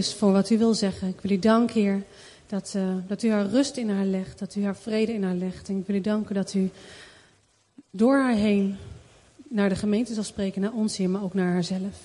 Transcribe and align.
Dus 0.00 0.14
voor 0.14 0.32
wat 0.32 0.50
u 0.50 0.58
wil 0.58 0.74
zeggen. 0.74 1.08
Ik 1.08 1.20
wil 1.20 1.30
u 1.30 1.38
danken, 1.38 1.80
Heer, 1.80 2.02
dat, 2.46 2.72
uh, 2.76 2.94
dat 3.06 3.22
u 3.22 3.30
haar 3.30 3.46
rust 3.46 3.76
in 3.76 3.90
haar 3.90 4.04
legt, 4.04 4.38
dat 4.38 4.54
u 4.54 4.64
haar 4.64 4.76
vrede 4.76 5.12
in 5.12 5.22
haar 5.22 5.34
legt. 5.34 5.68
En 5.68 5.78
ik 5.78 5.86
wil 5.86 5.96
u 5.96 6.00
danken 6.00 6.34
dat 6.34 6.54
u 6.54 6.70
door 7.90 8.16
haar 8.16 8.34
heen 8.34 8.76
naar 9.48 9.68
de 9.68 9.74
gemeente 9.74 10.14
zal 10.14 10.22
spreken, 10.22 10.60
naar 10.60 10.72
ons, 10.72 10.96
Heer, 10.96 11.10
maar 11.10 11.22
ook 11.22 11.34
naar 11.34 11.52
haarzelf. 11.52 11.96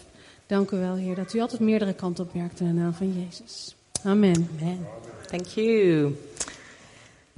Dank 0.45 0.71
u 0.71 0.77
wel, 0.77 0.95
Heer, 0.95 1.15
dat 1.15 1.33
u 1.33 1.39
altijd 1.39 1.61
meerdere 1.61 1.93
kanten 1.93 2.23
op 2.23 2.33
in 2.33 2.49
de 2.57 2.63
naam 2.63 2.93
van 2.93 3.13
Jezus. 3.23 3.75
Amen. 4.03 4.49
Amen. 4.59 4.87
Thank 5.27 5.45
you. 5.45 6.15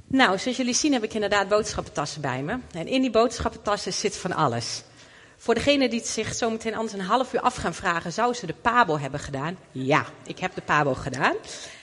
Nou, 0.06 0.38
zoals 0.38 0.56
jullie 0.56 0.74
zien 0.74 0.92
heb 0.92 1.02
ik 1.02 1.14
inderdaad 1.14 1.48
boodschappentassen 1.48 2.20
bij 2.20 2.42
me. 2.42 2.58
En 2.72 2.86
in 2.86 3.00
die 3.00 3.10
boodschappentassen 3.10 3.92
zit 3.92 4.16
van 4.16 4.32
alles. 4.32 4.82
Voor 5.40 5.54
degene 5.54 5.88
die 5.88 6.04
zich 6.04 6.34
zo 6.34 6.50
meteen 6.50 6.74
anders 6.74 6.92
een 6.92 7.00
half 7.00 7.32
uur 7.32 7.40
af 7.40 7.56
gaan 7.56 7.74
vragen, 7.74 8.12
zou 8.12 8.34
ze 8.34 8.46
de 8.46 8.54
Pabo 8.54 8.98
hebben 8.98 9.20
gedaan? 9.20 9.58
Ja, 9.72 10.06
ik 10.26 10.38
heb 10.38 10.54
de 10.54 10.62
Pabo 10.62 10.94
gedaan. 10.94 11.34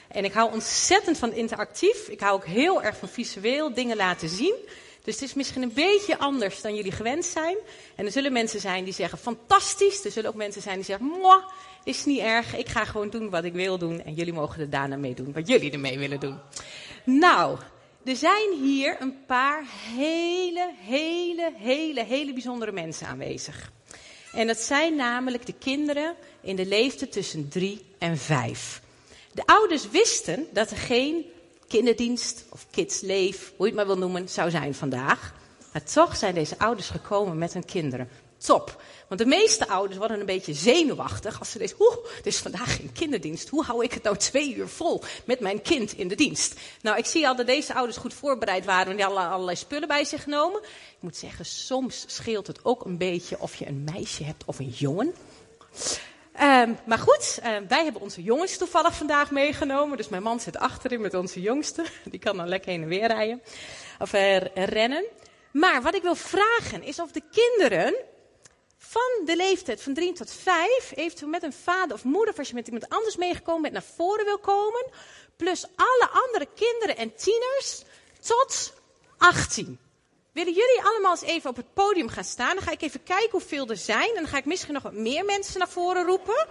En 0.08 0.26
ik 0.26 0.34
hou 0.34 0.52
ontzettend 0.54 1.18
van 1.18 1.34
interactief. 1.34 2.08
Ik 2.08 2.20
hou 2.20 2.34
ook 2.34 2.46
heel 2.46 2.84
erg 2.84 2.98
van 2.98 3.08
visueel 3.08 3.74
dingen 3.74 3.98
laten 3.98 4.30
zien. 4.30 4.56
Dus 5.04 5.14
het 5.14 5.24
is 5.24 5.34
misschien 5.34 5.62
een 5.62 5.74
beetje 5.74 6.18
anders 6.18 6.62
dan 6.62 6.76
jullie 6.76 6.92
gewend 6.92 7.26
zijn. 7.26 7.58
En 7.96 8.06
er 8.06 8.12
zullen 8.12 8.34
mensen 8.34 8.60
zijn 8.60 8.84
die 8.84 8.94
zeggen 8.94 9.18
fantastisch. 9.18 10.06
Er 10.06 10.12
zullen 10.12 10.30
ook 10.30 10.36
mensen 10.36 10.62
zijn 10.62 10.76
die 10.76 10.86
zeggen, 10.86 11.06
moi, 11.06 11.42
is 11.84 12.06
niet 12.06 12.20
erg. 12.20 12.56
Ik 12.56 12.70
ga 12.70 12.86
gewoon 12.86 13.10
doen 13.10 13.30
wat 13.30 13.44
ik 13.44 13.54
wil 13.54 13.78
doen. 13.78 14.04
En 14.04 14.14
jullie 14.14 14.34
mogen 14.34 14.62
er 14.62 14.70
daarna 14.70 14.96
mee 14.96 15.14
doen 15.14 15.34
wat 15.34 15.48
jullie 15.48 15.72
ermee 15.72 16.00
willen 16.00 16.20
doen. 16.20 16.40
Nou, 17.04 17.58
er 18.06 18.16
zijn 18.16 18.54
hier 18.62 19.02
een 19.02 19.26
paar 19.26 19.64
hele, 19.96 20.74
hele, 20.80 21.52
hele, 21.56 22.04
hele 22.04 22.34
bijzondere 22.34 22.72
mensen 22.72 23.08
aanwezig. 23.08 23.72
En 24.34 24.48
dat 24.48 24.58
zijn 24.58 24.96
namelijk 24.96 25.46
de 25.46 25.54
kinderen 25.54 26.16
in 26.42 26.56
de 26.56 26.66
leeftijd 26.66 27.12
tussen 27.12 27.50
drie 27.50 27.86
en 27.98 28.18
vijf. 28.18 28.82
De 29.32 29.46
ouders 29.46 29.90
wisten 29.90 30.48
dat 30.54 30.72
er 30.72 30.78
geen 30.78 31.26
kinderdienst 31.68 32.46
of 32.50 32.68
kidsleef, 32.72 33.54
hoe 33.56 33.66
je 33.66 33.66
het 33.66 33.76
maar 33.76 33.96
wil 33.96 34.08
noemen, 34.08 34.30
zou 34.30 34.50
zijn 34.50 34.74
vandaag. 34.76 35.34
Maar 35.74 35.84
toch 35.84 36.16
zijn 36.16 36.34
deze 36.34 36.58
ouders 36.58 36.90
gekomen 36.90 37.38
met 37.38 37.54
hun 37.54 37.66
kinderen. 37.66 38.10
Top. 38.38 38.82
Want 39.08 39.20
de 39.20 39.26
meeste 39.26 39.68
ouders 39.68 39.98
worden 39.98 40.20
een 40.20 40.26
beetje 40.26 40.54
zenuwachtig 40.54 41.40
als 41.40 41.52
ze 41.52 41.58
denken, 41.58 41.82
oeh, 41.82 41.96
er 42.20 42.28
is 42.28 42.38
vandaag 42.38 42.76
geen 42.76 42.92
kinderdienst. 42.92 43.50
Hoe 43.50 43.64
hou 43.64 43.84
ik 43.84 43.94
het 43.94 44.04
nou 44.04 44.18
twee 44.18 44.56
uur 44.56 44.68
vol 44.68 45.04
met 45.26 45.40
mijn 45.40 45.62
kind 45.62 45.98
in 45.98 46.08
de 46.08 46.16
dienst? 46.16 46.60
Nou, 46.82 46.98
ik 46.98 47.06
zie 47.06 47.28
al 47.28 47.36
dat 47.36 47.46
deze 47.46 47.74
ouders 47.74 47.98
goed 47.98 48.14
voorbereid 48.14 48.66
waren 48.66 48.90
en 48.90 48.96
die 48.96 49.06
hadden 49.06 49.30
allerlei 49.30 49.58
spullen 49.58 49.88
bij 49.88 50.04
zich 50.04 50.24
genomen. 50.24 50.62
Ik 50.64 50.98
moet 51.00 51.18
zeggen, 51.18 51.46
soms 51.46 52.04
scheelt 52.08 52.48
het 52.48 52.66
ook 52.66 52.86
een 52.86 52.98
beetje 52.98 53.40
of 53.40 53.56
je 53.56 53.68
een 53.68 53.84
meisje 53.94 54.24
hebt 54.24 54.44
of 54.46 54.60
een 54.60 54.74
jongen. 54.76 55.14
Um, 56.42 56.78
maar 56.86 57.00
goed, 57.00 57.40
uh, 57.40 57.50
wij 57.68 57.84
hebben 57.84 58.02
onze 58.02 58.24
jongens 58.24 58.58
toevallig 58.58 58.96
vandaag 58.96 59.32
meegenomen. 59.32 59.98
Dus 59.98 60.10
mijn 60.10 60.24
man 60.24 60.40
zit 60.40 60.58
achterin 60.58 61.02
met 61.02 61.14
onze 61.14 61.42
jongste. 61.42 61.86
Die 62.12 62.20
kan 62.20 62.38
dan 62.38 62.48
lekker 62.48 62.72
heen 62.72 62.82
en 62.82 62.88
weer 62.88 63.08
rijden. 63.08 63.42
Of 64.00 64.14
uh, 64.14 64.38
rennen. 64.54 65.06
Maar 65.52 65.82
wat 65.82 65.96
ik 65.96 66.02
wil 66.02 66.16
vragen 66.16 66.84
is 66.84 67.00
of 67.00 67.12
de 67.12 67.22
kinderen 67.32 67.96
van 68.88 69.26
de 69.26 69.36
leeftijd 69.36 69.82
van 69.82 69.94
3 69.94 70.14
tot 70.14 70.32
5, 70.32 70.92
eventueel 70.96 71.30
met 71.30 71.44
een 71.44 71.54
vader 71.54 71.96
of 71.96 72.04
moeder, 72.04 72.34
of 72.34 72.40
als 72.40 72.48
je 72.48 72.54
met 72.54 72.68
iemand 72.68 72.90
anders 72.90 73.16
meegekomen 73.16 73.62
bent, 73.62 73.74
naar 73.74 73.84
voren 73.96 74.26
wil 74.26 74.38
komen. 74.40 74.86
Plus 75.36 75.66
alle 75.76 76.10
andere 76.10 76.48
kinderen 76.56 76.98
en 76.98 77.16
tieners 77.16 77.84
tot 78.20 78.74
18. 79.18 79.80
Willen 80.32 80.54
jullie 80.54 80.82
allemaal 80.84 81.12
eens 81.12 81.22
even 81.22 81.50
op 81.50 81.56
het 81.56 81.74
podium 81.74 82.10
gaan 82.10 82.24
staan? 82.24 82.56
Dan 82.56 82.64
ga 82.64 82.72
ik 82.72 82.82
even 82.82 83.04
kijken 83.04 83.32
hoeveel 83.32 83.68
er 83.68 83.78
zijn. 83.78 84.10
En 84.10 84.16
dan 84.16 84.28
ga 84.28 84.38
ik 84.38 84.46
misschien 84.46 84.74
nog 84.74 84.84
wat 84.84 84.94
meer 84.94 85.26
mensen 85.26 85.60
naar 85.60 85.70
voren 85.70 86.06
roepen. 86.06 86.48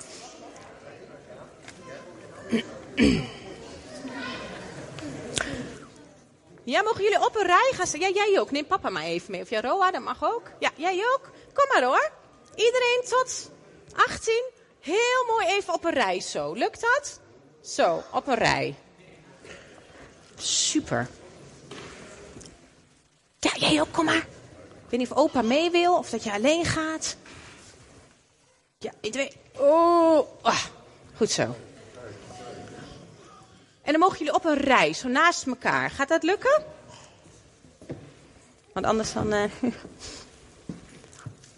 Ja, 6.65 6.83
mogen 6.83 7.03
jullie 7.03 7.25
op 7.25 7.37
een 7.37 7.47
rij 7.47 7.71
gaan 7.75 7.87
staan? 7.87 8.01
Ja, 8.01 8.09
jij 8.09 8.41
ook. 8.41 8.51
Neem 8.51 8.67
papa 8.67 8.91
maar 8.91 9.03
even 9.03 9.31
mee. 9.31 9.43
Of 9.43 9.51
ja, 9.51 9.61
Roa, 9.61 9.91
dat 9.91 10.03
mag 10.03 10.25
ook. 10.25 10.42
Ja, 10.58 10.70
jij 10.77 11.05
ook. 11.14 11.31
Kom 11.53 11.67
maar 11.69 11.83
hoor. 11.83 12.11
Iedereen 12.57 13.03
tot 13.09 13.51
18. 13.92 14.51
Heel 14.81 15.25
mooi 15.27 15.47
even 15.47 15.75
op 15.75 15.85
een 15.85 15.92
rij 15.92 16.20
zo. 16.20 16.53
Lukt 16.53 16.81
dat? 16.81 17.20
Zo, 17.61 18.03
op 18.13 18.27
een 18.27 18.35
rij. 18.35 18.75
Super. 20.37 21.09
Ja, 23.39 23.51
jij 23.55 23.81
ook, 23.81 23.93
kom 23.93 24.05
maar. 24.05 24.27
Ik 24.85 24.91
weet 24.91 25.01
niet 25.01 25.11
of 25.11 25.17
opa 25.17 25.43
mee 25.43 25.70
wil 25.70 25.97
of 25.97 26.11
dat 26.11 26.25
je 26.25 26.33
alleen 26.33 26.64
gaat. 26.64 27.17
Ja, 28.79 28.93
ik 29.01 29.14
weet. 29.14 29.37
Oh, 29.57 30.29
ah, 30.43 30.64
goed 31.17 31.31
zo. 31.31 31.57
En 33.83 33.93
dan 33.93 33.98
mogen 33.98 34.19
jullie 34.19 34.35
op 34.35 34.45
een 34.45 34.59
rij, 34.59 34.93
zo 34.93 35.09
naast 35.09 35.47
elkaar. 35.47 35.91
Gaat 35.91 36.09
dat 36.09 36.23
lukken? 36.23 36.64
Want 38.73 38.87
anders 38.87 39.13
dan. 39.13 39.33
Uh... 39.33 39.45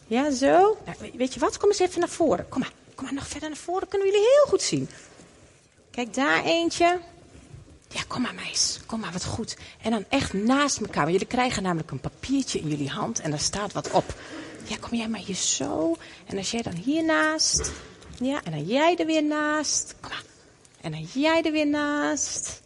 Ja, 0.07 0.31
zo. 0.31 0.77
Nou, 0.85 1.11
weet 1.15 1.35
je 1.35 1.41
wat? 1.41 1.57
Kom 1.57 1.69
eens 1.69 1.79
even 1.79 2.01
naar 2.01 2.09
voren. 2.09 2.49
Kom 2.49 2.61
maar. 2.61 2.73
Kom 2.95 3.05
maar 3.05 3.15
nog 3.15 3.27
verder 3.27 3.49
naar 3.49 3.59
voren. 3.59 3.89
Kunnen 3.89 4.09
jullie 4.09 4.23
heel 4.23 4.47
goed 4.49 4.63
zien. 4.63 4.89
Kijk, 5.91 6.15
daar 6.15 6.45
eentje. 6.45 6.99
Ja, 7.89 8.01
kom 8.09 8.23
maar 8.23 8.35
meis. 8.35 8.81
Kom 8.87 9.01
maar, 9.01 9.13
wat 9.13 9.25
goed. 9.25 9.57
En 9.83 9.91
dan 9.91 10.05
echt 10.09 10.33
naast 10.33 10.81
elkaar. 10.81 11.03
Want 11.03 11.11
jullie 11.11 11.27
krijgen 11.27 11.63
namelijk 11.63 11.91
een 11.91 12.01
papiertje 12.01 12.59
in 12.59 12.69
jullie 12.69 12.91
hand 12.91 13.21
en 13.21 13.31
daar 13.31 13.41
staat 13.41 13.73
wat 13.73 13.91
op. 13.91 14.15
Ja, 14.65 14.77
kom 14.81 14.99
jij 14.99 15.09
maar 15.09 15.21
hier 15.21 15.35
zo. 15.37 15.97
En 16.27 16.37
als 16.37 16.51
jij 16.51 16.63
dan 16.63 16.75
hiernaast. 16.75 17.73
Ja, 18.21 18.41
en 18.45 18.51
dan 18.51 18.65
jij 18.65 18.97
er 18.97 19.07
weer 19.07 19.25
naast. 19.25 19.95
Kom 20.01 20.11
maar. 20.11 20.23
En 20.81 20.91
dan 20.91 21.09
jij 21.13 21.43
er 21.43 21.53
weer 21.53 21.67
naast. 21.67 22.61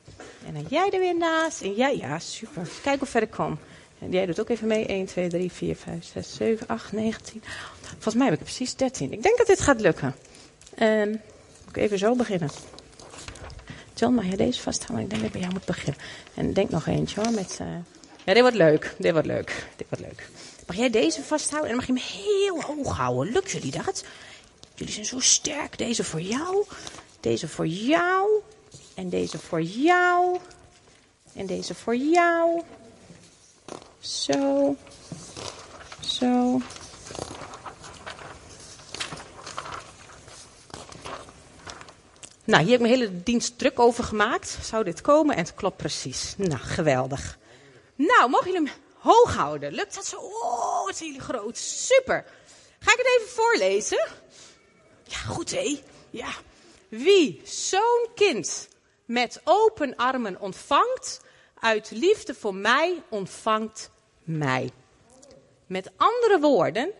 En 0.46 0.54
dan 0.54 0.66
jij 0.68 0.90
er 0.90 0.98
weer 0.98 1.16
naast. 1.16 1.60
En 1.62 1.74
jij, 1.74 1.96
ja, 1.96 2.18
super. 2.18 2.68
Kijk 2.82 2.98
hoe 2.98 3.08
ver 3.08 3.22
ik 3.22 3.30
kom. 3.30 3.58
En 4.00 4.10
jij 4.10 4.26
doet 4.26 4.40
ook 4.40 4.48
even 4.48 4.66
mee. 4.66 4.86
1, 4.86 5.06
2, 5.06 5.28
3, 5.28 5.52
4, 5.52 5.76
5, 5.76 6.04
6, 6.04 6.34
7, 6.34 6.66
8, 6.66 6.92
9, 6.92 7.22
10. 7.22 7.42
Volgens 7.90 8.14
mij 8.14 8.24
heb 8.24 8.34
ik 8.34 8.44
precies 8.44 8.76
13. 8.76 9.12
Ik 9.12 9.22
denk 9.22 9.38
dat 9.38 9.46
dit 9.46 9.60
gaat 9.60 9.80
lukken. 9.80 10.14
En 10.74 11.10
moet 11.10 11.76
ik 11.76 11.76
even 11.76 11.98
zo 11.98 12.14
beginnen. 12.14 12.50
John, 13.94 14.14
mag 14.14 14.24
je 14.24 14.36
deze 14.36 14.60
vasthouden? 14.60 15.04
Ik 15.04 15.10
denk 15.10 15.22
dat 15.22 15.34
ik 15.34 15.40
bij 15.40 15.48
jou 15.48 15.52
moet 15.52 15.76
beginnen. 15.76 16.02
En 16.34 16.52
denk 16.52 16.70
nog 16.70 16.86
eentje 16.86 17.20
hoor. 17.20 17.32
Met, 17.32 17.58
uh... 17.60 17.66
Ja, 18.24 18.32
dit 18.34 18.40
wordt 18.42 18.56
leuk. 18.56 18.94
Dit 18.98 19.12
wordt 19.12 19.26
leuk. 19.26 19.66
Dit 19.76 19.86
wordt 19.88 20.04
leuk. 20.04 20.28
Mag 20.66 20.76
jij 20.76 20.90
deze 20.90 21.22
vasthouden? 21.22 21.70
En 21.70 21.76
dan 21.76 21.86
mag 21.86 22.02
je 22.02 22.08
hem 22.08 22.22
heel 22.24 22.62
hoog 22.62 22.96
houden. 22.96 23.32
Lukt 23.32 23.50
jullie 23.50 23.70
dat? 23.70 24.04
Jullie 24.74 24.92
zijn 24.94 25.06
zo 25.06 25.20
sterk. 25.20 25.78
Deze 25.78 26.04
voor 26.04 26.20
jou. 26.20 26.64
Deze 27.20 27.48
voor 27.48 27.66
jou. 27.66 28.30
En 28.94 29.08
deze 29.08 29.38
voor 29.38 29.62
jou. 29.62 30.38
En 31.32 31.46
deze 31.46 31.74
voor 31.74 31.96
jou. 31.96 32.62
Zo. 34.00 34.76
Zo. 36.00 36.60
Nou, 42.44 42.62
hier 42.62 42.72
heb 42.72 42.80
ik 42.80 42.86
mijn 42.86 43.00
hele 43.00 43.22
dienst 43.22 43.58
druk 43.58 43.78
over 43.78 44.04
gemaakt. 44.04 44.58
Zou 44.62 44.84
dit 44.84 45.00
komen? 45.00 45.36
En 45.36 45.42
het 45.42 45.54
klopt 45.54 45.76
precies. 45.76 46.34
Nou, 46.36 46.60
geweldig. 46.60 47.38
Nou, 47.94 48.30
mogen 48.30 48.50
jullie 48.50 48.68
hem 48.68 48.78
hoog 48.98 49.34
houden? 49.34 49.72
Lukt 49.72 49.94
dat 49.94 50.06
zo? 50.06 50.16
Oh, 50.16 50.84
wat 50.84 50.96
zijn 50.96 51.10
jullie 51.10 51.24
groot. 51.24 51.58
Super. 51.58 52.24
Ga 52.78 52.92
ik 52.92 52.98
het 52.98 53.16
even 53.18 53.34
voorlezen? 53.34 54.08
Ja, 55.04 55.16
goed 55.16 55.50
hé. 55.50 55.82
Ja. 56.10 56.30
Wie 56.88 57.40
zo'n 57.44 58.08
kind 58.14 58.68
met 59.04 59.40
open 59.44 59.96
armen 59.96 60.40
ontvangt, 60.40 61.20
uit 61.60 61.90
liefde 61.90 62.34
voor 62.34 62.54
mij 62.54 63.02
ontvangt 63.08 63.90
mij. 64.22 64.70
Met 65.66 65.90
andere 65.96 66.40
woorden, 66.40 66.90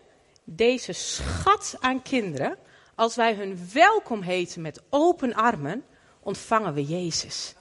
deze 0.43 0.93
schat 0.93 1.75
aan 1.79 2.01
kinderen, 2.01 2.57
als 2.95 3.15
wij 3.15 3.33
hun 3.33 3.69
welkom 3.73 4.21
heten 4.21 4.61
met 4.61 4.81
open 4.89 5.33
armen, 5.33 5.85
ontvangen 6.19 6.73
we 6.73 6.85
Jezus. 6.85 7.53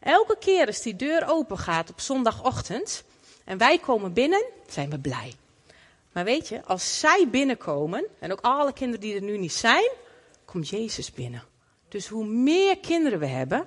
Elke 0.00 0.36
keer 0.38 0.66
als 0.66 0.82
die 0.82 0.96
deur 0.96 1.28
open 1.28 1.58
gaat 1.58 1.90
op 1.90 2.00
zondagochtend 2.00 3.04
en 3.44 3.58
wij 3.58 3.78
komen 3.78 4.12
binnen, 4.12 4.44
zijn 4.66 4.90
we 4.90 4.98
blij. 4.98 5.32
Maar 6.12 6.24
weet 6.24 6.48
je, 6.48 6.64
als 6.64 6.98
zij 6.98 7.28
binnenkomen, 7.30 8.06
en 8.18 8.32
ook 8.32 8.40
alle 8.40 8.72
kinderen 8.72 9.00
die 9.00 9.14
er 9.14 9.22
nu 9.22 9.38
niet 9.38 9.52
zijn, 9.52 9.90
komt 10.44 10.68
Jezus 10.68 11.12
binnen. 11.12 11.42
Dus 11.88 12.06
hoe 12.06 12.24
meer 12.24 12.78
kinderen 12.78 13.18
we 13.18 13.26
hebben, 13.26 13.66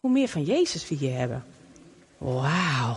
hoe 0.00 0.10
meer 0.10 0.28
van 0.28 0.42
Jezus 0.42 0.88
we 0.88 0.94
hier 0.94 1.18
hebben. 1.18 1.44
Wauw. 2.18 2.96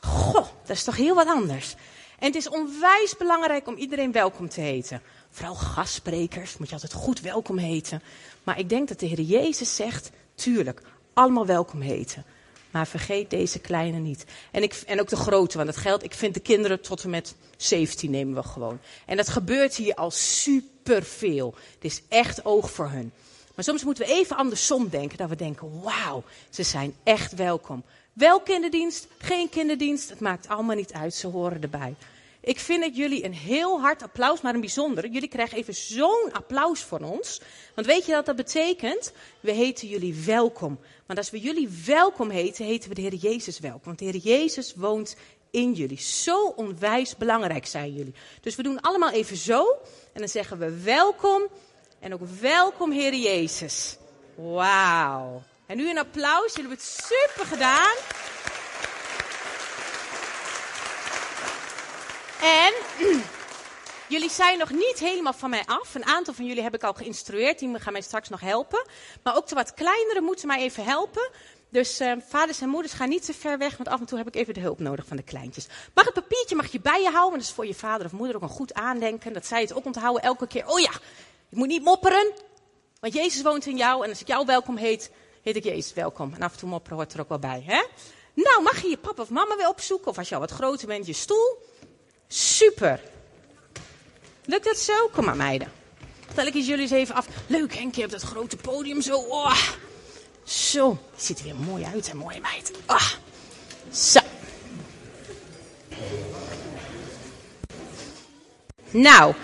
Goh, 0.00 0.46
dat 0.66 0.76
is 0.76 0.84
toch 0.84 0.96
heel 0.96 1.14
wat 1.14 1.26
anders. 1.26 1.74
En 2.18 2.26
het 2.26 2.34
is 2.34 2.48
onwijs 2.48 3.16
belangrijk 3.16 3.66
om 3.66 3.76
iedereen 3.76 4.12
welkom 4.12 4.48
te 4.48 4.60
heten. 4.60 5.02
Vooral 5.30 5.54
gastsprekers 5.54 6.56
moet 6.56 6.68
je 6.68 6.74
altijd 6.74 6.92
goed 6.92 7.20
welkom 7.20 7.58
heten. 7.58 8.02
Maar 8.42 8.58
ik 8.58 8.68
denk 8.68 8.88
dat 8.88 9.00
de 9.00 9.06
Heer 9.06 9.20
Jezus 9.20 9.76
zegt, 9.76 10.10
tuurlijk, 10.34 10.82
allemaal 11.12 11.46
welkom 11.46 11.80
heten. 11.80 12.24
Maar 12.70 12.86
vergeet 12.86 13.30
deze 13.30 13.58
kleine 13.58 13.98
niet. 13.98 14.24
En, 14.50 14.62
ik, 14.62 14.82
en 14.86 15.00
ook 15.00 15.08
de 15.08 15.16
grote, 15.16 15.56
want 15.56 15.68
dat 15.68 15.78
geldt. 15.78 16.04
Ik 16.04 16.14
vind 16.14 16.34
de 16.34 16.40
kinderen 16.40 16.80
tot 16.80 17.04
en 17.04 17.10
met 17.10 17.34
17 17.56 18.10
nemen 18.10 18.34
we 18.34 18.42
gewoon. 18.42 18.78
En 19.06 19.16
dat 19.16 19.28
gebeurt 19.28 19.74
hier 19.74 19.94
al 19.94 20.10
superveel. 20.10 21.54
Het 21.74 21.84
is 21.84 22.02
echt 22.08 22.44
oog 22.44 22.70
voor 22.70 22.88
hun. 22.88 23.12
Maar 23.54 23.64
soms 23.64 23.84
moeten 23.84 24.06
we 24.06 24.12
even 24.12 24.36
andersom 24.36 24.88
denken. 24.88 25.18
Dat 25.18 25.28
we 25.28 25.36
denken, 25.36 25.82
wauw, 25.82 26.22
ze 26.50 26.62
zijn 26.62 26.94
echt 27.02 27.34
welkom. 27.34 27.84
Wel 28.12 28.40
kinderdienst, 28.40 29.06
geen 29.18 29.48
kinderdienst, 29.48 30.08
het 30.08 30.20
maakt 30.20 30.48
allemaal 30.48 30.76
niet 30.76 30.92
uit, 30.92 31.14
ze 31.14 31.26
horen 31.26 31.62
erbij. 31.62 31.94
Ik 32.40 32.58
vind 32.58 32.84
het 32.84 32.96
jullie 32.96 33.24
een 33.24 33.34
heel 33.34 33.80
hard 33.80 34.02
applaus, 34.02 34.40
maar 34.40 34.54
een 34.54 34.60
bijzonder. 34.60 35.08
Jullie 35.08 35.28
krijgen 35.28 35.58
even 35.58 35.74
zo'n 35.74 36.28
applaus 36.32 36.80
van 36.80 37.04
ons. 37.04 37.40
Want 37.74 37.86
weet 37.86 38.06
je 38.06 38.12
wat 38.12 38.26
dat 38.26 38.36
betekent? 38.36 39.12
We 39.40 39.52
heten 39.52 39.88
jullie 39.88 40.14
welkom. 40.24 40.78
Want 41.06 41.18
als 41.18 41.30
we 41.30 41.40
jullie 41.40 41.68
welkom 41.86 42.30
heten, 42.30 42.64
heten 42.64 42.88
we 42.88 42.94
de 42.94 43.00
Heer 43.00 43.14
Jezus 43.14 43.58
welkom. 43.58 43.82
Want 43.84 43.98
de 43.98 44.04
Heer 44.04 44.16
Jezus 44.16 44.74
woont 44.74 45.16
in 45.50 45.72
jullie. 45.72 46.00
Zo 46.00 46.46
onwijs 46.46 47.16
belangrijk 47.16 47.66
zijn 47.66 47.94
jullie. 47.94 48.14
Dus 48.40 48.56
we 48.56 48.62
doen 48.62 48.80
allemaal 48.80 49.10
even 49.10 49.36
zo. 49.36 49.66
En 50.12 50.20
dan 50.20 50.28
zeggen 50.28 50.58
we 50.58 50.80
welkom. 50.82 51.42
En 52.04 52.12
ook 52.12 52.28
welkom, 52.40 52.90
Heer 52.90 53.14
Jezus. 53.14 53.96
Wauw. 54.34 55.42
En 55.66 55.76
nu 55.76 55.90
een 55.90 55.98
applaus. 55.98 56.54
Jullie 56.54 56.70
hebben 56.70 56.76
het 56.76 57.04
super 57.04 57.46
gedaan. 57.46 57.94
En 62.40 62.72
jullie 64.14 64.30
zijn 64.30 64.58
nog 64.58 64.70
niet 64.70 64.98
helemaal 64.98 65.32
van 65.32 65.50
mij 65.50 65.62
af. 65.66 65.94
Een 65.94 66.04
aantal 66.04 66.34
van 66.34 66.46
jullie 66.46 66.62
heb 66.62 66.74
ik 66.74 66.82
al 66.82 66.92
geïnstrueerd. 66.92 67.58
Die 67.58 67.78
gaan 67.78 67.92
mij 67.92 68.02
straks 68.02 68.28
nog 68.28 68.40
helpen. 68.40 68.86
Maar 69.22 69.36
ook 69.36 69.46
de 69.46 69.54
wat 69.54 69.74
kleinere 69.74 70.20
moeten 70.20 70.46
mij 70.46 70.60
even 70.60 70.84
helpen. 70.84 71.30
Dus 71.68 72.00
uh, 72.00 72.12
vaders 72.28 72.60
en 72.60 72.68
moeders 72.68 72.92
gaan 72.92 73.08
niet 73.08 73.24
te 73.24 73.34
ver 73.34 73.58
weg, 73.58 73.76
want 73.76 73.88
af 73.88 74.00
en 74.00 74.06
toe 74.06 74.18
heb 74.18 74.26
ik 74.26 74.34
even 74.34 74.54
de 74.54 74.60
hulp 74.60 74.78
nodig 74.78 75.06
van 75.06 75.16
de 75.16 75.22
kleintjes. 75.22 75.66
Mag 75.94 76.04
het 76.04 76.14
papiertje 76.14 76.56
mag 76.56 76.72
je 76.72 76.80
bij 76.80 77.02
je 77.02 77.10
houden, 77.10 77.38
dat 77.38 77.48
is 77.48 77.54
voor 77.54 77.66
je 77.66 77.74
vader 77.74 78.06
of 78.06 78.12
moeder 78.12 78.36
ook 78.36 78.42
een 78.42 78.48
goed 78.48 78.74
aandenken. 78.74 79.32
Dat 79.32 79.46
zij 79.46 79.60
het 79.60 79.74
ook 79.74 79.84
onthouden 79.84 80.22
elke 80.22 80.46
keer. 80.46 80.66
Oh 80.66 80.80
ja, 80.80 80.90
je 81.48 81.56
moet 81.56 81.68
niet 81.68 81.84
mopperen, 81.84 82.32
want 83.00 83.14
Jezus 83.14 83.42
woont 83.42 83.66
in 83.66 83.76
jou. 83.76 84.04
En 84.04 84.10
als 84.10 84.20
ik 84.20 84.26
jou 84.26 84.46
welkom 84.46 84.76
heet, 84.76 85.10
heet 85.42 85.56
ik 85.56 85.64
Jezus 85.64 85.92
welkom. 85.92 86.34
En 86.34 86.42
af 86.42 86.52
en 86.52 86.58
toe 86.58 86.68
mopperen 86.68 86.96
hoort 86.96 87.12
er 87.12 87.20
ook 87.20 87.28
wel 87.28 87.38
bij, 87.38 87.62
hè? 87.66 87.82
Nou, 88.34 88.62
mag 88.62 88.82
je 88.82 88.88
je 88.88 88.96
papa 88.96 89.22
of 89.22 89.30
mama 89.30 89.56
weer 89.56 89.68
opzoeken, 89.68 90.10
of 90.10 90.18
als 90.18 90.28
je 90.28 90.34
al 90.34 90.40
wat 90.40 90.50
groter 90.50 90.86
bent, 90.86 91.06
je 91.06 91.12
stoel. 91.12 91.58
Super. 92.28 93.00
Lukt 94.44 94.64
dat 94.64 94.76
zo? 94.76 95.08
Kom 95.12 95.24
maar 95.24 95.36
meiden. 95.36 95.72
Tel 96.34 96.46
ik 96.46 96.54
eens 96.54 96.66
jullie 96.66 96.82
eens 96.82 96.90
even 96.90 97.14
af. 97.14 97.26
Leuk 97.46 97.74
Henk, 97.74 97.94
je 97.94 98.00
hebt 98.00 98.12
dat 98.12 98.22
grote 98.22 98.56
podium 98.56 99.00
zo. 99.00 99.16
Oh. 99.16 99.60
Zo, 100.44 100.98
ziet 101.16 101.38
er 101.38 101.44
weer 101.44 101.54
mooi 101.54 101.84
uit, 101.84 102.08
hè, 102.08 102.14
mooie 102.14 102.40
meid. 102.40 102.72
Ah. 102.86 103.10
Zo. 103.92 104.20
Nou, 108.90 109.34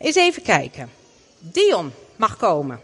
eens 0.00 0.16
even 0.16 0.42
kijken. 0.42 0.90
Dion 1.38 1.92
mag 2.16 2.36
komen. 2.36 2.80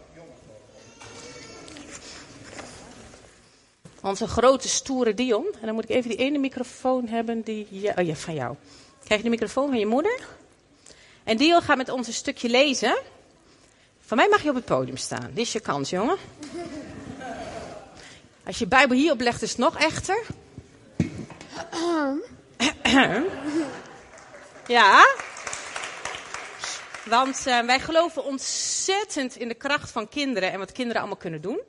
Onze 4.01 4.27
grote 4.27 4.67
stoere 4.67 5.13
Dion. 5.13 5.45
En 5.59 5.65
dan 5.65 5.73
moet 5.73 5.83
ik 5.83 5.89
even 5.89 6.09
die 6.09 6.19
ene 6.19 6.37
microfoon 6.37 7.07
hebben 7.07 7.41
die 7.41 7.67
ja, 7.69 7.93
oh 7.97 8.05
ja, 8.05 8.15
van 8.15 8.33
jou. 8.33 8.55
Krijg 9.03 9.21
je 9.21 9.29
de 9.29 9.35
microfoon 9.35 9.69
van 9.69 9.79
je 9.79 9.85
moeder? 9.85 10.27
En 11.23 11.37
Dion 11.37 11.61
gaat 11.61 11.77
met 11.77 11.89
ons 11.89 12.07
een 12.07 12.13
stukje 12.13 12.49
lezen. 12.49 12.97
Van 14.01 14.17
mij 14.17 14.27
mag 14.27 14.43
je 14.43 14.49
op 14.49 14.55
het 14.55 14.65
podium 14.65 14.97
staan. 14.97 15.29
Dit 15.33 15.45
is 15.45 15.51
je 15.51 15.59
kans, 15.59 15.89
jongen. 15.89 16.17
Als 18.45 18.57
je 18.57 18.67
Bijbel 18.67 18.97
hierop 18.97 19.19
legt, 19.19 19.41
is 19.41 19.49
het 19.49 19.57
nog 19.57 19.77
echter. 19.77 20.23
ja. 24.67 25.05
Want 27.09 27.43
uh, 27.47 27.59
wij 27.59 27.79
geloven 27.79 28.25
ontzettend 28.25 29.35
in 29.35 29.47
de 29.47 29.53
kracht 29.53 29.91
van 29.91 30.09
kinderen 30.09 30.51
en 30.51 30.59
wat 30.59 30.71
kinderen 30.71 30.99
allemaal 30.99 31.19
kunnen 31.19 31.41
doen. 31.41 31.59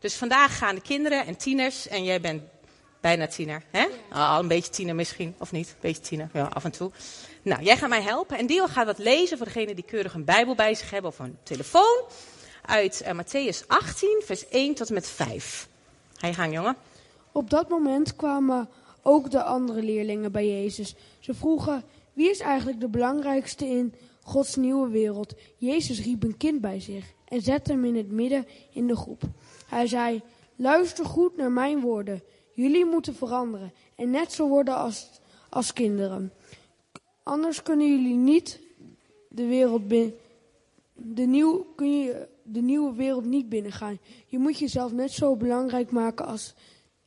Dus 0.00 0.14
vandaag 0.14 0.58
gaan 0.58 0.74
de 0.74 0.80
kinderen 0.80 1.26
en 1.26 1.36
tieners, 1.36 1.88
en 1.88 2.04
jij 2.04 2.20
bent 2.20 2.42
bijna 3.00 3.26
tiener, 3.26 3.62
hè? 3.70 3.86
Al 4.10 4.40
een 4.40 4.48
beetje 4.48 4.70
tiener 4.70 4.94
misschien, 4.94 5.34
of 5.38 5.52
niet? 5.52 5.68
Een 5.68 5.74
beetje 5.80 6.02
tiener, 6.02 6.28
ja, 6.32 6.44
af 6.52 6.64
en 6.64 6.70
toe. 6.70 6.90
Nou, 7.42 7.62
jij 7.62 7.76
gaat 7.76 7.88
mij 7.88 8.02
helpen. 8.02 8.38
En 8.38 8.46
Dio 8.46 8.66
gaat 8.66 8.86
wat 8.86 8.98
lezen 8.98 9.36
voor 9.36 9.46
degenen 9.46 9.74
die 9.74 9.84
keurig 9.84 10.14
een 10.14 10.24
Bijbel 10.24 10.54
bij 10.54 10.74
zich 10.74 10.90
hebben 10.90 11.10
of 11.10 11.18
een 11.18 11.38
telefoon. 11.42 12.04
Uit 12.62 13.02
uh, 13.06 13.20
Matthäus 13.20 13.66
18, 13.66 14.22
vers 14.24 14.48
1 14.48 14.74
tot 14.74 14.88
en 14.88 14.94
met 14.94 15.08
5. 15.08 15.68
Ga 16.16 16.26
je 16.26 16.34
gang, 16.34 16.52
jongen. 16.52 16.76
Op 17.32 17.50
dat 17.50 17.68
moment 17.68 18.16
kwamen 18.16 18.68
ook 19.02 19.30
de 19.30 19.42
andere 19.42 19.82
leerlingen 19.82 20.32
bij 20.32 20.46
Jezus. 20.46 20.94
Ze 21.20 21.34
vroegen, 21.34 21.84
wie 22.12 22.30
is 22.30 22.40
eigenlijk 22.40 22.80
de 22.80 22.88
belangrijkste 22.88 23.66
in 23.66 23.94
Gods 24.26 24.56
nieuwe 24.56 24.88
wereld? 24.88 25.34
Jezus 25.56 26.02
riep 26.02 26.22
een 26.22 26.36
kind 26.36 26.60
bij 26.60 26.80
zich 26.80 27.12
en 27.28 27.40
zette 27.40 27.72
hem 27.72 27.84
in 27.84 27.96
het 27.96 28.10
midden 28.10 28.46
in 28.72 28.86
de 28.86 28.96
groep. 28.96 29.22
Hij 29.66 29.86
zei, 29.86 30.22
luister 30.56 31.04
goed 31.04 31.36
naar 31.36 31.52
mijn 31.52 31.80
woorden. 31.80 32.22
Jullie 32.52 32.84
moeten 32.84 33.14
veranderen 33.14 33.72
en 33.96 34.10
net 34.10 34.32
zo 34.32 34.48
worden 34.48 34.76
als, 34.76 35.10
als 35.48 35.72
kinderen. 35.72 36.32
Anders 37.22 37.62
kunnen 37.62 37.90
jullie 37.90 38.14
niet 38.14 38.60
de 39.28 39.46
wereld 39.46 39.88
binnen. 39.88 40.14
De 40.94 41.26
nieuw, 41.26 41.66
kun 41.76 42.00
je 42.00 42.28
de 42.42 42.62
nieuwe 42.62 42.94
wereld 42.94 43.24
niet 43.24 43.48
binnengaan. 43.48 43.98
Je 44.26 44.38
moet 44.38 44.58
jezelf 44.58 44.92
net 44.92 45.10
zo 45.10 45.36
belangrijk 45.36 45.90
maken 45.90 46.26
als, 46.26 46.54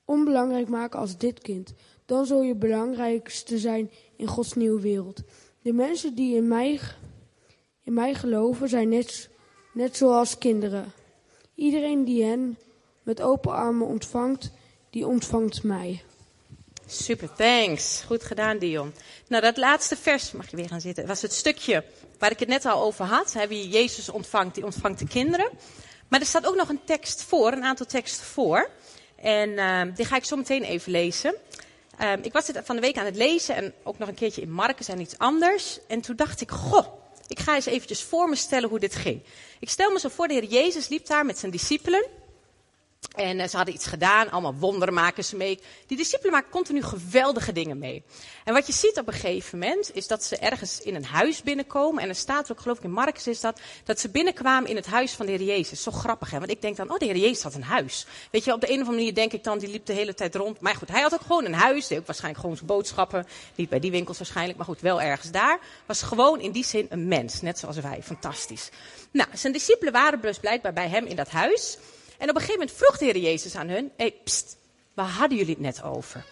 onbelangrijk 0.06 0.68
maken 0.68 1.00
als 1.00 1.18
dit 1.18 1.40
kind. 1.40 1.74
Dan 2.06 2.26
zul 2.26 2.42
je 2.42 2.56
belangrijkste 2.56 3.58
zijn 3.58 3.92
in 4.16 4.28
Gods 4.28 4.54
nieuwe 4.54 4.82
wereld. 4.82 5.22
De 5.62 5.74
mensen 5.74 6.16
die 6.16 6.36
in 6.36 6.48
mij, 6.48 6.80
in 7.90 7.96
mij 7.96 8.14
geloven 8.14 8.70
zijn 8.70 8.90
net, 8.90 9.30
net 9.72 9.98
zoals 9.98 10.38
kinderen. 10.38 10.94
Iedereen 11.56 12.04
die 12.04 12.24
hen 12.24 12.58
met 13.04 13.22
open 13.22 13.52
armen 13.52 13.88
ontvangt, 13.88 14.52
die 14.90 15.08
ontvangt 15.08 15.64
mij. 15.64 16.04
Super, 16.86 17.34
thanks. 17.34 18.04
Goed 18.06 18.24
gedaan, 18.24 18.58
Dion. 18.58 18.94
Nou, 19.28 19.42
dat 19.42 19.58
laatste 19.58 19.96
vers, 19.96 20.32
mag 20.32 20.50
je 20.50 20.56
weer 20.56 20.68
gaan 20.68 20.82
zitten, 20.82 21.08
was 21.08 21.22
het 21.22 21.34
stukje 21.34 21.84
waar 22.20 22.32
ik 22.32 22.40
het 22.40 22.48
net 22.48 22.66
al 22.66 22.82
over 22.82 23.06
had. 23.06 23.34
Hè, 23.34 23.48
wie 23.48 23.70
Jezus 23.70 24.10
ontvangt, 24.10 24.56
die 24.56 24.66
ontvangt 24.66 25.00
de 25.00 25.08
kinderen. 25.08 25.50
Maar 26.08 26.20
er 26.20 26.26
staat 26.26 26.48
ook 26.48 26.56
nog 26.56 26.70
een 26.70 26.84
tekst 26.86 27.24
voor, 27.24 27.52
een 27.52 27.64
aantal 27.64 27.86
teksten 27.86 28.26
voor. 28.26 28.70
En 29.16 29.50
uh, 29.50 29.82
die 29.96 30.06
ga 30.06 30.16
ik 30.16 30.26
zo 30.26 30.36
meteen 30.36 30.64
even 30.64 30.92
lezen. 30.92 31.36
Uh, 32.02 32.12
ik 32.22 32.34
was 32.34 32.46
dit 32.46 32.62
van 32.64 32.76
de 32.76 32.82
week 32.82 32.98
aan 32.98 33.06
het 33.06 33.16
lezen 33.16 33.56
en 33.56 33.74
ook 33.84 33.98
nog 33.98 34.08
een 34.08 34.16
keertje 34.16 34.42
in 34.42 34.52
Marcus 34.52 34.88
en 34.88 35.00
iets 35.00 35.18
anders. 35.18 35.80
En 35.88 36.02
toen 36.02 36.16
dacht 36.16 36.42
ik, 36.42 36.52
goh, 36.52 36.99
ik 37.30 37.40
ga 37.40 37.56
eens 37.56 37.66
eventjes 37.66 38.04
voor 38.04 38.30
me 38.30 38.36
stellen 38.36 38.70
hoe 38.70 38.80
dit 38.80 38.96
ging. 38.96 39.24
Ik 39.60 39.70
stel 39.70 39.92
me 39.92 40.00
zo 40.00 40.10
voor, 40.10 40.28
de 40.28 40.34
Heer 40.34 40.44
Jezus 40.46 40.88
liep 40.88 41.06
daar 41.06 41.26
met 41.26 41.38
zijn 41.38 41.52
discipelen. 41.52 42.06
En 43.16 43.40
uh, 43.40 43.48
ze 43.48 43.56
hadden 43.56 43.76
iets 43.76 43.86
gedaan, 43.86 44.30
allemaal 44.30 44.76
ze 45.24 45.36
mee. 45.36 45.60
Die 45.88 45.98
discipelen 45.98 46.32
maken 46.32 46.52
continu 46.52 46.82
geweldige 46.82 47.52
dingen 47.52 47.78
mee. 47.78 48.04
En 48.44 48.54
wat 48.54 48.68
je 48.68 48.74
ziet 48.74 48.98
op 49.00 49.08
een 49.08 49.14
gegeven 49.14 49.60
moment, 49.60 49.96
is 49.96 50.08
dat 50.08 50.24
ze 50.24 50.38
ergens 50.38 50.82
in 50.82 50.96
een 50.96 51.06
huis 51.06 51.42
binnenkomen. 51.42 52.04
En 52.04 52.10
er 52.10 52.16
staat 52.16 52.52
ook, 52.52 52.60
geloof 52.60 52.78
ik 52.78 52.84
in 52.84 52.92
Marcus 52.92 53.28
is 53.28 53.40
dat, 53.40 53.60
dat 53.84 54.00
ze 54.00 54.10
binnenkwamen 54.10 54.70
in 54.70 54.76
het 54.76 54.86
huis 54.86 55.12
van 55.12 55.26
de 55.26 55.32
Heer 55.32 55.42
Jezus. 55.42 55.84
Zo 55.84 55.92
grappig 55.92 56.32
hè, 56.32 56.40
want 56.40 56.52
ik 56.52 56.62
denk 56.62 56.76
dan, 56.76 56.92
oh 56.92 56.98
de 56.98 57.06
Heer 57.06 57.18
Jezus 57.18 57.44
had 57.44 57.54
een 57.54 57.64
huis. 57.64 58.06
Weet 58.32 58.44
je, 58.44 58.54
op 58.54 58.62
de 58.62 58.68
een 58.68 58.74
of 58.74 58.80
andere 58.80 58.98
manier 58.98 59.14
denk 59.14 59.34
ik 59.34 59.44
dan, 59.44 59.58
die 59.58 59.70
liep 59.70 59.86
de 59.86 59.94
hele 59.94 60.14
tijd 60.14 60.36
rond. 60.36 60.60
Maar 60.60 60.76
goed, 60.76 60.90
hij 60.90 61.02
had 61.02 61.14
ook 61.14 61.22
gewoon 61.22 61.46
een 61.46 61.54
huis, 61.54 61.88
deed 61.88 62.00
ook 62.00 62.06
waarschijnlijk 62.06 62.42
gewoon 62.42 62.56
zijn 62.56 62.68
boodschappen. 62.68 63.28
Niet 63.56 63.70
bij 63.70 63.80
die 63.80 63.92
winkels 63.92 64.18
waarschijnlijk, 64.18 64.58
maar 64.58 64.68
goed, 64.68 64.82
wel 64.82 65.02
ergens 65.02 65.32
daar. 65.32 65.60
Was 65.86 66.02
gewoon 66.02 66.40
in 66.40 66.52
die 66.52 66.66
zin 66.66 66.86
een 66.90 67.08
mens, 67.08 67.42
net 67.42 67.60
zoals 67.60 67.78
wij. 67.78 68.04
Fantastisch. 68.04 68.70
Nou, 69.12 69.30
zijn 69.34 69.54
discipelen 69.54 69.94
waren 69.94 70.22
dus 70.22 70.40
blijkbaar 70.40 70.74
bij 70.74 70.88
hem 70.88 71.06
in 71.06 71.16
dat 71.16 71.30
huis. 71.30 71.78
En 72.20 72.30
op 72.30 72.36
een 72.36 72.42
gegeven 72.42 72.60
moment 72.60 72.78
vroeg 72.78 72.98
de 72.98 73.06
Heer 73.06 73.18
Jezus 73.18 73.56
aan 73.56 73.70
hun: 73.70 73.92
hey, 73.98 74.16
pst, 74.24 74.58
waar 74.94 75.10
hadden 75.10 75.38
jullie 75.38 75.54
het 75.54 75.64
net 75.64 75.84
over? 75.84 76.26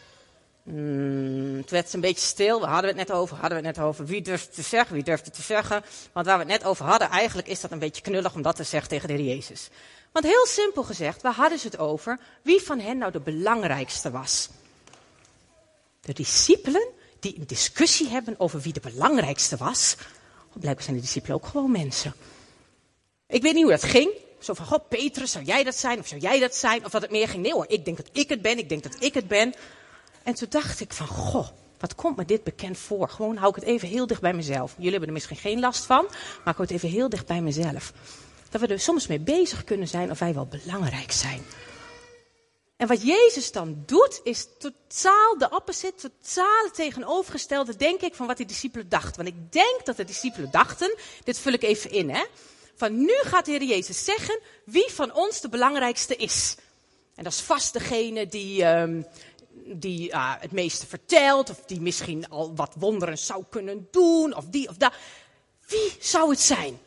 Mm, 0.64 1.66
toen 1.66 1.70
werd 1.70 1.94
een 1.94 2.02
beetje 2.02 2.26
stil. 2.26 2.60
Waar 2.60 2.70
hadden 2.70 2.94
we 2.94 3.00
het 3.00 3.08
net 3.08 3.18
over? 3.18 3.38
Hadden 3.38 3.62
we 3.62 3.68
het 3.68 3.78
net 3.78 3.86
over? 3.86 4.06
Wie 4.06 4.22
durft 4.22 4.54
te 4.54 4.62
zeggen? 4.62 4.94
Wie 4.96 5.04
durft 5.04 5.26
het 5.26 5.34
te 5.34 5.42
zeggen? 5.42 5.84
Want 6.12 6.26
waar 6.26 6.38
we 6.38 6.44
het 6.44 6.62
net 6.62 6.70
over 6.70 6.86
hadden, 6.86 7.10
eigenlijk 7.10 7.48
is 7.48 7.62
dat 7.62 7.72
een 7.72 7.80
beetje 7.80 8.02
knullig 8.02 8.36
om 8.36 8.42
dat 8.42 8.56
te 8.56 8.64
zeggen 8.64 8.90
tegen 8.90 9.08
de 9.08 9.14
Heer 9.14 9.26
Jezus. 9.26 9.70
Want 10.12 10.26
heel 10.26 10.46
simpel 10.46 10.84
gezegd, 10.84 11.22
waar 11.22 11.34
hadden 11.34 11.60
ze 11.60 11.68
het 11.68 11.78
over? 11.78 12.20
Wie 12.42 12.62
van 12.62 12.80
hen 12.80 12.98
nou 12.98 13.12
de 13.12 13.20
belangrijkste 13.20 14.12
was? 14.12 14.50
De 16.02 16.14
discipelen 16.14 16.88
die 17.20 17.36
een 17.40 17.48
discussie 17.48 18.08
hebben 18.08 18.36
over 18.38 18.60
wie 18.60 18.74
de 18.74 18.80
belangrijkste 18.80 19.58
was. 19.58 19.96
Blijkbaar 20.54 20.84
zijn 20.84 20.96
de 20.96 21.02
discipelen 21.02 21.36
ook 21.36 21.46
gewoon 21.46 21.72
mensen. 21.72 22.14
Ik 23.28 23.42
weet 23.42 23.54
niet 23.54 23.64
hoe 23.64 23.72
dat 23.72 23.84
ging. 23.84 24.12
Zo 24.40 24.54
van, 24.54 24.66
god 24.66 24.88
Petrus, 24.90 25.32
zou 25.32 25.44
jij 25.44 25.64
dat 25.64 25.76
zijn? 25.76 26.00
Of 26.00 26.08
zou 26.08 26.22
jij 26.22 26.40
dat 26.40 26.56
zijn? 26.56 26.86
Of 26.86 26.92
dat 26.92 27.02
het 27.02 27.12
meer 27.12 27.28
ging, 27.28 27.44
nee 27.44 27.54
hoor, 27.54 27.66
ik 27.68 27.86
denk 27.86 27.98
dat 27.98 28.10
ik 28.12 28.30
het 28.30 28.42
ben, 28.42 28.58
ik 28.58 28.70
denk 28.70 28.84
dat 28.84 28.96
ik 29.00 29.14
het 29.14 29.28
ben. 29.28 29.54
En 30.24 30.34
toen 30.34 30.48
dacht 30.50 30.80
ik 30.80 30.94
van, 30.94 31.08
goh, 31.08 31.48
wat 31.80 31.96
komt 31.96 32.18
me 32.18 32.26
dit 32.26 32.44
bekend 32.44 32.78
voor? 32.78 33.10
Gewoon 33.10 33.38
hou 33.38 33.50
ik 33.50 33.56
het 33.56 33.64
even 33.64 33.88
heel 33.88 34.08
dicht 34.08 34.22
bij 34.22 34.34
mezelf. 34.34 34.74
Jullie 34.76 34.92
hebben 34.92 35.08
er 35.08 35.14
misschien 35.14 35.38
geen 35.38 35.60
last 35.60 35.86
van, 35.86 36.06
maar 36.06 36.54
ik 36.54 36.58
hou 36.58 36.62
het 36.62 36.72
even 36.72 36.90
heel 36.90 37.10
dicht 37.10 37.26
bij 37.26 37.42
mezelf. 37.42 37.94
Dat 38.50 38.62
we 38.62 38.68
er 38.68 38.80
soms 38.80 39.08
mee 39.08 39.20
bezig 39.20 39.64
kunnen 39.64 39.88
zijn 39.88 40.12
of 40.12 40.20
wij 40.20 40.34
wel 40.34 40.48
belangrijk 40.48 41.12
zijn. 41.12 41.44
En 42.78 42.88
wat 42.88 43.02
Jezus 43.02 43.52
dan 43.52 43.84
doet, 43.86 44.22
is 44.24 44.48
totaal 44.58 45.38
de 45.38 45.50
opposite, 45.50 46.12
totaal 46.24 46.72
tegenovergestelde, 46.74 47.76
denk 47.76 48.02
ik, 48.02 48.16
van 48.16 48.28
wat 48.28 48.38
die 48.38 48.46
discipelen 48.46 48.90
dachten. 48.90 49.16
Want 49.16 49.28
ik 49.28 49.52
denk 49.52 49.86
dat 49.86 49.98
de 49.98 50.04
discipelen 50.04 50.52
dachten, 50.52 50.96
dit 51.24 51.40
vul 51.40 51.54
ik 51.54 51.64
even 51.64 51.92
in, 51.92 52.10
hè. 52.10 52.24
Van 52.78 52.98
nu 52.98 53.16
gaat 53.22 53.46
de 53.46 53.52
Heer 53.52 53.64
Jezus 53.64 54.04
zeggen 54.04 54.40
wie 54.66 54.90
van 54.90 55.14
ons 55.14 55.42
de 55.42 55.50
belangrijkste 55.50 56.16
is. 56.16 56.56
En 57.16 57.24
dat 57.24 57.34
is 57.34 57.40
vast 57.40 57.74
degene 57.74 58.28
die, 58.28 58.66
um, 58.66 59.06
die 59.66 60.10
uh, 60.10 60.34
het 60.40 60.52
meeste 60.52 60.88
vertelt, 60.88 61.50
of 61.50 61.60
die 61.66 61.82
misschien 61.82 62.30
al 62.30 62.56
wat 62.56 62.74
wonderen 62.78 63.18
zou 63.18 63.44
kunnen 63.50 63.88
doen, 63.92 64.36
of 64.36 64.46
die 64.46 64.70
of 64.70 64.76
dat. 64.76 64.94
Wie 65.68 65.96
zou 66.00 66.30
het 66.30 66.40
zijn? 66.40 66.80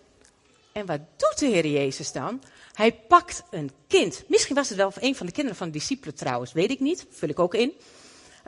En 0.72 0.86
wat 0.86 1.00
doet 1.16 1.38
de 1.38 1.46
Heer 1.46 1.66
Jezus 1.66 2.12
dan? 2.12 2.42
Hij 2.72 2.92
pakt 2.92 3.42
een 3.50 3.70
kind. 3.86 4.22
Misschien 4.26 4.54
was 4.54 4.68
het 4.68 4.78
wel 4.78 4.92
een 5.00 5.16
van 5.16 5.26
de 5.26 5.32
kinderen 5.32 5.58
van 5.58 5.66
de 5.66 5.72
discipelen 5.72 6.14
trouwens, 6.14 6.52
weet 6.52 6.70
ik 6.70 6.80
niet. 6.80 7.06
Vul 7.10 7.28
ik 7.28 7.38
ook 7.38 7.54
in. 7.54 7.72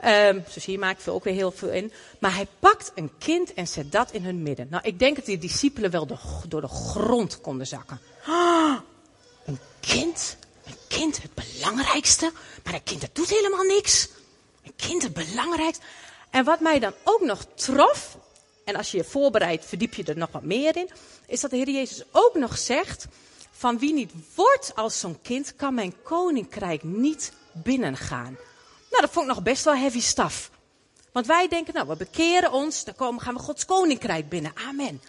Um, 0.05 0.43
zo 0.49 0.59
zie 0.59 0.73
je, 0.73 0.79
maak 0.79 0.99
ik 0.99 1.07
ook 1.07 1.23
weer 1.23 1.33
heel 1.33 1.51
veel 1.51 1.69
in. 1.69 1.91
Maar 2.19 2.35
hij 2.35 2.47
pakt 2.59 2.91
een 2.95 3.11
kind 3.17 3.53
en 3.53 3.67
zet 3.67 3.91
dat 3.91 4.11
in 4.11 4.23
hun 4.23 4.43
midden. 4.43 4.67
Nou, 4.69 4.83
ik 4.83 4.99
denk 4.99 5.15
dat 5.15 5.25
die 5.25 5.37
discipelen 5.37 5.91
wel 5.91 6.07
door 6.47 6.61
de 6.61 6.67
grond 6.67 7.41
konden 7.41 7.67
zakken. 7.67 7.99
Ah, 8.25 8.79
een 9.45 9.59
kind? 9.79 10.37
Een 10.65 10.77
kind 10.87 11.21
het 11.21 11.31
belangrijkste? 11.33 12.31
Maar 12.63 12.73
een 12.73 12.83
kind 12.83 13.01
dat 13.01 13.15
doet 13.15 13.29
helemaal 13.29 13.63
niks. 13.63 14.09
Een 14.63 14.75
kind 14.75 15.03
het 15.03 15.13
belangrijkste. 15.13 15.83
En 16.29 16.43
wat 16.43 16.59
mij 16.59 16.79
dan 16.79 16.93
ook 17.03 17.21
nog 17.21 17.45
trof, 17.55 18.17
en 18.63 18.75
als 18.75 18.91
je 18.91 18.97
je 18.97 19.03
voorbereidt 19.03 19.65
verdiep 19.65 19.93
je 19.93 20.03
er 20.03 20.17
nog 20.17 20.31
wat 20.31 20.43
meer 20.43 20.77
in, 20.77 20.89
is 21.27 21.41
dat 21.41 21.51
de 21.51 21.57
Heer 21.57 21.69
Jezus 21.69 22.03
ook 22.11 22.35
nog 22.35 22.57
zegt, 22.57 23.07
van 23.51 23.79
wie 23.79 23.93
niet 23.93 24.11
wordt 24.35 24.71
als 24.75 24.99
zo'n 24.99 25.21
kind, 25.21 25.55
kan 25.55 25.73
mijn 25.73 25.93
koninkrijk 26.03 26.83
niet 26.83 27.33
binnengaan. 27.51 28.37
Nou, 28.93 29.05
dat 29.05 29.13
vond 29.13 29.29
ik 29.29 29.35
nog 29.35 29.43
best 29.43 29.63
wel 29.63 29.75
heavy 29.75 30.01
stuff. 30.01 30.51
Want 31.11 31.25
wij 31.25 31.47
denken, 31.47 31.73
nou, 31.73 31.87
we 31.87 31.95
bekeren 31.95 32.51
ons, 32.51 32.83
dan 32.83 32.95
komen, 32.95 33.21
gaan 33.21 33.33
we 33.33 33.39
Gods 33.39 33.65
koninkrijk 33.65 34.29
binnen. 34.29 34.51
Amen. 34.67 35.01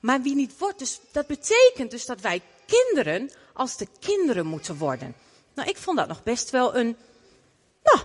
Maar 0.00 0.22
wie 0.22 0.34
niet 0.34 0.58
wordt, 0.58 0.78
dus 0.78 1.00
dat 1.12 1.26
betekent 1.26 1.90
dus 1.90 2.06
dat 2.06 2.20
wij 2.20 2.42
kinderen 2.66 3.30
als 3.52 3.76
de 3.76 3.86
kinderen 4.00 4.46
moeten 4.46 4.76
worden. 4.76 5.14
Nou, 5.54 5.68
ik 5.68 5.76
vond 5.76 5.96
dat 5.96 6.08
nog 6.08 6.22
best 6.22 6.50
wel 6.50 6.76
een, 6.76 6.96
nou, 7.82 7.98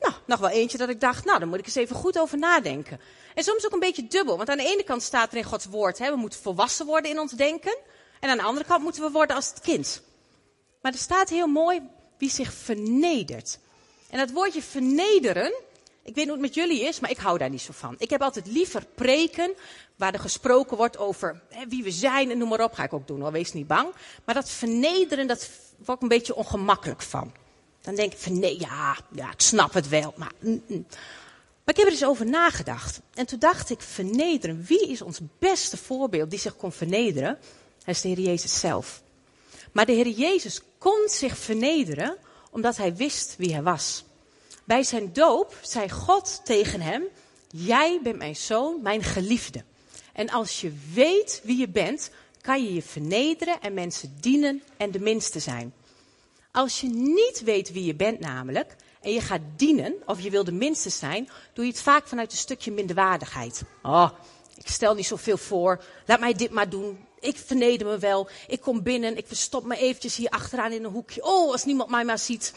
nou, 0.00 0.14
nog 0.26 0.40
wel 0.40 0.48
eentje 0.48 0.78
dat 0.78 0.88
ik 0.88 1.00
dacht, 1.00 1.24
nou, 1.24 1.38
daar 1.38 1.48
moet 1.48 1.58
ik 1.58 1.66
eens 1.66 1.74
even 1.74 1.96
goed 1.96 2.18
over 2.18 2.38
nadenken. 2.38 3.00
En 3.34 3.44
soms 3.44 3.66
ook 3.66 3.72
een 3.72 3.78
beetje 3.78 4.06
dubbel, 4.06 4.36
want 4.36 4.48
aan 4.48 4.56
de 4.56 4.72
ene 4.72 4.84
kant 4.84 5.02
staat 5.02 5.30
er 5.32 5.38
in 5.38 5.44
Gods 5.44 5.66
woord, 5.66 5.98
hè, 5.98 6.10
we 6.10 6.16
moeten 6.16 6.40
volwassen 6.40 6.86
worden 6.86 7.10
in 7.10 7.18
ons 7.18 7.32
denken. 7.32 7.78
En 8.20 8.30
aan 8.30 8.36
de 8.36 8.42
andere 8.42 8.66
kant 8.66 8.82
moeten 8.82 9.02
we 9.02 9.10
worden 9.10 9.36
als 9.36 9.48
het 9.48 9.60
kind. 9.60 10.02
Maar 10.82 10.92
er 10.92 10.98
staat 10.98 11.28
heel 11.28 11.46
mooi 11.46 11.80
wie 12.18 12.30
zich 12.30 12.52
vernedert. 12.52 13.58
En 14.10 14.18
dat 14.18 14.30
woordje 14.30 14.62
vernederen, 14.62 15.52
ik 16.02 16.14
weet 16.14 16.16
niet 16.16 16.24
hoe 16.24 16.32
het 16.32 16.40
met 16.40 16.54
jullie 16.54 16.80
is, 16.80 17.00
maar 17.00 17.10
ik 17.10 17.18
hou 17.18 17.38
daar 17.38 17.50
niet 17.50 17.60
zo 17.60 17.72
van. 17.72 17.94
Ik 17.98 18.10
heb 18.10 18.22
altijd 18.22 18.46
liever 18.46 18.86
preken 18.94 19.54
waar 19.96 20.12
er 20.12 20.20
gesproken 20.20 20.76
wordt 20.76 20.98
over 20.98 21.40
hè, 21.48 21.66
wie 21.68 21.82
we 21.82 21.90
zijn 21.90 22.30
en 22.30 22.38
noem 22.38 22.48
maar 22.48 22.64
op. 22.64 22.72
Ga 22.72 22.84
ik 22.84 22.92
ook 22.92 23.06
doen 23.06 23.20
hoor, 23.20 23.32
wees 23.32 23.52
niet 23.52 23.66
bang. 23.66 23.88
Maar 24.24 24.34
dat 24.34 24.50
vernederen, 24.50 25.26
dat 25.26 25.50
word 25.76 25.96
ik 25.96 26.02
een 26.02 26.08
beetje 26.08 26.34
ongemakkelijk 26.34 27.02
van. 27.02 27.32
Dan 27.80 27.94
denk 27.94 28.12
ik 28.12 28.26
nee, 28.26 28.60
ja, 28.60 28.96
ja, 29.14 29.30
ik 29.32 29.40
snap 29.40 29.72
het 29.72 29.88
wel, 29.88 30.14
maar... 30.16 30.32
Mm, 30.38 30.62
mm. 30.66 30.86
Maar 31.64 31.78
ik 31.78 31.84
heb 31.84 31.94
er 31.94 32.00
eens 32.00 32.10
over 32.10 32.26
nagedacht. 32.26 33.00
En 33.14 33.26
toen 33.26 33.38
dacht 33.38 33.70
ik, 33.70 33.80
vernederen. 33.80 34.64
Wie 34.66 34.88
is 34.88 35.02
ons 35.02 35.20
beste 35.38 35.76
voorbeeld 35.76 36.30
die 36.30 36.38
zich 36.38 36.56
kon 36.56 36.72
vernederen? 36.72 37.38
Hij 37.84 37.94
is 37.94 38.00
de 38.00 38.08
Heer 38.08 38.20
Jezus 38.20 38.60
zelf. 38.60 39.02
Maar 39.72 39.86
de 39.86 39.92
Heer 39.92 40.08
Jezus 40.08 40.60
kon 40.78 41.08
zich 41.08 41.36
vernederen 41.36 42.16
omdat 42.50 42.76
hij 42.76 42.96
wist 42.96 43.34
wie 43.36 43.52
hij 43.52 43.62
was. 43.62 44.04
Bij 44.64 44.82
zijn 44.82 45.12
doop 45.12 45.58
zei 45.62 45.90
God 45.90 46.40
tegen 46.44 46.80
hem: 46.80 47.02
Jij 47.50 48.00
bent 48.02 48.18
mijn 48.18 48.36
zoon, 48.36 48.82
mijn 48.82 49.02
geliefde. 49.02 49.64
En 50.12 50.30
als 50.30 50.60
je 50.60 50.72
weet 50.92 51.40
wie 51.44 51.58
je 51.58 51.68
bent, 51.68 52.10
kan 52.40 52.64
je 52.64 52.74
je 52.74 52.82
vernederen 52.82 53.60
en 53.60 53.74
mensen 53.74 54.16
dienen 54.20 54.62
en 54.76 54.90
de 54.90 55.00
minste 55.00 55.38
zijn. 55.38 55.74
Als 56.52 56.80
je 56.80 56.88
niet 56.88 57.42
weet 57.44 57.72
wie 57.72 57.84
je 57.84 57.94
bent, 57.94 58.20
namelijk, 58.20 58.76
en 59.00 59.12
je 59.12 59.20
gaat 59.20 59.40
dienen, 59.56 59.94
of 60.06 60.20
je 60.20 60.30
wil 60.30 60.44
de 60.44 60.52
minste 60.52 60.90
zijn, 60.90 61.28
doe 61.52 61.64
je 61.64 61.70
het 61.70 61.80
vaak 61.80 62.08
vanuit 62.08 62.32
een 62.32 62.38
stukje 62.38 62.72
minderwaardigheid. 62.72 63.62
Oh, 63.82 64.10
ik 64.60 64.68
stel 64.68 64.94
niet 64.94 65.06
zoveel 65.06 65.36
voor, 65.36 65.84
laat 66.06 66.20
mij 66.20 66.32
dit 66.32 66.50
maar 66.50 66.68
doen. 66.68 67.06
Ik 67.20 67.36
verneder 67.36 67.86
me 67.86 67.98
wel. 67.98 68.28
Ik 68.46 68.60
kom 68.60 68.82
binnen, 68.82 69.16
ik 69.16 69.26
verstop 69.26 69.64
me 69.64 69.76
eventjes 69.76 70.16
hier 70.16 70.28
achteraan 70.28 70.72
in 70.72 70.84
een 70.84 70.90
hoekje. 70.90 71.24
Oh, 71.24 71.52
als 71.52 71.64
niemand 71.64 71.90
mij 71.90 72.04
maar 72.04 72.18
ziet. 72.18 72.52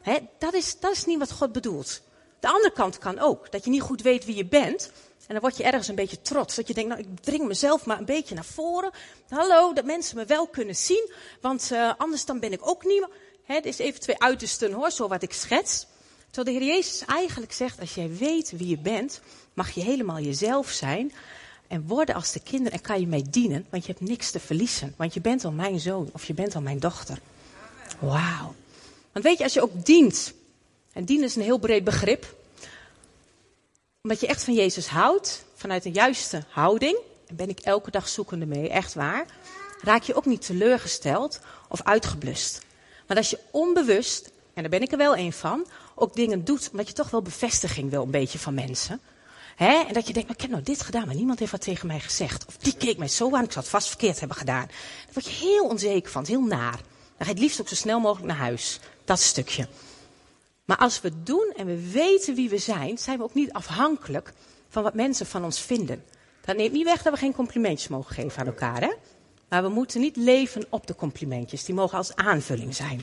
He, 0.00 0.18
dat, 0.38 0.54
is, 0.54 0.78
dat 0.80 0.92
is 0.92 1.04
niet 1.04 1.18
wat 1.18 1.32
God 1.32 1.52
bedoelt. 1.52 2.02
De 2.40 2.48
andere 2.48 2.72
kant 2.72 2.98
kan 2.98 3.18
ook, 3.18 3.52
dat 3.52 3.64
je 3.64 3.70
niet 3.70 3.80
goed 3.80 4.02
weet 4.02 4.24
wie 4.24 4.36
je 4.36 4.46
bent. 4.46 4.90
En 5.26 5.34
dan 5.34 5.40
word 5.40 5.56
je 5.56 5.62
ergens 5.62 5.88
een 5.88 5.94
beetje 5.94 6.22
trots. 6.22 6.54
Dat 6.54 6.68
je 6.68 6.74
denkt, 6.74 6.90
nou, 6.90 7.02
ik 7.02 7.08
dring 7.20 7.46
mezelf 7.46 7.84
maar 7.84 7.98
een 7.98 8.04
beetje 8.04 8.34
naar 8.34 8.44
voren. 8.44 8.90
Hallo, 9.28 9.72
dat 9.72 9.84
mensen 9.84 10.16
me 10.16 10.24
wel 10.24 10.46
kunnen 10.46 10.76
zien. 10.76 11.12
Want 11.40 11.70
uh, 11.72 11.92
anders 11.96 12.24
dan 12.24 12.40
ben 12.40 12.52
ik 12.52 12.68
ook 12.68 12.84
niet. 12.84 13.06
Het 13.44 13.66
is 13.66 13.78
even 13.78 14.00
twee 14.00 14.18
uitersten 14.20 14.72
hoor, 14.72 14.90
zo 14.90 15.08
wat 15.08 15.22
ik 15.22 15.32
schets. 15.32 15.86
Terwijl 16.32 16.58
de 16.58 16.64
Heer 16.64 16.74
Jezus 16.74 17.04
eigenlijk 17.04 17.52
zegt, 17.52 17.80
als 17.80 17.94
jij 17.94 18.16
weet 18.16 18.50
wie 18.50 18.68
je 18.68 18.78
bent, 18.78 19.20
mag 19.54 19.70
je 19.70 19.80
helemaal 19.80 20.18
jezelf 20.18 20.70
zijn. 20.70 21.12
En 21.66 21.86
worden 21.86 22.14
als 22.14 22.32
de 22.32 22.40
kinderen 22.40 22.72
en 22.72 22.80
kan 22.80 23.00
je 23.00 23.06
mee 23.06 23.22
dienen, 23.30 23.66
want 23.70 23.86
je 23.86 23.92
hebt 23.92 24.08
niks 24.08 24.30
te 24.30 24.40
verliezen. 24.40 24.94
Want 24.96 25.14
je 25.14 25.20
bent 25.20 25.44
al 25.44 25.52
mijn 25.52 25.80
zoon 25.80 26.10
of 26.12 26.24
je 26.24 26.34
bent 26.34 26.54
al 26.54 26.60
mijn 26.60 26.78
dochter. 26.78 27.18
Wauw. 27.98 28.54
Want 29.12 29.24
weet 29.24 29.38
je, 29.38 29.44
als 29.44 29.52
je 29.52 29.62
ook 29.62 29.84
dient, 29.84 30.32
en 30.92 31.04
dienen 31.04 31.26
is 31.26 31.36
een 31.36 31.42
heel 31.42 31.58
breed 31.58 31.84
begrip, 31.84 32.34
omdat 34.02 34.20
je 34.20 34.26
echt 34.26 34.44
van 34.44 34.54
Jezus 34.54 34.86
houdt, 34.86 35.44
vanuit 35.54 35.84
een 35.84 35.92
juiste 35.92 36.44
houding, 36.48 36.98
en 37.26 37.36
ben 37.36 37.48
ik 37.48 37.60
elke 37.60 37.90
dag 37.90 38.08
zoekende 38.08 38.46
mee, 38.46 38.68
echt 38.68 38.94
waar, 38.94 39.26
raak 39.80 40.02
je 40.02 40.14
ook 40.14 40.26
niet 40.26 40.46
teleurgesteld 40.46 41.40
of 41.68 41.82
uitgeblust. 41.82 42.60
Maar 43.06 43.16
als 43.16 43.30
je 43.30 43.38
onbewust, 43.50 44.30
en 44.54 44.62
daar 44.62 44.70
ben 44.70 44.82
ik 44.82 44.92
er 44.92 44.98
wel 44.98 45.16
een 45.16 45.32
van, 45.32 45.66
ook 46.02 46.14
dingen 46.14 46.44
doet, 46.44 46.68
omdat 46.70 46.88
je 46.88 46.94
toch 46.94 47.10
wel 47.10 47.22
bevestiging 47.22 47.90
wil 47.90 48.02
een 48.02 48.10
beetje 48.10 48.38
van 48.38 48.54
mensen. 48.54 49.00
Hè? 49.56 49.84
En 49.86 49.92
dat 49.92 50.06
je 50.06 50.12
denkt, 50.12 50.30
ik 50.30 50.40
heb 50.40 50.50
nou 50.50 50.62
dit 50.62 50.82
gedaan, 50.82 51.06
maar 51.06 51.14
niemand 51.14 51.38
heeft 51.38 51.50
wat 51.50 51.60
tegen 51.60 51.86
mij 51.86 52.00
gezegd. 52.00 52.46
Of 52.46 52.56
die 52.56 52.76
keek 52.76 52.98
mij 52.98 53.08
zo 53.08 53.36
aan, 53.36 53.44
ik 53.44 53.52
zou 53.52 53.64
het 53.64 53.74
vast 53.74 53.88
verkeerd 53.88 54.18
hebben 54.18 54.36
gedaan. 54.36 54.66
Daar 54.66 55.12
word 55.12 55.26
je 55.26 55.46
heel 55.46 55.64
onzeker 55.64 56.10
van, 56.10 56.24
heel 56.26 56.42
naar. 56.42 56.76
Dan 56.76 56.80
ga 57.18 57.24
je 57.24 57.30
het 57.30 57.38
liefst 57.38 57.60
ook 57.60 57.68
zo 57.68 57.74
snel 57.74 58.00
mogelijk 58.00 58.26
naar 58.26 58.36
huis. 58.36 58.80
Dat 59.04 59.20
stukje. 59.20 59.68
Maar 60.64 60.76
als 60.76 61.00
we 61.00 61.08
het 61.08 61.26
doen 61.26 61.52
en 61.56 61.66
we 61.66 61.90
weten 61.90 62.34
wie 62.34 62.48
we 62.48 62.58
zijn, 62.58 62.98
zijn 62.98 63.18
we 63.18 63.24
ook 63.24 63.34
niet 63.34 63.52
afhankelijk 63.52 64.32
van 64.68 64.82
wat 64.82 64.94
mensen 64.94 65.26
van 65.26 65.44
ons 65.44 65.60
vinden. 65.60 66.04
Dat 66.44 66.56
neemt 66.56 66.72
niet 66.72 66.84
weg 66.84 67.02
dat 67.02 67.12
we 67.12 67.18
geen 67.18 67.34
complimentjes 67.34 67.88
mogen 67.88 68.14
geven 68.14 68.40
aan 68.40 68.46
elkaar, 68.46 68.80
hè? 68.80 68.92
Maar 69.48 69.62
we 69.62 69.68
moeten 69.68 70.00
niet 70.00 70.16
leven 70.16 70.66
op 70.68 70.86
de 70.86 70.94
complimentjes. 70.94 71.64
Die 71.64 71.74
mogen 71.74 71.98
als 71.98 72.14
aanvulling 72.14 72.74
zijn. 72.74 73.02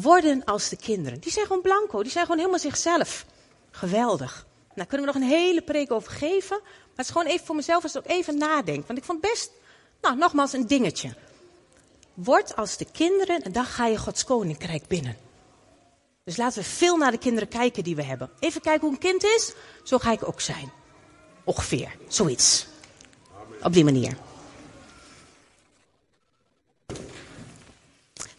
Worden 0.00 0.44
als 0.44 0.68
de 0.68 0.76
kinderen. 0.76 1.20
Die 1.20 1.32
zijn 1.32 1.46
gewoon 1.46 1.62
blanco. 1.62 2.02
Die 2.02 2.12
zijn 2.12 2.24
gewoon 2.24 2.40
helemaal 2.40 2.60
zichzelf. 2.60 3.26
Geweldig. 3.70 4.46
Daar 4.74 4.86
kunnen 4.86 5.06
we 5.06 5.12
nog 5.12 5.22
een 5.22 5.28
hele 5.28 5.62
preek 5.62 5.92
over 5.92 6.12
geven. 6.12 6.60
Maar 6.62 6.90
het 6.96 7.06
is 7.06 7.10
gewoon 7.12 7.26
even 7.26 7.46
voor 7.46 7.54
mezelf 7.54 7.82
als 7.82 7.94
ik 7.94 8.06
even 8.06 8.38
nadenk. 8.38 8.86
Want 8.86 8.98
ik 8.98 9.04
vond 9.04 9.20
best, 9.20 9.50
nou 10.00 10.16
nogmaals, 10.16 10.52
een 10.52 10.66
dingetje. 10.66 11.14
Word 12.14 12.56
als 12.56 12.76
de 12.76 12.86
kinderen 12.92 13.42
en 13.42 13.52
dan 13.52 13.64
ga 13.64 13.86
je 13.86 13.98
Gods 13.98 14.24
koninkrijk 14.24 14.86
binnen. 14.86 15.16
Dus 16.24 16.36
laten 16.36 16.62
we 16.62 16.68
veel 16.68 16.96
naar 16.96 17.10
de 17.10 17.18
kinderen 17.18 17.48
kijken 17.48 17.84
die 17.84 17.96
we 17.96 18.02
hebben. 18.02 18.30
Even 18.38 18.60
kijken 18.60 18.82
hoe 18.82 18.92
een 18.92 18.98
kind 18.98 19.24
is. 19.24 19.52
Zo 19.82 19.98
ga 19.98 20.12
ik 20.12 20.28
ook 20.28 20.40
zijn. 20.40 20.72
Ongeveer. 21.44 21.96
Zoiets. 22.08 22.66
Op 23.62 23.72
die 23.72 23.84
manier. 23.84 24.16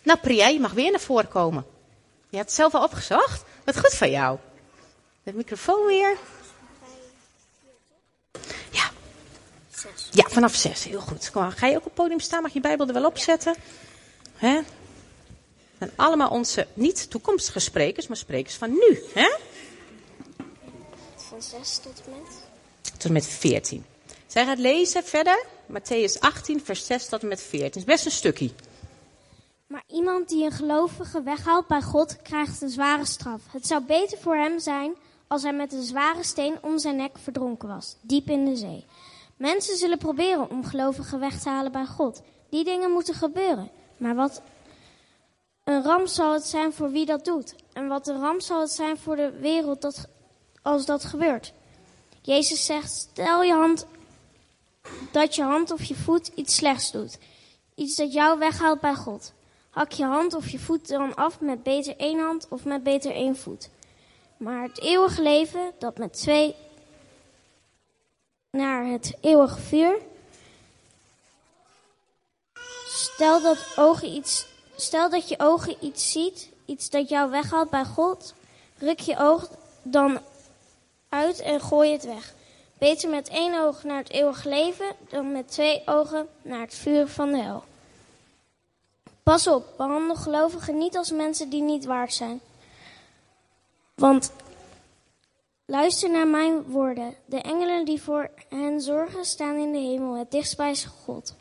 Nou, 0.03 0.19
Priya, 0.19 0.47
je 0.47 0.59
mag 0.59 0.71
weer 0.71 0.91
naar 0.91 0.99
voren 0.99 1.27
komen. 1.27 1.65
Je 2.29 2.37
hebt 2.37 2.49
het 2.49 2.57
zelf 2.59 2.73
al 2.73 2.83
opgezocht. 2.83 3.43
Wat 3.63 3.79
goed 3.79 3.93
van 3.93 4.11
jou. 4.11 4.37
De 5.23 5.33
microfoon 5.33 5.85
weer. 5.85 6.17
Ja. 8.69 8.91
Ja, 10.11 10.29
vanaf 10.29 10.55
zes. 10.55 10.83
Heel 10.83 10.99
goed. 10.99 11.31
Kom, 11.31 11.49
ga 11.49 11.67
je 11.67 11.75
ook 11.75 11.79
op 11.79 11.85
het 11.85 11.93
podium 11.93 12.19
staan? 12.19 12.41
Mag 12.41 12.53
je 12.53 12.59
Bijbel 12.59 12.87
er 12.87 12.93
wel 12.93 13.05
op 13.05 13.17
zetten? 13.17 13.55
Hè? 14.35 14.59
En 15.77 15.91
allemaal 15.95 16.29
onze 16.29 16.67
niet 16.73 17.09
toekomstige 17.09 17.59
sprekers, 17.59 18.07
maar 18.07 18.17
sprekers 18.17 18.55
van 18.55 18.71
nu. 18.71 19.03
Hè? 19.13 19.35
Van 21.15 21.41
6 21.41 21.77
tot 21.77 22.01
en 22.05 22.11
met? 22.11 22.33
Tot 22.81 23.05
en 23.05 23.11
met 23.11 23.27
14. 23.27 23.85
Zij 24.27 24.45
gaat 24.45 24.57
lezen 24.57 25.03
verder. 25.03 25.45
Matthäus 25.71 26.19
18, 26.19 26.61
vers 26.63 26.85
6 26.85 27.07
tot 27.07 27.21
en 27.21 27.27
met 27.27 27.41
14. 27.41 27.65
Het 27.65 27.75
is 27.75 27.83
best 27.83 28.05
een 28.05 28.11
stukje. 28.11 28.51
Maar 29.73 29.83
iemand 29.87 30.29
die 30.29 30.45
een 30.45 30.51
gelovige 30.51 31.21
weghaalt 31.23 31.67
bij 31.67 31.81
God, 31.81 32.21
krijgt 32.21 32.61
een 32.61 32.69
zware 32.69 33.05
straf. 33.05 33.41
Het 33.51 33.67
zou 33.67 33.83
beter 33.83 34.17
voor 34.17 34.35
hem 34.35 34.59
zijn 34.59 34.93
als 35.27 35.43
hij 35.43 35.53
met 35.53 35.73
een 35.73 35.83
zware 35.83 36.23
steen 36.23 36.57
om 36.61 36.79
zijn 36.79 36.95
nek 36.95 37.17
verdronken 37.17 37.67
was, 37.67 37.95
diep 38.01 38.29
in 38.29 38.45
de 38.45 38.55
zee. 38.55 38.85
Mensen 39.37 39.77
zullen 39.77 39.97
proberen 39.97 40.49
om 40.49 40.65
gelovigen 40.65 41.19
weg 41.19 41.41
te 41.41 41.49
halen 41.49 41.71
bij 41.71 41.85
God. 41.85 42.21
Die 42.49 42.63
dingen 42.63 42.91
moeten 42.91 43.13
gebeuren. 43.13 43.71
Maar 43.97 44.15
wat 44.15 44.41
een 45.63 45.83
ramp 45.83 46.07
zal 46.07 46.33
het 46.33 46.45
zijn 46.45 46.73
voor 46.73 46.91
wie 46.91 47.05
dat 47.05 47.25
doet. 47.25 47.55
En 47.73 47.87
wat 47.87 48.07
een 48.07 48.19
ramp 48.19 48.41
zal 48.41 48.59
het 48.59 48.71
zijn 48.71 48.97
voor 48.97 49.15
de 49.15 49.31
wereld 49.39 49.81
dat, 49.81 50.07
als 50.61 50.85
dat 50.85 51.03
gebeurt. 51.03 51.53
Jezus 52.21 52.65
zegt, 52.65 52.91
stel 52.91 53.43
je 53.43 53.53
hand 53.53 53.85
dat 55.11 55.35
je 55.35 55.43
hand 55.43 55.71
of 55.71 55.83
je 55.83 55.95
voet 55.95 56.27
iets 56.27 56.55
slechts 56.55 56.91
doet. 56.91 57.17
Iets 57.75 57.95
dat 57.95 58.13
jou 58.13 58.39
weghaalt 58.39 58.79
bij 58.79 58.95
God. 58.95 59.33
Hak 59.73 59.91
je 59.91 60.05
hand 60.05 60.33
of 60.33 60.49
je 60.49 60.59
voet 60.59 60.87
dan 60.87 61.15
af 61.15 61.39
met 61.39 61.63
beter 61.63 61.97
één 61.97 62.19
hand 62.19 62.47
of 62.49 62.65
met 62.65 62.83
beter 62.83 63.11
één 63.11 63.35
voet. 63.35 63.69
Maar 64.37 64.63
het 64.63 64.81
eeuwige 64.81 65.21
leven, 65.21 65.71
dat 65.79 65.97
met 65.97 66.13
twee 66.13 66.55
naar 68.49 68.85
het 68.85 69.17
eeuwige 69.21 69.59
vuur. 69.59 69.97
Stel 72.85 73.41
dat, 73.41 73.73
ogen 73.75 74.07
iets, 74.07 74.47
stel 74.75 75.09
dat 75.09 75.29
je 75.29 75.39
ogen 75.39 75.75
iets 75.79 76.11
ziet, 76.11 76.49
iets 76.65 76.89
dat 76.89 77.09
jou 77.09 77.31
weghaalt 77.31 77.69
bij 77.69 77.85
God. 77.85 78.33
Ruk 78.77 78.99
je 78.99 79.17
oog 79.17 79.49
dan 79.83 80.19
uit 81.09 81.39
en 81.39 81.61
gooi 81.61 81.91
het 81.91 82.03
weg. 82.03 82.33
Beter 82.77 83.09
met 83.09 83.29
één 83.29 83.61
oog 83.61 83.83
naar 83.83 83.97
het 83.97 84.09
eeuwige 84.09 84.49
leven 84.49 84.95
dan 85.09 85.31
met 85.31 85.51
twee 85.51 85.81
ogen 85.85 86.27
naar 86.41 86.61
het 86.61 86.75
vuur 86.75 87.07
van 87.07 87.31
de 87.31 87.37
hel. 87.37 87.63
Pas 89.23 89.47
op, 89.47 89.65
behandel 89.77 90.15
gelovigen 90.15 90.77
niet 90.77 90.97
als 90.97 91.11
mensen 91.11 91.49
die 91.49 91.61
niet 91.61 91.85
waard 91.85 92.13
zijn. 92.13 92.41
Want 93.95 94.31
luister 95.65 96.09
naar 96.09 96.27
mijn 96.27 96.63
woorden. 96.63 97.15
De 97.25 97.41
engelen 97.41 97.85
die 97.85 98.01
voor 98.01 98.29
hen 98.49 98.81
zorgen 98.81 99.25
staan 99.25 99.55
in 99.55 99.71
de 99.71 99.77
hemel, 99.77 100.17
het 100.17 100.31
dichtst 100.31 100.57
bij 100.57 100.75
God. 101.05 101.35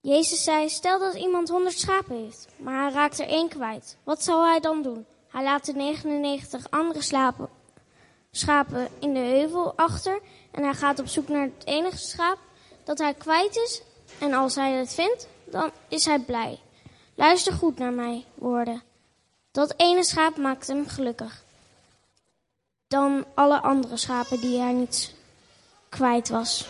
Jezus 0.00 0.44
zei, 0.44 0.68
stel 0.68 0.98
dat 0.98 1.14
iemand 1.14 1.48
honderd 1.48 1.78
schapen 1.78 2.16
heeft, 2.16 2.48
maar 2.56 2.82
hij 2.82 2.92
raakt 2.92 3.18
er 3.18 3.28
één 3.28 3.48
kwijt. 3.48 3.96
Wat 4.04 4.22
zal 4.22 4.44
hij 4.44 4.60
dan 4.60 4.82
doen? 4.82 5.06
Hij 5.28 5.42
laat 5.42 5.64
de 5.64 5.72
99 5.72 6.70
andere 6.70 7.02
schapen 8.30 8.88
in 8.98 9.14
de 9.14 9.18
heuvel 9.18 9.72
achter 9.76 10.20
en 10.50 10.62
hij 10.62 10.74
gaat 10.74 10.98
op 10.98 11.06
zoek 11.06 11.28
naar 11.28 11.42
het 11.42 11.66
enige 11.66 11.98
schaap 11.98 12.38
dat 12.84 12.98
hij 12.98 13.14
kwijt 13.14 13.56
is. 13.56 13.82
En 14.18 14.34
als 14.34 14.54
hij 14.54 14.72
het 14.72 14.94
vindt, 14.94 15.28
dan 15.50 15.70
is 15.88 16.04
hij 16.04 16.18
blij. 16.18 16.60
Luister 17.14 17.52
goed 17.52 17.78
naar 17.78 17.92
mijn 17.92 18.24
woorden. 18.34 18.82
Dat 19.50 19.74
ene 19.76 20.04
schaap 20.04 20.36
maakt 20.36 20.66
hem 20.66 20.88
gelukkig. 20.88 21.44
Dan 22.86 23.24
alle 23.34 23.60
andere 23.60 23.96
schapen 23.96 24.40
die 24.40 24.58
hij 24.58 24.72
niet 24.72 25.14
kwijt 25.88 26.28
was. 26.28 26.68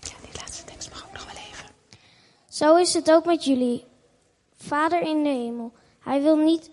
Ja, 0.00 0.14
die 0.30 0.40
laatste 0.40 0.64
tekst 0.64 0.90
mag 0.90 1.06
ook 1.06 1.12
nog 1.12 1.24
wel 1.24 1.42
even. 1.50 1.66
Zo 2.48 2.76
is 2.76 2.94
het 2.94 3.10
ook 3.10 3.24
met 3.24 3.44
jullie. 3.44 3.84
Vader 4.56 5.00
in 5.00 5.22
de 5.22 5.28
hemel. 5.28 5.72
Hij 5.98 6.22
wil 6.22 6.36
niet 6.36 6.70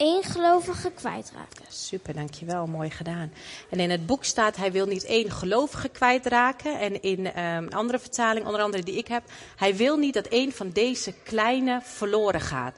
één 0.00 0.22
gelovige 0.22 0.90
kwijtraken. 0.90 1.64
Super, 1.68 2.14
dankjewel. 2.14 2.66
Mooi 2.66 2.90
gedaan. 2.90 3.32
En 3.70 3.80
in 3.80 3.90
het 3.90 4.06
boek 4.06 4.24
staat, 4.24 4.56
hij 4.56 4.72
wil 4.72 4.86
niet 4.86 5.04
één 5.04 5.30
gelovige 5.30 5.88
kwijtraken. 5.88 6.80
En 6.80 7.02
in 7.02 7.44
um, 7.44 7.68
andere 7.68 7.98
vertaling, 7.98 8.46
onder 8.46 8.60
andere 8.60 8.82
die 8.82 8.96
ik 8.96 9.08
heb, 9.08 9.22
hij 9.56 9.76
wil 9.76 9.96
niet 9.96 10.14
dat 10.14 10.26
één 10.26 10.52
van 10.52 10.70
deze 10.70 11.12
kleine 11.12 11.80
verloren 11.82 12.40
gaat. 12.40 12.74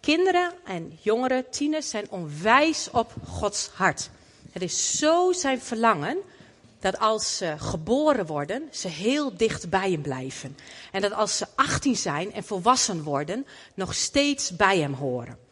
Kinderen 0.00 0.52
en 0.64 0.98
jongeren, 1.02 1.50
tieners, 1.50 1.90
zijn 1.90 2.10
onwijs 2.10 2.90
op 2.90 3.14
Gods 3.26 3.70
hart. 3.74 4.10
Het 4.52 4.62
is 4.62 4.98
zo 4.98 5.32
zijn 5.32 5.60
verlangen 5.60 6.16
dat 6.80 6.98
als 6.98 7.36
ze 7.36 7.54
geboren 7.58 8.26
worden, 8.26 8.68
ze 8.70 8.88
heel 8.88 9.36
dicht 9.36 9.70
bij 9.70 9.90
hem 9.90 10.02
blijven. 10.02 10.56
En 10.92 11.00
dat 11.00 11.12
als 11.12 11.36
ze 11.36 11.46
18 11.54 11.96
zijn 11.96 12.32
en 12.32 12.44
volwassen 12.44 13.02
worden, 13.02 13.46
nog 13.74 13.94
steeds 13.94 14.56
bij 14.56 14.78
hem 14.78 14.92
horen. 14.92 15.45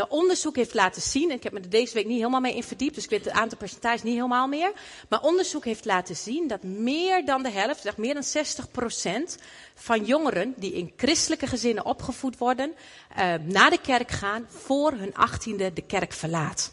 Nou, 0.00 0.12
onderzoek 0.12 0.56
heeft 0.56 0.74
laten 0.74 1.02
zien, 1.02 1.30
en 1.30 1.36
ik 1.36 1.42
heb 1.42 1.52
me 1.52 1.60
er 1.60 1.70
deze 1.70 1.94
week 1.94 2.06
niet 2.06 2.18
helemaal 2.18 2.40
mee 2.40 2.54
in 2.54 2.62
verdiept, 2.62 2.94
dus 2.94 3.04
ik 3.04 3.10
weet 3.10 3.24
het 3.24 3.34
aantal 3.34 3.58
percentages 3.58 4.02
niet 4.02 4.14
helemaal 4.14 4.46
meer. 4.46 4.72
Maar 5.08 5.22
onderzoek 5.22 5.64
heeft 5.64 5.84
laten 5.84 6.16
zien 6.16 6.48
dat 6.48 6.62
meer 6.62 7.24
dan 7.24 7.42
de 7.42 7.50
helft, 7.50 7.82
zeg 7.82 7.96
meer 7.96 8.14
dan 8.14 8.22
60 8.22 8.70
procent 8.70 9.38
van 9.74 10.04
jongeren 10.04 10.54
die 10.56 10.72
in 10.72 10.92
christelijke 10.96 11.46
gezinnen 11.46 11.84
opgevoed 11.84 12.38
worden, 12.38 12.72
uh, 13.18 13.34
naar 13.42 13.70
de 13.70 13.80
kerk 13.82 14.10
gaan 14.10 14.46
voor 14.48 14.92
hun 14.92 15.14
achttiende 15.14 15.72
de 15.72 15.82
kerk 15.82 16.12
verlaat. 16.12 16.72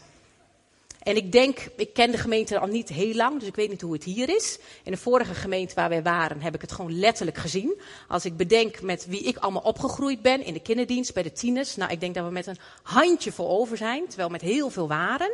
En 1.08 1.15
ik 1.15 1.32
denk, 1.32 1.70
ik 1.76 1.93
ken 1.93 2.12
de 2.12 2.17
gemeente 2.17 2.60
al 2.60 2.67
niet 2.67 2.89
heel 2.89 3.13
lang, 3.13 3.39
dus 3.39 3.48
ik 3.48 3.56
weet 3.56 3.70
niet 3.70 3.82
hoe 3.82 3.93
het 3.93 4.04
hier 4.04 4.36
is. 4.36 4.60
In 4.84 4.91
de 4.91 4.98
vorige 4.98 5.34
gemeente 5.34 5.76
waar 5.76 5.89
wij 5.89 6.04
waren, 6.04 6.41
heb 6.41 6.56
ik 6.56 6.62
het 6.62 6.72
gewoon 6.72 7.00
letterlijk 7.00 7.38
gezien. 7.38 7.80
Als 8.08 8.26
ik 8.26 8.38
bedenk 8.38 8.82
met 8.82 9.06
wie 9.06 9.22
ik 9.22 9.38
allemaal 9.38 9.62
opgegroeid 9.62 10.22
ben, 10.22 10.43
in 10.43 10.54
de 10.54 10.60
kinderdienst, 10.60 11.13
bij 11.13 11.24
de 11.24 11.32
tieners. 11.32 11.76
Nou, 11.76 11.91
ik 11.91 12.00
denk 12.00 12.15
dat 12.15 12.26
we 12.26 12.32
met 12.32 12.48
een 12.48 12.58
handje 12.84 13.32
voor 13.32 13.48
over 13.48 13.78
zijn, 13.78 14.08
terwijl 14.08 14.30
met 14.30 14.41
heel 14.41 14.70
veel 14.70 14.88
waren. 14.88 15.32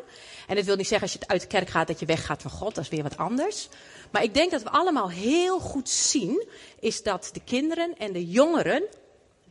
En 0.48 0.56
dat 0.56 0.66
wil 0.66 0.76
niet 0.76 0.88
zeggen 0.88 1.08
als 1.08 1.18
je 1.20 1.28
uit 1.28 1.42
de 1.42 1.48
kerk 1.48 1.70
gaat 1.70 1.88
dat 1.88 2.00
je 2.00 2.06
weggaat 2.06 2.42
van 2.42 2.52
God, 2.52 2.76
dat 2.76 2.84
is 2.84 2.90
weer 2.90 3.04
wat 3.04 3.18
anders. 3.18 3.70
Maar 4.12 4.24
ik 4.24 4.34
denk 4.34 4.52
dat 4.52 4.64
we 4.64 4.70
allemaal 4.70 5.10
heel 5.10 5.60
goed 5.60 5.90
zien, 5.90 6.46
is 6.80 7.04
dat 7.04 7.30
de 7.34 7.42
kinderen 7.46 7.98
en 7.98 8.14
de 8.14 8.26
jongeren 8.26 8.84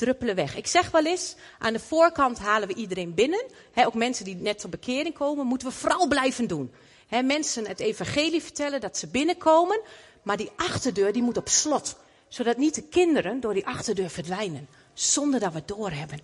druppelen 0.03 0.35
weg. 0.35 0.57
Ik 0.57 0.67
zeg 0.67 0.91
wel 0.91 1.07
eens, 1.07 1.35
aan 1.59 1.73
de 1.73 1.79
voorkant 1.79 2.39
halen 2.39 2.69
we 2.69 2.75
iedereen 2.75 3.15
binnen. 3.15 3.45
ook 3.75 3.95
mensen 3.95 4.25
die 4.25 4.35
net 4.35 4.59
tot 4.59 4.71
bekering 4.71 5.15
komen, 5.15 5.47
moeten 5.47 5.69
we 5.69 5.75
vooral 5.75 6.09
blijven 6.09 6.47
doen. 6.47 6.73
mensen 7.09 7.67
het 7.67 7.81
evangelie 7.81 8.43
vertellen 8.43 8.81
dat 8.81 8.99
ze 8.99 9.07
binnenkomen, 9.07 9.81
maar 10.23 10.37
die 10.37 10.51
achterdeur 10.57 11.13
die 11.13 11.23
moet 11.23 11.37
op 11.37 11.49
slot. 11.49 11.97
Zodat 12.29 12.57
niet 12.57 12.75
de 12.75 12.83
kinderen 12.83 13.41
door 13.41 13.55
die 13.55 13.67
achterdeur 13.67 14.11
verdwijnen, 14.11 14.69
zonder 14.95 15.41
dat 15.41 15.53
we 15.53 15.59
het 15.59 15.69
doorhebben. 15.69 16.21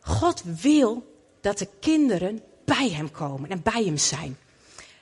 God 0.00 0.42
wil 0.44 1.14
dat 1.40 1.58
de 1.58 1.68
kinderen 1.80 2.42
bij 2.64 2.90
hem 2.90 3.10
komen 3.10 3.50
en 3.50 3.62
bij 3.62 3.84
hem 3.84 3.96
zijn. 3.96 4.38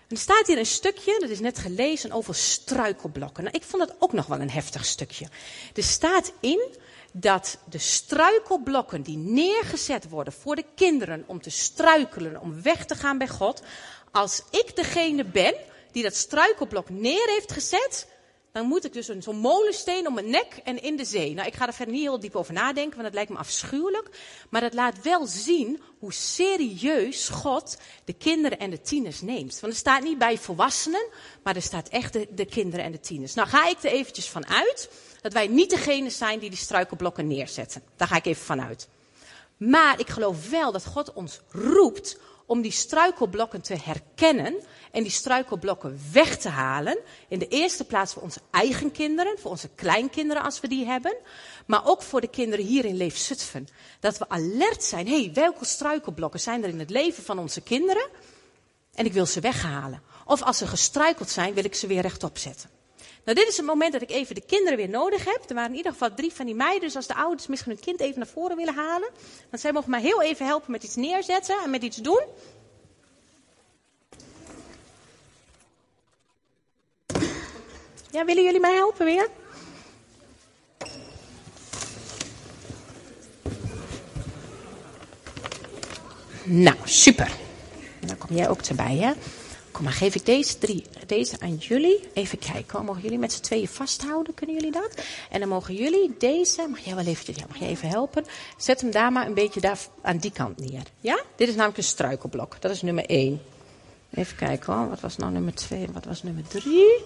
Er 0.09 0.18
staat 0.18 0.46
hier 0.46 0.59
een 0.59 0.66
stukje, 0.66 1.16
dat 1.18 1.31
is 1.31 1.40
net 1.40 1.59
gelezen, 1.59 2.12
over 2.12 2.35
struikelblokken. 2.35 3.44
Nou, 3.44 3.57
ik 3.57 3.62
vond 3.62 3.87
dat 3.87 3.96
ook 3.98 4.12
nog 4.12 4.27
wel 4.27 4.40
een 4.40 4.51
heftig 4.51 4.85
stukje. 4.85 5.29
Er 5.74 5.83
staat 5.83 6.33
in 6.40 6.77
dat 7.20 7.59
de 7.68 7.78
struikelblokken 7.78 9.02
die 9.02 9.16
neergezet 9.16 10.09
worden 10.09 10.33
voor 10.33 10.57
de 10.57 10.64
kinderen 10.74 11.24
om 11.26 11.40
te 11.40 11.50
struikelen, 11.50 12.40
om 12.40 12.62
weg 12.62 12.85
te 12.87 12.94
gaan 12.94 13.18
bij 13.18 13.28
God, 13.28 13.62
als 14.12 14.42
ik 14.50 14.76
degene 14.76 15.24
ben 15.24 15.54
die 15.92 16.02
dat 16.02 16.14
struikelblok 16.14 16.90
neer 16.90 17.26
heeft 17.26 17.52
gezet, 17.52 18.07
dan 18.52 18.66
moet 18.66 18.85
ik 18.85 18.92
dus 18.92 19.07
zo'n 19.07 19.37
molensteen 19.37 20.07
om 20.07 20.14
mijn 20.14 20.31
nek 20.31 20.61
en 20.64 20.83
in 20.83 20.96
de 20.96 21.04
zee. 21.04 21.35
Nou, 21.35 21.48
ik 21.48 21.54
ga 21.54 21.66
er 21.66 21.72
verder 21.72 21.94
niet 21.94 22.02
heel 22.02 22.20
diep 22.20 22.37
over 22.37 22.52
nadenken, 22.52 22.92
want 22.92 23.02
dat 23.02 23.14
lijkt 23.14 23.31
me 23.31 23.37
afschuwelijk. 23.37 24.09
Maar 24.50 24.61
dat 24.61 24.74
laat 24.74 25.02
wel 25.02 25.26
zien 25.26 25.81
hoe 25.98 26.12
serieus 26.12 27.28
God 27.28 27.76
de 28.04 28.12
kinderen 28.12 28.59
en 28.59 28.70
de 28.70 28.81
tieners 28.81 29.20
neemt. 29.20 29.61
Want 29.61 29.72
er 29.72 29.78
staat 29.78 30.02
niet 30.02 30.18
bij 30.18 30.38
volwassenen, 30.38 31.09
maar 31.42 31.57
er 31.57 31.62
staat 31.62 31.88
echt 31.88 32.12
de, 32.12 32.26
de 32.31 32.46
kinderen 32.46 32.85
en 32.85 32.92
de 32.92 33.00
tieners. 33.00 33.35
Nou 33.35 33.48
ga 33.48 33.68
ik 33.68 33.83
er 33.83 33.90
eventjes 33.90 34.28
van 34.28 34.46
uit 34.46 34.90
dat 35.29 35.37
wij 35.37 35.47
niet 35.47 35.71
degene 35.71 36.11
zijn 36.11 36.38
die 36.38 36.51
die 36.51 36.59
struikelblokken 36.59 37.27
neerzetten. 37.27 37.83
Daar 37.97 38.09
ga 38.09 38.17
ik 38.17 38.27
even 38.27 38.45
van 38.45 38.62
uit. 38.62 38.88
Maar 39.57 40.01
ik 40.01 40.09
geloof 40.09 40.51
wel 40.51 40.73
dat 40.73 40.85
God 40.85 41.12
ons 41.12 41.41
roept 41.51 42.19
om 42.47 42.61
die 42.61 42.71
struikelblokken 42.71 43.61
te 43.61 43.77
herkennen 43.83 44.55
en 44.93 45.03
die 45.03 45.12
struikelblokken 45.12 46.01
weg 46.12 46.37
te 46.37 46.49
halen. 46.49 46.99
In 47.29 47.38
de 47.38 47.49
eerste 47.49 47.85
plaats 47.85 48.12
voor 48.12 48.23
onze 48.23 48.41
eigen 48.51 48.93
kinderen, 48.93 49.38
voor 49.38 49.51
onze 49.51 49.69
kleinkinderen 49.75 50.43
als 50.43 50.61
we 50.61 50.69
die 50.69 50.87
hebben. 50.87 51.17
Maar 51.67 51.87
ook 51.87 52.03
voor 52.03 52.21
de 52.21 52.29
kinderen 52.29 52.64
hier 52.64 52.85
in 52.85 52.97
Leef 52.97 53.17
Zutphen. 53.17 53.69
Dat 54.01 54.19
we 54.19 54.29
alert 54.29 54.85
zijn. 54.85 55.07
Hé, 55.07 55.21
hey, 55.21 55.31
welke 55.35 55.64
struikelblokken 55.64 56.41
zijn 56.41 56.62
er 56.62 56.69
in 56.69 56.79
het 56.79 56.91
leven 56.91 57.23
van 57.23 57.38
onze 57.38 57.61
kinderen? 57.61 58.09
En 58.95 59.05
ik 59.05 59.12
wil 59.12 59.27
ze 59.27 59.41
weghalen. 59.41 60.03
Of 60.25 60.43
als 60.43 60.59
ze 60.59 60.67
gestruikeld 60.67 61.31
zijn, 61.31 61.55
wil 61.55 61.64
ik 61.64 61.75
ze 61.75 61.87
weer 61.87 62.03
rechtop 62.03 62.38
zetten. 62.38 62.78
Nou, 63.29 63.41
dit 63.41 63.49
is 63.49 63.57
het 63.57 63.67
moment 63.67 63.93
dat 63.93 64.03
ik 64.03 64.11
even 64.11 64.35
de 64.35 64.41
kinderen 64.47 64.77
weer 64.77 64.88
nodig 64.88 65.25
heb. 65.25 65.45
Er 65.49 65.55
waren 65.55 65.71
in 65.71 65.77
ieder 65.77 65.93
geval 65.93 66.14
drie 66.14 66.33
van 66.33 66.47
die 66.47 66.55
meiden. 66.55 66.81
Dus 66.81 66.97
als 66.97 67.07
de 67.07 67.14
ouders 67.14 67.47
misschien 67.47 67.73
hun 67.73 67.81
kind 67.81 68.01
even 68.01 68.19
naar 68.19 68.29
voren 68.29 68.57
willen 68.57 68.75
halen. 68.75 69.09
Dan 69.51 69.59
zij 69.59 69.73
mogen 69.73 69.91
mij 69.91 70.01
heel 70.01 70.23
even 70.23 70.47
helpen 70.47 70.71
met 70.71 70.83
iets 70.83 70.97
neerzetten 70.97 71.59
en 71.64 71.71
met 71.71 71.83
iets 71.83 71.97
doen. 71.97 72.23
Ja, 78.11 78.25
willen 78.25 78.45
jullie 78.45 78.61
mij 78.61 78.75
helpen 78.75 79.05
weer? 79.05 79.29
Nou, 86.45 86.77
super. 86.85 87.31
Dan 88.01 88.19
kom 88.19 88.37
jij 88.37 88.49
ook 88.49 88.61
erbij, 88.61 88.97
hè? 88.97 89.12
Kom 89.71 89.85
maar, 89.85 89.93
geef 89.93 90.14
ik 90.14 90.27
deze 90.27 90.59
drie, 90.59 90.85
deze 91.09 91.40
aan 91.40 91.57
jullie. 91.57 92.09
Even 92.12 92.38
kijken, 92.38 92.85
mogen 92.85 93.03
jullie 93.03 93.18
met 93.18 93.33
z'n 93.33 93.42
tweeën 93.42 93.68
vasthouden? 93.68 94.35
Kunnen 94.35 94.57
jullie 94.57 94.73
dat? 94.73 95.03
En 95.31 95.40
dan 95.40 95.49
mogen 95.49 95.75
jullie 95.75 96.14
deze, 96.18 96.66
mag 96.68 96.81
jij 96.81 96.94
wel 96.94 97.05
even, 97.05 97.35
ja, 97.37 97.44
mag 97.49 97.59
jij 97.59 97.68
even 97.68 97.88
helpen? 97.88 98.25
Zet 98.57 98.81
hem 98.81 98.90
daar 98.90 99.12
maar 99.12 99.27
een 99.27 99.35
beetje 99.35 99.61
daar 99.61 99.79
aan 100.03 100.16
die 100.16 100.33
kant 100.33 100.59
neer. 100.59 100.83
Ja? 101.01 101.23
Dit 101.37 101.49
is 101.49 101.55
namelijk 101.55 101.79
een 101.79 101.85
struikelblok. 101.85 102.61
Dat 102.61 102.71
is 102.71 102.83
nummer 102.83 103.05
één. 103.07 103.40
Even 104.14 104.37
kijken 104.37 104.75
hoor, 104.75 104.88
wat 104.88 105.01
was 105.01 105.16
nou 105.16 105.33
nummer 105.33 105.55
twee 105.55 105.87
wat 105.92 106.05
was 106.05 106.23
nummer 106.23 106.47
drie? 106.49 107.03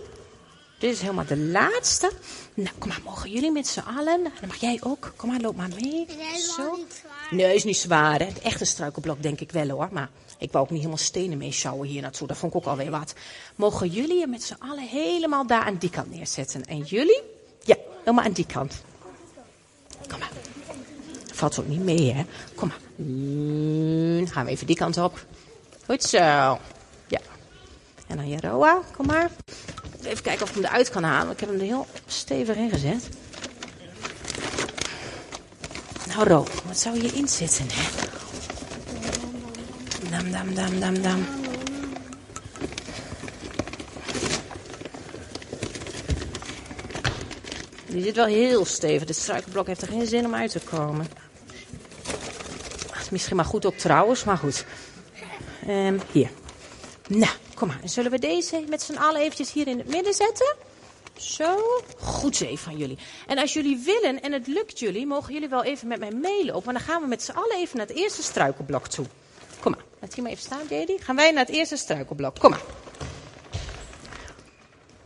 Dit 0.79 0.93
is 0.93 1.01
helemaal 1.01 1.27
de 1.27 1.39
laatste. 1.39 2.13
Nou, 2.55 2.71
kom 2.79 2.89
maar, 2.89 3.01
mogen 3.05 3.31
jullie 3.31 3.53
met 3.53 3.67
z'n 3.67 3.81
allen? 3.81 4.23
Dan 4.23 4.49
mag 4.49 4.57
jij 4.57 4.79
ook. 4.83 5.13
Kom 5.17 5.29
maar, 5.31 5.41
loop 5.41 5.57
maar 5.57 5.71
mee. 5.81 6.07
Zo. 6.57 6.79
Nee, 7.31 7.55
is 7.55 7.65
niet 7.65 7.77
zwaar. 7.77 8.19
Hè? 8.19 8.29
Echt 8.43 8.61
een 8.61 8.67
struikelblok 8.67 9.23
denk 9.23 9.41
ik 9.41 9.53
wel 9.53 9.69
hoor. 9.69 9.89
Maar 9.93 10.11
ik 10.43 10.53
wou 10.53 10.65
ook 10.65 10.71
niet 10.71 10.81
helemaal 10.81 11.05
stenen 11.05 11.39
mee 11.39 11.53
sjouwen 11.53 11.89
hier 11.89 12.03
naartoe. 12.03 12.27
Dat 12.27 12.37
vond 12.37 12.55
ik 12.55 12.59
ook 12.59 12.67
alweer 12.67 12.91
wat. 12.91 13.15
Mogen 13.57 13.89
jullie 13.89 14.19
je 14.19 14.27
met 14.27 14.43
z'n 14.43 14.57
allen 14.59 14.89
helemaal 14.89 15.47
daar 15.47 15.63
aan 15.63 15.77
die 15.77 15.91
kant 15.91 16.11
neerzetten? 16.11 16.65
En 16.65 16.79
jullie? 16.79 17.23
Ja, 17.65 17.77
helemaal 17.99 18.25
aan 18.25 18.33
die 18.33 18.47
kant. 18.47 18.83
Kom 20.09 20.19
maar. 20.19 20.31
Valt 21.33 21.61
ook 21.61 21.67
niet 21.67 21.83
mee, 21.83 22.13
hè? 22.13 22.25
Kom 22.55 22.69
maar. 22.69 22.81
Dan 24.17 24.29
gaan 24.29 24.45
we 24.45 24.51
even 24.51 24.67
die 24.67 24.77
kant 24.77 24.97
op. 24.97 25.27
Goed 25.87 26.03
zo. 26.03 26.19
Ja. 26.19 27.21
En 28.07 28.17
dan 28.17 28.29
Jeroa, 28.29 28.83
kom 28.97 29.07
maar. 29.07 29.31
Even 30.03 30.23
kijken 30.23 30.43
of 30.43 30.49
ik 30.49 30.55
hem 30.55 30.65
eruit 30.65 30.91
kan 30.91 31.03
halen. 31.03 31.33
Ik 31.33 31.41
heb 31.41 31.49
hem 31.49 31.59
er 31.59 31.65
heel 31.65 31.87
stevig 32.07 32.57
in 32.57 32.71
gezet. 32.71 33.09
Nou, 36.09 36.29
Ro, 36.29 36.47
wat 36.67 36.79
zou 36.79 36.99
hierin 36.99 37.29
zitten, 37.29 37.67
hè? 37.73 38.21
Dam, 40.11 40.31
dam, 40.31 40.55
dam, 40.55 40.81
dam, 40.81 41.03
dam. 41.03 41.27
Die 47.87 48.03
zit 48.03 48.17
wel 48.17 48.27
heel 48.27 48.65
stevig. 48.65 49.07
Dit 49.07 49.17
struikelblok 49.17 49.67
heeft 49.67 49.83
er 49.83 49.89
geen 49.89 50.07
zin 50.07 50.25
om 50.25 50.35
uit 50.35 50.51
te 50.51 50.61
komen. 50.61 51.07
Misschien 53.11 53.37
maar 53.37 53.45
goed 53.45 53.67
ook 53.67 53.77
trouwens, 53.77 54.25
maar 54.25 54.37
goed. 54.37 54.65
Um, 55.69 56.01
hier. 56.13 56.31
Nou, 57.09 57.33
kom 57.55 57.69
maar. 57.69 57.79
En 57.83 57.89
zullen 57.89 58.11
we 58.11 58.19
deze 58.19 58.65
met 58.69 58.83
z'n 58.83 58.97
allen 58.97 59.21
eventjes 59.21 59.53
hier 59.53 59.67
in 59.67 59.79
het 59.79 59.89
midden 59.89 60.15
zetten? 60.15 60.57
Zo. 61.17 61.83
Goed 61.99 62.37
zo 62.37 62.57
van 62.57 62.77
jullie. 62.77 62.99
En 63.27 63.39
als 63.39 63.53
jullie 63.53 63.83
willen 63.85 64.23
en 64.23 64.33
het 64.33 64.47
lukt 64.47 64.79
jullie, 64.79 65.07
mogen 65.07 65.33
jullie 65.33 65.49
wel 65.49 65.65
even 65.65 65.89
met 65.89 65.99
mij 65.99 66.11
meelopen. 66.11 66.65
Want 66.65 66.77
dan 66.77 66.87
gaan 66.87 67.03
we 67.03 67.09
met 67.09 67.23
z'n 67.23 67.31
allen 67.31 67.57
even 67.57 67.77
naar 67.77 67.87
het 67.87 67.97
eerste 67.97 68.23
struikelblok 68.23 68.89
toe. 68.89 69.07
Laat 70.03 70.15
hier 70.15 70.23
maar 70.23 70.33
even 70.33 70.45
staan, 70.45 70.67
Daddy. 70.69 70.99
Gaan 70.99 71.17
wij 71.17 71.31
naar 71.31 71.45
het 71.45 71.55
eerste 71.55 71.77
struikelblok. 71.77 72.39
Kom 72.39 72.51
maar. 72.51 72.61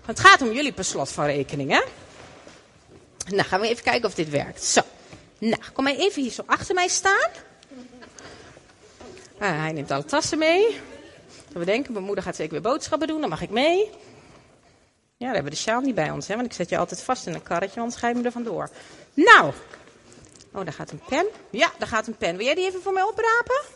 Het 0.05 0.21
gaat 0.21 0.43
om 0.43 0.53
jullie 0.53 0.73
per 0.73 0.85
slot 0.85 1.13
van 1.13 1.25
rekening, 1.25 1.71
hè? 1.71 1.83
Nou, 3.29 3.43
gaan 3.43 3.61
we 3.61 3.69
even 3.69 3.83
kijken 3.83 4.09
of 4.09 4.15
dit 4.15 4.31
werkt. 4.31 4.65
Zo. 4.65 4.81
Nou, 5.39 5.63
kom 5.73 5.85
maar 5.85 5.95
even 5.95 6.23
hier 6.23 6.31
zo 6.31 6.43
achter 6.47 6.75
mij 6.75 6.89
staan. 6.89 7.31
Ah, 9.39 9.59
hij 9.59 9.73
neemt 9.73 9.91
alle 9.91 10.05
tassen 10.05 10.39
mee. 10.39 10.81
We 11.53 11.65
denken, 11.65 11.93
mijn 11.93 12.05
moeder 12.05 12.25
gaat 12.25 12.37
zeker 12.37 12.53
weer 12.53 12.73
boodschappen 12.73 13.09
doen, 13.09 13.21
dan 13.21 13.31
mag 13.31 13.43
ik 13.43 13.51
mee. 13.51 13.79
Ja, 15.17 15.27
dan 15.27 15.35
hebben 15.35 15.45
we 15.45 15.51
de 15.51 15.57
sjaal 15.57 15.81
niet 15.81 15.95
bij 15.95 16.11
ons, 16.11 16.27
hè, 16.27 16.35
want 16.35 16.47
ik 16.47 16.53
zet 16.53 16.69
je 16.69 16.79
altijd 16.79 17.03
vast 17.03 17.27
in 17.27 17.35
een 17.35 17.43
karretje, 17.43 17.81
anders 17.81 18.01
ga 18.01 18.09
je 18.09 18.15
me 18.15 18.23
er 18.23 18.33
vandoor. 18.33 18.71
Nou. 19.15 19.53
Oh, 20.53 20.65
daar 20.65 20.73
gaat 20.73 20.91
een 20.91 21.03
pen. 21.09 21.27
Ja, 21.51 21.73
daar 21.79 21.89
gaat 21.89 22.07
een 22.07 22.17
pen. 22.17 22.37
Wil 22.37 22.47
jij 22.47 22.55
die 22.55 22.67
even 22.67 22.83
voor 22.83 22.93
mij 22.93 23.03
oprapen? 23.03 23.76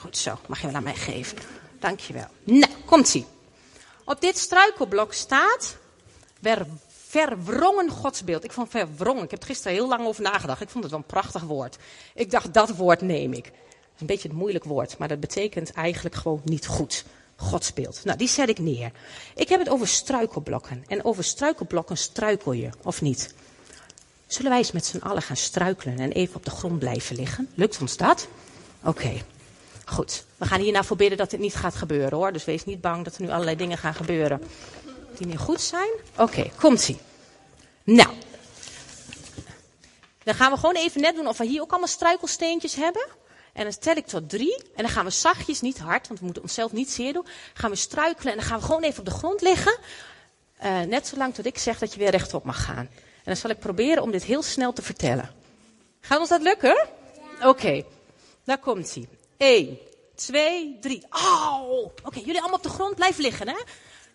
Goed 0.00 0.16
zo, 0.16 0.38
mag 0.46 0.60
je 0.60 0.66
wel 0.66 0.76
aan 0.76 0.82
mij 0.82 0.94
geven. 0.94 1.38
Dankjewel. 1.78 2.26
Nou, 2.44 2.72
komt-ie. 2.84 3.26
Op 4.04 4.20
dit 4.20 4.38
struikelblok 4.38 5.12
staat 5.12 5.76
verwrongen 6.88 7.90
godsbeeld. 7.90 8.44
Ik 8.44 8.52
vond 8.52 8.70
verwrongen, 8.70 9.24
ik 9.24 9.30
heb 9.30 9.40
er 9.40 9.46
gisteren 9.46 9.72
heel 9.72 9.88
lang 9.88 10.06
over 10.06 10.22
nagedacht. 10.22 10.60
Ik 10.60 10.68
vond 10.68 10.82
het 10.82 10.92
wel 10.92 11.02
een 11.02 11.06
prachtig 11.06 11.42
woord. 11.42 11.76
Ik 12.14 12.30
dacht, 12.30 12.54
dat 12.54 12.70
woord 12.70 13.00
neem 13.00 13.32
ik 13.32 13.52
een 13.98 14.06
beetje 14.06 14.28
een 14.28 14.34
moeilijk 14.34 14.64
woord, 14.64 14.98
maar 14.98 15.08
dat 15.08 15.20
betekent 15.20 15.72
eigenlijk 15.72 16.14
gewoon 16.14 16.40
niet 16.44 16.66
goed. 16.66 17.04
Godsbeeld. 17.36 18.04
Nou, 18.04 18.18
die 18.18 18.28
zet 18.28 18.48
ik 18.48 18.58
neer. 18.58 18.92
Ik 19.34 19.48
heb 19.48 19.58
het 19.58 19.68
over 19.68 19.88
struikelblokken. 19.88 20.84
En 20.86 21.04
over 21.04 21.24
struikelblokken 21.24 21.96
struikel 21.96 22.52
je, 22.52 22.70
of 22.82 23.02
niet? 23.02 23.34
Zullen 24.26 24.50
wij 24.50 24.58
eens 24.58 24.72
met 24.72 24.86
z'n 24.86 24.98
allen 24.98 25.22
gaan 25.22 25.36
struikelen 25.36 25.98
en 25.98 26.12
even 26.12 26.36
op 26.36 26.44
de 26.44 26.50
grond 26.50 26.78
blijven 26.78 27.16
liggen? 27.16 27.48
Lukt 27.54 27.80
ons 27.80 27.96
dat? 27.96 28.28
Oké. 28.84 29.22
Goed. 29.90 30.24
We 30.36 30.46
gaan 30.46 30.60
hierna 30.60 30.82
voor 30.82 30.96
bidden 30.96 31.18
dat 31.18 31.30
dit 31.30 31.40
niet 31.40 31.54
gaat 31.54 31.74
gebeuren 31.74 32.18
hoor. 32.18 32.32
Dus 32.32 32.44
wees 32.44 32.64
niet 32.64 32.80
bang 32.80 33.04
dat 33.04 33.14
er 33.14 33.22
nu 33.22 33.30
allerlei 33.30 33.56
dingen 33.56 33.78
gaan 33.78 33.94
gebeuren 33.94 34.42
die 35.16 35.26
niet 35.26 35.38
goed 35.38 35.60
zijn. 35.60 35.90
Oké, 36.16 36.50
komt-ie. 36.56 36.98
Nou. 37.84 38.08
Dan 40.22 40.34
gaan 40.34 40.52
we 40.52 40.58
gewoon 40.58 40.76
even 40.76 41.00
net 41.00 41.14
doen 41.14 41.26
of 41.26 41.38
we 41.38 41.44
hier 41.44 41.60
ook 41.60 41.70
allemaal 41.70 41.88
struikelsteentjes 41.88 42.74
hebben. 42.74 43.06
En 43.52 43.62
dan 43.62 43.78
tel 43.78 43.96
ik 43.96 44.06
tot 44.06 44.28
drie. 44.28 44.56
En 44.56 44.82
dan 44.82 44.88
gaan 44.88 45.04
we 45.04 45.10
zachtjes, 45.10 45.60
niet 45.60 45.78
hard, 45.78 46.08
want 46.08 46.18
we 46.18 46.24
moeten 46.24 46.42
onszelf 46.42 46.72
niet 46.72 46.90
zeer 46.90 47.12
doen. 47.12 47.26
Gaan 47.54 47.70
we 47.70 47.76
struikelen 47.76 48.32
en 48.32 48.38
dan 48.38 48.46
gaan 48.46 48.58
we 48.58 48.64
gewoon 48.64 48.82
even 48.82 48.98
op 48.98 49.04
de 49.04 49.10
grond 49.10 49.40
liggen. 49.40 49.78
Uh, 50.64 50.80
net 50.80 51.06
zolang 51.06 51.34
tot 51.34 51.46
ik 51.46 51.58
zeg 51.58 51.78
dat 51.78 51.92
je 51.92 51.98
weer 51.98 52.10
rechtop 52.10 52.44
mag 52.44 52.64
gaan. 52.64 52.88
En 52.96 53.24
dan 53.24 53.36
zal 53.36 53.50
ik 53.50 53.58
proberen 53.58 54.02
om 54.02 54.10
dit 54.10 54.24
heel 54.24 54.42
snel 54.42 54.72
te 54.72 54.82
vertellen. 54.82 55.30
Gaat 56.00 56.18
ons 56.18 56.28
dat 56.28 56.42
lukken? 56.42 56.74
Ja. 56.74 56.88
Oké, 57.36 57.48
okay. 57.48 57.86
daar 58.44 58.58
komt 58.58 58.96
1, 59.40 59.78
2, 60.14 60.78
3. 60.80 61.04
Oh! 61.10 61.70
Oké, 62.04 62.18
jullie 62.18 62.38
allemaal 62.38 62.56
op 62.56 62.62
de 62.62 62.68
grond 62.68 62.94
blijven 62.94 63.22
liggen, 63.22 63.48
hè? 63.48 63.56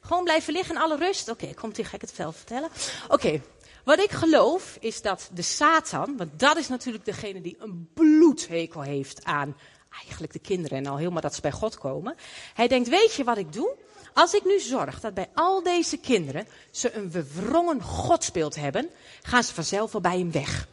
Gewoon 0.02 0.24
blijven 0.24 0.54
liggen 0.54 0.76
in 0.76 0.82
alle 0.82 0.98
rust. 0.98 1.30
Oké, 1.30 1.44
okay, 1.44 1.56
komt 1.56 1.78
hier, 1.78 1.86
ga 1.86 1.96
ik 1.96 2.02
het 2.02 2.16
zelf 2.16 2.36
vertellen. 2.36 2.70
Oké, 3.08 3.42
wat 3.84 4.00
ik 4.00 4.12
geloof 4.12 4.78
is 4.80 5.02
dat 5.02 5.30
de 5.34 5.42
Satan, 5.42 6.18
want 6.18 6.40
dat 6.40 6.58
is 6.58 6.68
natuurlijk 6.68 7.06
degene 7.06 7.42
die 7.42 7.56
een 7.60 7.90
bloedhekel 7.94 8.82
heeft 8.82 9.24
aan 9.24 9.58
eigenlijk 10.04 10.34
de 10.34 10.40
kinderen 10.40 10.78
en 10.78 10.86
al 10.86 10.98
helemaal 10.98 11.22
dat 11.22 11.36
ze 11.36 11.42
bij 11.42 11.52
God 11.52 11.78
komen. 11.78 12.16
Hij 12.54 12.68
denkt, 12.68 12.90
weet 12.90 13.14
je 13.14 13.24
wat 13.24 13.38
ik 13.38 13.54
doe? 13.54 13.76
Als 14.14 14.34
ik 14.34 14.46
nu 14.46 14.60
zorg 14.60 15.00
dat 15.00 15.14
bij 15.14 15.30
al 15.34 15.64
deze 15.64 15.98
kinderen 15.98 16.48
ze 16.72 16.94
een 16.94 17.12
verwrongen 17.12 17.82
godsbeeld 17.82 18.56
hebben, 18.56 18.90
gaan 19.22 19.44
ze 19.44 19.54
vanzelf 19.54 19.92
wel 19.92 20.02
bij 20.02 20.18
hem 20.18 20.32
weg. 20.32 20.68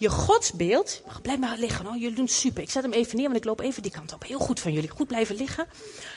Je 0.00 0.08
godsbeeld, 0.08 1.02
blijf 1.22 1.38
maar 1.38 1.58
liggen 1.58 1.84
hoor, 1.84 1.96
jullie 1.96 2.16
doen 2.16 2.28
super. 2.28 2.62
Ik 2.62 2.70
zet 2.70 2.82
hem 2.82 2.92
even 2.92 3.16
neer, 3.16 3.24
want 3.24 3.36
ik 3.36 3.44
loop 3.44 3.60
even 3.60 3.82
die 3.82 3.92
kant 3.92 4.12
op. 4.12 4.22
Heel 4.22 4.38
goed 4.38 4.60
van 4.60 4.72
jullie, 4.72 4.88
goed 4.88 5.06
blijven 5.06 5.36
liggen. 5.36 5.66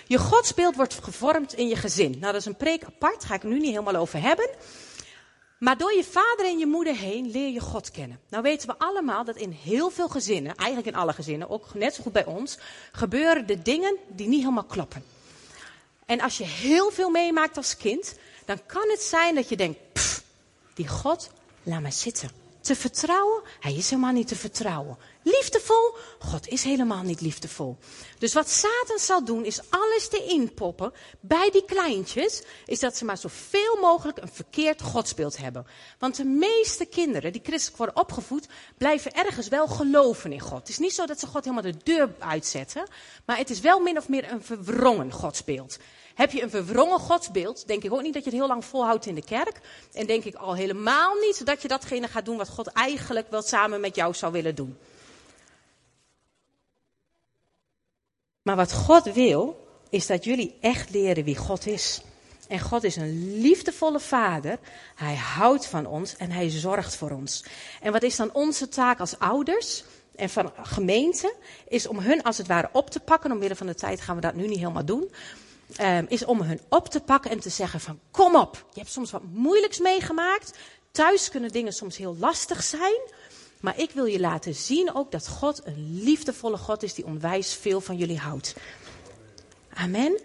Je 0.08 0.18
godsbeeld 0.18 0.76
wordt 0.76 1.00
gevormd 1.02 1.54
in 1.54 1.68
je 1.68 1.76
gezin. 1.76 2.12
Nou, 2.12 2.22
dat 2.32 2.36
is 2.36 2.46
een 2.46 2.56
preek 2.56 2.84
apart, 2.84 3.26
ga 3.26 3.36
ik 3.36 3.44
nu 3.44 3.60
niet 3.60 3.70
helemaal 3.70 3.96
over 3.96 4.22
hebben. 4.22 4.50
Maar 5.58 5.78
door 5.78 5.94
je 5.94 6.04
vader 6.04 6.46
en 6.46 6.58
je 6.58 6.66
moeder 6.66 6.96
heen 6.96 7.32
leer 7.32 7.50
je 7.50 7.60
God 7.60 7.92
kennen. 7.92 8.20
Nou 8.30 8.44
weten 8.44 8.68
we 8.68 8.78
allemaal 8.78 9.24
dat 9.24 9.36
in 9.36 9.52
heel 9.52 9.90
veel 9.90 10.10
gezinnen, 10.10 10.56
eigenlijk 10.56 10.96
in 10.96 11.02
alle 11.02 11.14
gezinnen, 11.14 11.50
ook 11.50 11.74
net 11.74 11.94
zo 11.94 12.04
goed 12.04 12.14
bij 12.14 12.26
ons, 12.26 12.58
gebeuren 12.92 13.48
de 13.48 13.62
dingen 13.62 13.98
die 14.08 14.28
niet 14.28 14.42
helemaal 14.42 14.64
kloppen. 14.64 15.04
En 16.06 16.22
als 16.22 16.38
je 16.38 16.46
heel 16.46 16.92
veel 16.92 17.10
meemaakt 17.10 17.58
als 17.58 17.78
kind, 17.78 18.16
dan 18.46 18.60
kan 18.66 18.90
het 18.90 19.02
zijn 19.02 19.36
dat 19.36 19.50
je 19.50 19.58
denkt, 19.58 19.80
pff, 19.94 20.24
die 20.74 20.88
God, 20.88 21.30
laat 21.64 21.82
maar 21.82 21.92
zitten. 21.92 22.43
Te 22.64 22.76
vertrouwen? 22.76 23.42
Hij 23.60 23.74
is 23.74 23.90
helemaal 23.90 24.12
niet 24.12 24.28
te 24.28 24.36
vertrouwen. 24.36 24.98
Liefdevol? 25.24 25.96
God 26.20 26.48
is 26.48 26.64
helemaal 26.64 27.04
niet 27.04 27.22
liefdevol. 27.22 27.78
Dus 28.18 28.34
wat 28.34 28.50
Satan 28.50 29.00
zal 29.00 29.26
doen, 29.26 29.46
is 29.46 29.70
alles 29.70 30.08
te 30.08 30.26
inpoppen 30.26 30.94
bij 31.20 31.50
die 31.52 31.66
kleintjes, 31.66 32.44
is 32.66 32.80
dat 32.80 32.98
ze 32.98 33.06
maar 33.06 33.18
zoveel 33.18 33.78
mogelijk 33.82 34.18
een 34.18 34.32
verkeerd 34.32 34.82
godsbeeld 34.82 35.38
hebben. 35.38 35.66
Want 36.00 36.16
de 36.16 36.24
meeste 36.24 36.86
kinderen 36.86 37.32
die 37.32 37.42
christelijk 37.44 37.78
worden 37.78 37.98
opgevoed, 37.98 38.48
blijven 38.78 39.14
ergens 39.14 39.48
wel 39.48 39.68
geloven 39.68 40.32
in 40.32 40.40
God. 40.40 40.60
Het 40.60 40.70
is 40.70 40.80
niet 40.80 40.94
zo 40.94 41.06
dat 41.06 41.20
ze 41.20 41.28
God 41.28 41.44
helemaal 41.44 41.72
de 41.72 41.84
deur 41.84 42.16
uitzetten, 42.20 42.88
maar 43.26 43.38
het 43.38 43.50
is 43.50 43.60
wel 43.60 43.80
min 43.80 43.98
of 43.98 44.10
meer 44.10 44.32
een 44.32 44.44
verwrongen 44.44 45.12
godsbeeld. 45.12 45.78
Heb 46.14 46.32
je 46.32 46.42
een 46.42 46.50
verwrongen 46.50 47.00
godsbeeld, 47.00 47.68
denk 47.68 47.84
ik 47.84 47.94
ook 47.94 48.02
niet 48.02 48.14
dat 48.14 48.24
je 48.24 48.30
het 48.30 48.40
heel 48.40 48.48
lang 48.48 48.66
volhoudt 48.66 49.06
in 49.06 49.16
de 49.16 49.24
kerk. 49.24 49.60
En 49.94 50.06
denk 50.06 50.24
ik 50.24 50.36
al 50.36 50.56
helemaal 50.56 51.16
niet 51.16 51.46
dat 51.46 51.62
je 51.62 51.68
datgene 51.68 52.08
gaat 52.08 52.26
doen 52.26 52.38
wat 52.38 52.50
God 52.50 52.68
eigenlijk 52.68 53.30
wel 53.30 53.42
samen 53.42 53.82
met 53.82 53.96
jou 53.96 54.14
zou 54.14 54.32
willen 54.32 54.56
doen. 54.56 54.78
Maar 58.42 58.56
wat 58.56 58.74
God 58.74 59.14
wil, 59.14 59.68
is 59.90 60.08
dat 60.08 60.24
jullie 60.24 60.58
echt 60.62 60.90
leren 60.90 61.24
wie 61.24 61.38
God 61.38 61.66
is. 61.66 62.02
En 62.48 62.60
God 62.60 62.84
is 62.84 62.96
een 62.96 63.42
liefdevolle 63.42 64.00
vader. 64.00 64.60
Hij 64.96 65.16
houdt 65.16 65.66
van 65.66 65.86
ons 65.86 66.16
en 66.16 66.32
hij 66.32 66.50
zorgt 66.50 66.96
voor 66.96 67.12
ons. 67.12 67.46
En 67.82 67.92
wat 67.92 68.04
is 68.04 68.16
dan 68.16 68.34
onze 68.34 68.68
taak 68.68 69.00
als 69.00 69.20
ouders 69.20 69.84
en 70.16 70.30
van 70.30 70.52
gemeente? 70.62 71.34
Is 71.68 71.88
om 71.88 72.00
hun 72.00 72.24
als 72.24 72.38
het 72.38 72.48
ware 72.48 72.70
op 72.72 72.90
te 72.90 73.00
pakken. 73.00 73.32
Omwille 73.32 73.56
van 73.56 73.68
de 73.68 73.76
tijd 73.76 74.02
gaan 74.02 74.16
we 74.16 74.22
dat 74.22 74.36
nu 74.36 74.48
niet 74.48 74.60
helemaal 74.60 74.86
doen. 74.86 75.12
Um, 75.82 76.06
is 76.10 76.26
om 76.26 76.42
hun 76.42 76.62
op 76.70 76.90
te 76.90 77.00
pakken 77.00 77.32
en 77.32 77.40
te 77.40 77.50
zeggen 77.50 77.80
van 77.80 78.00
kom 78.12 78.36
op. 78.36 78.66
Je 78.74 78.80
hebt 78.80 78.92
soms 78.92 79.12
wat 79.12 79.22
moeilijks 79.32 79.80
meegemaakt. 79.80 80.58
Thuis 80.92 81.30
kunnen 81.30 81.52
dingen 81.52 81.74
soms 81.74 81.98
heel 81.98 82.16
lastig 82.20 82.64
zijn. 82.64 83.02
Maar 83.60 83.80
ik 83.80 83.92
wil 83.92 84.06
je 84.06 84.20
laten 84.20 84.56
zien 84.56 84.96
ook 84.96 85.12
dat 85.12 85.28
God 85.28 85.62
een 85.66 86.02
liefdevolle 86.04 86.58
God 86.58 86.84
is 86.84 86.94
die 86.94 87.06
onwijs 87.06 87.54
veel 87.54 87.82
van 87.82 87.98
jullie 87.98 88.18
houdt. 88.18 88.56
Amen. 89.74 90.20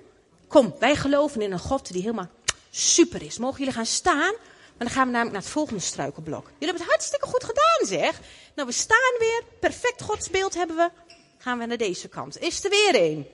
Kom, 0.48 0.74
wij 0.78 0.96
geloven 0.96 1.42
in 1.42 1.52
een 1.52 1.58
God 1.58 1.92
die 1.92 2.02
helemaal 2.02 2.28
super 2.70 3.22
is. 3.22 3.38
Mogen 3.38 3.58
jullie 3.58 3.74
gaan 3.74 3.86
staan? 3.86 4.34
Maar 4.76 4.86
dan 4.86 4.90
gaan 4.90 5.06
we 5.06 5.12
namelijk 5.12 5.32
naar 5.32 5.42
het 5.42 5.52
volgende 5.52 5.80
struikelblok. 5.80 6.44
Jullie 6.44 6.66
hebben 6.66 6.82
het 6.82 6.90
hartstikke 6.90 7.26
goed 7.26 7.44
gedaan, 7.44 7.98
zeg. 7.98 8.20
Nou, 8.54 8.68
we 8.68 8.74
staan 8.74 9.14
weer. 9.18 9.42
Perfect 9.60 10.02
godsbeeld 10.02 10.54
hebben 10.54 10.76
we. 10.76 10.90
Gaan 11.38 11.58
we 11.58 11.66
naar 11.66 11.76
deze 11.76 12.08
kant. 12.08 12.38
Is 12.40 12.64
er 12.64 12.70
weer 12.70 13.02
een? 13.02 13.26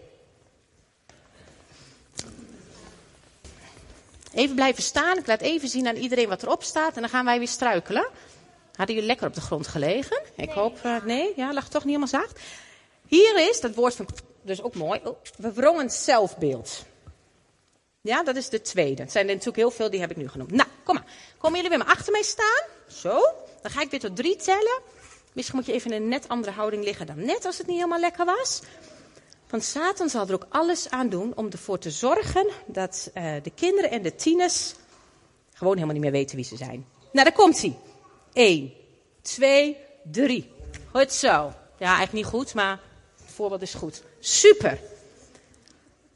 Even 4.35 4.55
blijven 4.55 4.83
staan. 4.83 5.19
Ik 5.19 5.27
laat 5.27 5.41
even 5.41 5.69
zien 5.69 5.89
aan 5.89 5.97
iedereen 5.97 6.29
wat 6.29 6.43
erop 6.43 6.63
staat. 6.63 6.95
En 6.95 7.01
dan 7.01 7.11
gaan 7.11 7.25
wij 7.25 7.39
weer 7.39 7.49
struikelen. 7.49 8.07
Hadden 8.75 8.95
jullie 8.95 9.11
lekker 9.11 9.27
op 9.27 9.35
de 9.35 9.41
grond 9.41 9.67
gelegen? 9.67 10.23
Ik 10.37 10.51
hoop, 10.51 10.79
uh, 10.87 11.05
nee, 11.05 11.33
ja, 11.37 11.53
lag 11.53 11.69
toch 11.69 11.85
niet 11.85 11.97
helemaal 11.97 12.23
zacht. 12.23 12.41
Hier 13.07 13.49
is, 13.49 13.61
dat 13.61 13.75
woord 13.75 13.95
van, 13.95 14.09
dus 14.43 14.63
ook 14.63 14.75
mooi, 14.75 15.01
oh, 15.05 15.17
verwrongen 15.41 15.91
zelfbeeld. 15.91 16.85
Ja, 18.01 18.23
dat 18.23 18.37
is 18.37 18.49
de 18.49 18.61
tweede. 18.61 19.03
Het 19.03 19.13
zijn 19.13 19.25
er 19.25 19.31
natuurlijk 19.31 19.57
heel 19.57 19.71
veel, 19.71 19.91
die 19.91 20.01
heb 20.01 20.11
ik 20.11 20.17
nu 20.17 20.29
genoemd. 20.29 20.51
Nou, 20.51 20.69
kom 20.85 20.95
maar. 20.95 21.05
Komen 21.39 21.57
jullie 21.57 21.77
weer 21.77 21.87
maar 21.87 21.97
achter 21.97 22.13
mij 22.13 22.23
staan? 22.23 22.63
Zo. 22.89 23.21
Dan 23.63 23.71
ga 23.71 23.81
ik 23.81 23.91
weer 23.91 24.01
tot 24.01 24.17
drie 24.17 24.37
tellen. 24.37 24.81
Misschien 25.33 25.57
moet 25.57 25.67
je 25.67 25.73
even 25.73 25.93
in 25.93 26.03
een 26.03 26.09
net 26.09 26.29
andere 26.29 26.53
houding 26.53 26.85
liggen 26.85 27.07
dan 27.07 27.25
net 27.25 27.45
als 27.45 27.59
het 27.59 27.67
niet 27.67 27.77
helemaal 27.77 28.01
lekker 28.01 28.25
was. 28.25 28.63
Want 29.55 29.67
Satan 29.67 30.09
zal 30.09 30.27
er 30.27 30.35
ook 30.35 30.47
alles 30.49 30.91
aan 30.91 31.09
doen 31.09 31.33
om 31.35 31.51
ervoor 31.51 31.79
te 31.79 31.91
zorgen 31.91 32.51
dat 32.67 33.11
uh, 33.15 33.35
de 33.43 33.51
kinderen 33.51 33.91
en 33.91 34.03
de 34.03 34.15
tieners 34.15 34.75
gewoon 35.53 35.75
helemaal 35.75 35.95
niet 35.95 36.03
meer 36.03 36.13
weten 36.13 36.37
wie 36.37 36.45
ze 36.45 36.57
zijn. 36.57 36.87
Nou, 37.13 37.25
daar 37.25 37.33
komt 37.33 37.61
hij. 37.61 37.79
1, 38.33 38.73
2, 39.23 39.77
3. 40.03 40.51
Goed 40.93 41.13
zo. 41.13 41.29
Ja, 41.29 41.55
eigenlijk 41.79 42.13
niet 42.13 42.25
goed, 42.25 42.55
maar 42.55 42.81
het 43.21 43.35
voorbeeld 43.35 43.63
is 43.63 43.75
goed. 43.75 44.03
Super. 44.19 44.81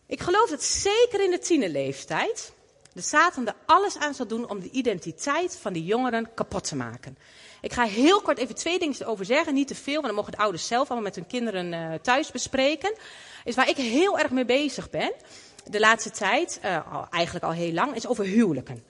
Ik 0.06 0.20
geloof 0.20 0.50
dat 0.50 0.62
zeker 0.62 1.24
in 1.24 1.30
de 1.30 1.38
tienerleeftijd 1.38 2.52
de 2.92 3.00
Satan 3.00 3.46
er 3.46 3.54
alles 3.66 3.96
aan 3.96 4.14
zal 4.14 4.26
doen 4.26 4.50
om 4.50 4.60
de 4.60 4.70
identiteit 4.70 5.56
van 5.56 5.72
die 5.72 5.84
jongeren 5.84 6.34
kapot 6.34 6.68
te 6.68 6.76
maken. 6.76 7.18
Ik 7.60 7.72
ga 7.72 7.84
heel 7.84 8.20
kort 8.20 8.38
even 8.38 8.54
twee 8.54 8.78
dingen 8.78 9.06
over 9.06 9.24
zeggen, 9.24 9.54
niet 9.54 9.68
te 9.68 9.74
veel, 9.74 9.94
want 9.94 10.06
dan 10.06 10.14
mogen 10.14 10.32
de 10.32 10.38
ouders 10.38 10.66
zelf 10.66 10.86
allemaal 10.86 11.06
met 11.06 11.14
hun 11.14 11.26
kinderen 11.26 11.72
uh, 11.72 11.94
thuis 12.02 12.30
bespreken. 12.30 12.94
Is 13.44 13.54
waar 13.54 13.68
ik 13.68 13.76
heel 13.76 14.18
erg 14.18 14.30
mee 14.30 14.44
bezig 14.44 14.90
ben, 14.90 15.12
de 15.70 15.80
laatste 15.80 16.10
tijd, 16.10 16.60
al, 16.92 17.06
eigenlijk 17.10 17.44
al 17.44 17.52
heel 17.52 17.72
lang, 17.72 17.94
is 17.94 18.06
over 18.06 18.24
huwelijken. 18.24 18.84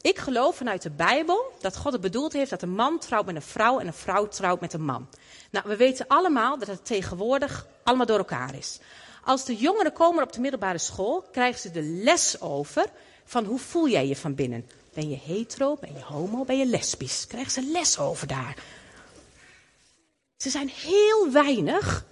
Ik 0.00 0.18
geloof 0.18 0.56
vanuit 0.56 0.82
de 0.82 0.90
Bijbel 0.90 1.52
dat 1.60 1.76
God 1.76 1.92
het 1.92 2.00
bedoeld 2.00 2.32
heeft 2.32 2.50
dat 2.50 2.62
een 2.62 2.74
man 2.74 2.98
trouwt 2.98 3.26
met 3.26 3.34
een 3.34 3.42
vrouw 3.42 3.78
en 3.78 3.86
een 3.86 3.92
vrouw 3.92 4.28
trouwt 4.28 4.60
met 4.60 4.72
een 4.72 4.84
man. 4.84 5.08
Nou, 5.50 5.68
we 5.68 5.76
weten 5.76 6.06
allemaal 6.08 6.58
dat 6.58 6.68
het 6.68 6.86
tegenwoordig 6.86 7.66
allemaal 7.82 8.06
door 8.06 8.18
elkaar 8.18 8.54
is. 8.54 8.78
Als 9.24 9.44
de 9.44 9.56
jongeren 9.56 9.92
komen 9.92 10.22
op 10.22 10.32
de 10.32 10.40
middelbare 10.40 10.78
school, 10.78 11.24
krijgen 11.32 11.60
ze 11.60 11.70
de 11.70 11.82
les 11.82 12.40
over 12.40 12.84
van 13.24 13.44
hoe 13.44 13.58
voel 13.58 13.88
jij 13.88 14.06
je 14.06 14.16
van 14.16 14.34
binnen. 14.34 14.66
Ben 14.94 15.08
je 15.08 15.18
hetero, 15.24 15.76
ben 15.80 15.92
je 15.92 16.02
homo, 16.04 16.44
ben 16.44 16.58
je 16.58 16.66
lesbisch? 16.66 17.26
Krijgen 17.26 17.52
ze 17.52 17.62
les 17.62 17.98
over 17.98 18.26
daar. 18.26 18.56
Ze 20.36 20.50
zijn 20.50 20.68
heel 20.68 21.32
weinig 21.32 22.06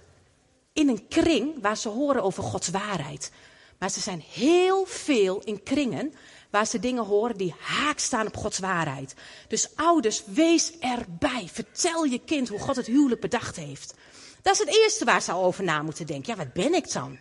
in 0.73 0.89
een 0.89 1.07
kring 1.07 1.61
waar 1.61 1.77
ze 1.77 1.89
horen 1.89 2.23
over 2.23 2.43
Gods 2.43 2.69
waarheid. 2.69 3.31
Maar 3.79 3.89
ze 3.89 3.99
zijn 3.99 4.23
heel 4.31 4.85
veel 4.85 5.41
in 5.43 5.63
kringen 5.63 6.13
waar 6.49 6.67
ze 6.67 6.79
dingen 6.79 7.03
horen 7.03 7.37
die 7.37 7.55
haak 7.59 7.99
staan 7.99 8.27
op 8.27 8.37
Gods 8.37 8.59
waarheid. 8.59 9.13
Dus 9.47 9.75
ouders, 9.75 10.23
wees 10.25 10.79
erbij. 10.79 11.49
Vertel 11.51 12.03
je 12.03 12.19
kind 12.19 12.49
hoe 12.49 12.59
God 12.59 12.75
het 12.75 12.85
huwelijk 12.85 13.21
bedacht 13.21 13.55
heeft. 13.55 13.93
Dat 14.41 14.53
is 14.53 14.59
het 14.59 14.75
eerste 14.75 15.05
waar 15.05 15.21
ze 15.21 15.33
over 15.33 15.63
na 15.63 15.81
moeten 15.81 16.05
denken. 16.05 16.31
Ja, 16.31 16.43
wat 16.43 16.53
ben 16.53 16.73
ik 16.73 16.91
dan? 16.91 17.17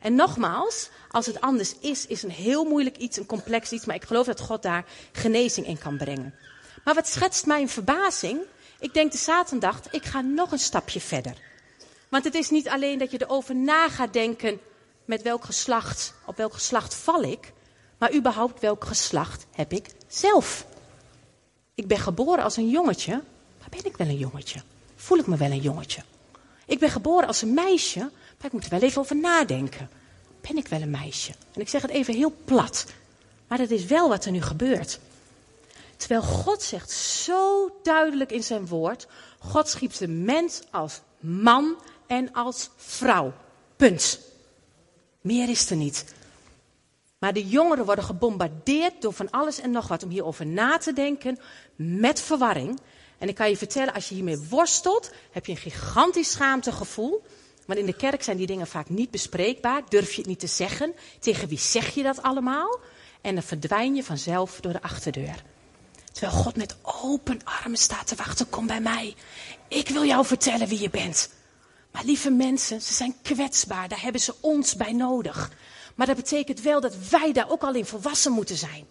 En 0.00 0.14
nogmaals, 0.14 0.88
als 1.08 1.26
het 1.26 1.40
anders 1.40 1.74
is, 1.80 2.06
is 2.06 2.22
een 2.22 2.30
heel 2.30 2.64
moeilijk 2.64 2.96
iets, 2.96 3.16
een 3.16 3.26
complex 3.26 3.72
iets. 3.72 3.84
Maar 3.84 3.96
ik 3.96 4.04
geloof 4.04 4.26
dat 4.26 4.40
God 4.40 4.62
daar 4.62 4.84
genezing 5.12 5.66
in 5.66 5.78
kan 5.78 5.96
brengen. 5.96 6.34
Maar 6.84 6.94
wat 6.94 7.08
schetst 7.08 7.46
mijn 7.46 7.68
verbazing? 7.68 8.40
Ik 8.78 8.94
denk 8.94 9.12
de 9.12 9.18
Satan 9.18 9.58
dacht, 9.58 9.94
ik 9.94 10.04
ga 10.04 10.20
nog 10.20 10.52
een 10.52 10.58
stapje 10.58 11.00
verder. 11.00 11.34
Want 12.08 12.24
het 12.24 12.34
is 12.34 12.50
niet 12.50 12.68
alleen 12.68 12.98
dat 12.98 13.10
je 13.10 13.22
erover 13.22 13.56
na 13.56 13.88
gaat 13.88 14.12
denken 14.12 14.60
met 15.04 15.22
welk 15.22 15.44
geslacht, 15.44 16.14
op 16.26 16.36
welk 16.36 16.52
geslacht 16.52 16.94
val 16.94 17.22
ik. 17.22 17.52
Maar 17.98 18.14
überhaupt 18.14 18.60
welk 18.60 18.84
geslacht 18.84 19.46
heb 19.52 19.72
ik 19.72 19.90
zelf? 20.08 20.66
Ik 21.74 21.86
ben 21.86 21.98
geboren 21.98 22.44
als 22.44 22.56
een 22.56 22.70
jongetje, 22.70 23.12
maar 23.58 23.68
ben 23.70 23.84
ik 23.84 23.96
wel 23.96 24.06
een 24.06 24.16
jongetje? 24.16 24.62
Voel 24.96 25.18
ik 25.18 25.26
me 25.26 25.36
wel 25.36 25.50
een 25.50 25.60
jongetje? 25.60 26.02
Ik 26.66 26.78
ben 26.78 26.90
geboren 26.90 27.26
als 27.26 27.42
een 27.42 27.54
meisje, 27.54 28.10
maar 28.40 28.46
ik 28.46 28.52
moet 28.52 28.64
er 28.64 28.70
wel 28.70 28.88
even 28.88 29.00
over 29.00 29.16
nadenken. 29.16 29.90
Ben 30.40 30.56
ik 30.56 30.68
wel 30.68 30.80
een 30.80 30.90
meisje? 30.90 31.32
En 31.52 31.60
ik 31.60 31.68
zeg 31.68 31.82
het 31.82 31.90
even 31.90 32.14
heel 32.14 32.34
plat, 32.44 32.86
maar 33.46 33.58
dat 33.58 33.70
is 33.70 33.84
wel 33.84 34.08
wat 34.08 34.24
er 34.24 34.30
nu 34.30 34.42
gebeurt. 34.42 34.98
Terwijl 35.96 36.22
God 36.22 36.62
zegt 36.62 36.90
zo 36.90 37.70
duidelijk 37.82 38.30
in 38.30 38.42
zijn 38.42 38.66
woord: 38.66 39.06
God 39.38 39.68
schiep 39.68 39.92
de 39.92 40.08
mens 40.08 40.60
als 40.70 41.00
man 41.18 41.76
en 42.06 42.32
als 42.32 42.70
vrouw. 42.76 43.32
Punt. 43.76 44.20
Meer 45.20 45.48
is 45.48 45.70
er 45.70 45.76
niet. 45.76 46.04
Maar 47.18 47.32
de 47.32 47.48
jongeren 47.48 47.84
worden 47.84 48.04
gebombardeerd 48.04 49.02
door 49.02 49.12
van 49.12 49.30
alles 49.30 49.60
en 49.60 49.70
nog 49.70 49.88
wat 49.88 50.02
om 50.02 50.10
hierover 50.10 50.46
na 50.46 50.78
te 50.78 50.92
denken 50.92 51.38
met 51.76 52.20
verwarring. 52.20 52.80
En 53.18 53.28
ik 53.28 53.34
kan 53.34 53.48
je 53.48 53.56
vertellen, 53.56 53.94
als 53.94 54.08
je 54.08 54.14
hiermee 54.14 54.46
worstelt, 54.48 55.10
heb 55.30 55.46
je 55.46 55.52
een 55.52 55.58
gigantisch 55.58 56.30
schaamtegevoel. 56.30 57.22
Want 57.70 57.82
in 57.82 57.88
de 57.88 57.96
kerk 57.96 58.22
zijn 58.22 58.36
die 58.36 58.46
dingen 58.46 58.66
vaak 58.66 58.88
niet 58.88 59.10
bespreekbaar. 59.10 59.82
Durf 59.88 60.12
je 60.12 60.18
het 60.18 60.26
niet 60.26 60.38
te 60.38 60.46
zeggen? 60.46 60.94
Tegen 61.18 61.48
wie 61.48 61.58
zeg 61.58 61.94
je 61.94 62.02
dat 62.02 62.22
allemaal? 62.22 62.78
En 63.20 63.34
dan 63.34 63.42
verdwijn 63.42 63.94
je 63.94 64.04
vanzelf 64.04 64.60
door 64.60 64.72
de 64.72 64.82
achterdeur. 64.82 65.42
Terwijl 66.12 66.32
God 66.42 66.56
met 66.56 66.76
open 66.82 67.40
armen 67.44 67.78
staat 67.78 68.06
te 68.06 68.14
wachten, 68.14 68.48
kom 68.48 68.66
bij 68.66 68.80
mij. 68.80 69.14
Ik 69.68 69.88
wil 69.88 70.04
jou 70.04 70.26
vertellen 70.26 70.68
wie 70.68 70.80
je 70.80 70.90
bent. 70.90 71.30
Maar 71.92 72.04
lieve 72.04 72.30
mensen, 72.30 72.80
ze 72.82 72.92
zijn 72.92 73.14
kwetsbaar, 73.22 73.88
daar 73.88 74.02
hebben 74.02 74.20
ze 74.20 74.34
ons 74.40 74.76
bij 74.76 74.92
nodig. 74.92 75.52
Maar 75.94 76.06
dat 76.06 76.16
betekent 76.16 76.60
wel 76.60 76.80
dat 76.80 77.08
wij 77.10 77.32
daar 77.32 77.50
ook 77.50 77.62
al 77.62 77.74
in 77.74 77.86
volwassen 77.86 78.32
moeten 78.32 78.56
zijn. 78.56 78.86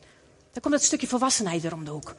Daar 0.51 0.61
komt 0.61 0.73
dat 0.73 0.83
stukje 0.83 1.07
volwassenheid 1.07 1.61
weer 1.61 1.73
om 1.73 1.85
de 1.85 1.91
hoek. 1.91 2.15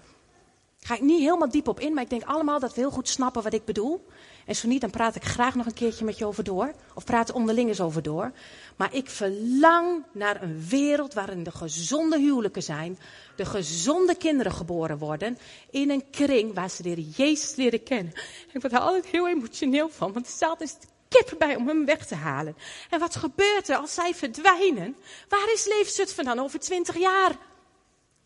Ga 0.80 0.94
ik 0.94 1.00
niet 1.00 1.20
helemaal 1.20 1.50
diep 1.50 1.68
op 1.68 1.80
in, 1.80 1.94
maar 1.94 2.02
ik 2.02 2.10
denk 2.10 2.24
allemaal 2.24 2.60
dat 2.60 2.74
we 2.74 2.80
heel 2.80 2.90
goed 2.90 3.08
snappen 3.08 3.42
wat 3.42 3.52
ik 3.52 3.64
bedoel. 3.64 4.06
En 4.50 4.56
zo 4.56 4.68
niet, 4.68 4.80
dan 4.80 4.90
praat 4.90 5.14
ik 5.14 5.24
graag 5.24 5.54
nog 5.54 5.66
een 5.66 5.74
keertje 5.74 6.04
met 6.04 6.18
je 6.18 6.26
over 6.26 6.44
door. 6.44 6.72
Of 6.94 7.04
praat 7.04 7.32
onderling 7.32 7.68
eens 7.68 7.80
over 7.80 8.02
door. 8.02 8.32
Maar 8.76 8.94
ik 8.94 9.10
verlang 9.10 10.04
naar 10.12 10.42
een 10.42 10.66
wereld 10.68 11.14
waarin 11.14 11.42
de 11.42 11.50
gezonde 11.50 12.18
huwelijken 12.18 12.62
zijn. 12.62 12.98
De 13.36 13.44
gezonde 13.44 14.14
kinderen 14.14 14.52
geboren 14.52 14.98
worden. 14.98 15.38
In 15.70 15.90
een 15.90 16.10
kring 16.10 16.54
waar 16.54 16.70
ze 16.70 16.82
de 16.82 17.10
Jezus 17.10 17.56
leren 17.56 17.82
kennen. 17.82 18.12
Ik 18.52 18.60
word 18.60 18.72
er 18.72 18.78
altijd 18.78 19.06
heel 19.06 19.28
emotioneel 19.28 19.88
van, 19.88 20.12
want 20.12 20.26
het 20.26 20.34
staat 20.34 20.60
is 20.60 20.76
kip 21.08 21.34
bij 21.38 21.56
om 21.56 21.68
hem 21.68 21.84
weg 21.84 22.06
te 22.06 22.14
halen. 22.14 22.56
En 22.90 23.00
wat 23.00 23.16
gebeurt 23.16 23.68
er 23.68 23.76
als 23.76 23.94
zij 23.94 24.14
verdwijnen? 24.14 24.96
Waar 25.28 25.52
is 25.52 25.66
Leefzut 25.66 26.12
van 26.12 26.24
dan 26.24 26.38
over 26.38 26.58
twintig 26.58 26.98
jaar? 26.98 27.36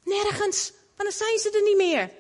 Nergens, 0.05 0.73
want 0.97 1.09
dan 1.09 1.27
zijn 1.27 1.39
ze 1.39 1.51
er 1.51 1.63
niet 1.63 1.77
meer. 1.77 2.11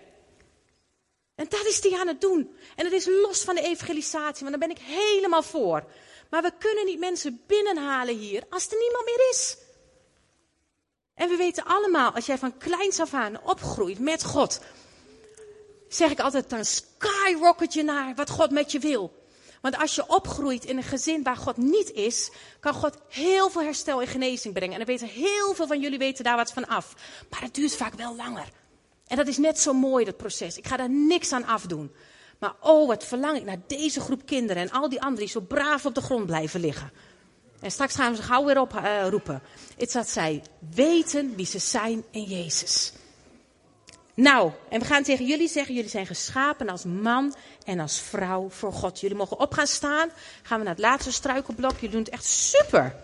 En 1.34 1.46
dat 1.48 1.66
is 1.66 1.80
die 1.80 1.98
aan 1.98 2.08
het 2.08 2.20
doen. 2.20 2.56
En 2.76 2.84
dat 2.84 2.92
is 2.92 3.06
los 3.06 3.42
van 3.42 3.54
de 3.54 3.60
evangelisatie, 3.60 4.46
want 4.46 4.60
daar 4.60 4.68
ben 4.68 4.76
ik 4.76 4.82
helemaal 4.82 5.42
voor. 5.42 5.84
Maar 6.30 6.42
we 6.42 6.52
kunnen 6.58 6.84
niet 6.84 6.98
mensen 6.98 7.42
binnenhalen 7.46 8.16
hier 8.16 8.42
als 8.50 8.66
er 8.66 8.78
niemand 8.78 9.04
meer 9.04 9.28
is. 9.30 9.56
En 11.14 11.28
we 11.28 11.36
weten 11.36 11.64
allemaal, 11.64 12.12
als 12.12 12.26
jij 12.26 12.38
van 12.38 12.58
kleins 12.58 13.00
af 13.00 13.14
aan 13.14 13.42
opgroeit 13.42 13.98
met 13.98 14.24
God, 14.24 14.60
zeg 15.88 16.10
ik 16.10 16.20
altijd, 16.20 16.50
dan 16.50 16.64
skyrocket 16.64 17.72
je 17.72 17.82
naar 17.82 18.14
wat 18.14 18.30
God 18.30 18.50
met 18.50 18.72
je 18.72 18.78
wil. 18.78 19.22
Want 19.60 19.76
als 19.76 19.94
je 19.94 20.08
opgroeit 20.08 20.64
in 20.64 20.76
een 20.76 20.82
gezin 20.82 21.22
waar 21.22 21.36
God 21.36 21.56
niet 21.56 21.92
is, 21.92 22.30
kan 22.60 22.74
God 22.74 22.98
heel 23.08 23.50
veel 23.50 23.62
herstel 23.62 24.00
en 24.00 24.06
genezing 24.06 24.54
brengen. 24.54 24.72
En 24.72 24.86
dan 24.86 24.96
weten 24.96 25.08
heel 25.08 25.54
veel 25.54 25.66
van 25.66 25.80
jullie 25.80 25.98
weten 25.98 26.24
daar 26.24 26.36
wat 26.36 26.52
van 26.52 26.66
af. 26.66 26.94
Maar 27.30 27.40
het 27.42 27.54
duurt 27.54 27.76
vaak 27.76 27.94
wel 27.94 28.16
langer. 28.16 28.48
En 29.06 29.16
dat 29.16 29.26
is 29.26 29.36
net 29.36 29.58
zo 29.60 29.72
mooi, 29.72 30.04
dat 30.04 30.16
proces. 30.16 30.58
Ik 30.58 30.66
ga 30.66 30.76
daar 30.76 30.90
niks 30.90 31.32
aan 31.32 31.44
afdoen. 31.44 31.92
Maar 32.38 32.54
oh, 32.60 32.86
wat 32.86 33.04
verlang 33.04 33.36
ik 33.36 33.44
naar 33.44 33.60
deze 33.66 34.00
groep 34.00 34.26
kinderen 34.26 34.62
en 34.62 34.70
al 34.70 34.88
die 34.88 35.00
anderen 35.00 35.24
die 35.24 35.28
zo 35.28 35.40
braaf 35.40 35.86
op 35.86 35.94
de 35.94 36.00
grond 36.00 36.26
blijven 36.26 36.60
liggen. 36.60 36.90
En 37.60 37.70
straks 37.70 37.94
gaan 37.94 38.10
we 38.10 38.16
ze 38.16 38.22
gauw 38.22 38.44
weer 38.44 38.60
oproepen. 38.60 38.90
Uh, 38.90 39.08
roepen. 39.08 39.42
Het 39.76 39.92
dat 39.92 40.08
zij 40.08 40.42
weten 40.74 41.34
wie 41.36 41.46
ze 41.46 41.58
zijn 41.58 42.04
in 42.10 42.22
Jezus. 42.22 42.92
Nou, 44.14 44.50
en 44.68 44.80
we 44.80 44.86
gaan 44.86 45.02
tegen 45.02 45.26
jullie 45.26 45.48
zeggen, 45.48 45.74
jullie 45.74 45.90
zijn 45.90 46.06
geschapen 46.06 46.68
als 46.68 46.84
man 46.84 47.34
en 47.64 47.80
als 47.80 48.00
vrouw 48.00 48.50
voor 48.50 48.72
God. 48.72 49.00
Jullie 49.00 49.16
mogen 49.16 49.40
op 49.40 49.52
gaan 49.52 49.66
staan. 49.66 50.10
Gaan 50.42 50.58
we 50.58 50.64
naar 50.64 50.74
het 50.74 50.82
laatste 50.82 51.12
struikelblok. 51.12 51.74
Jullie 51.74 51.90
doen 51.90 52.00
het 52.00 52.08
echt 52.08 52.24
super. 52.24 52.96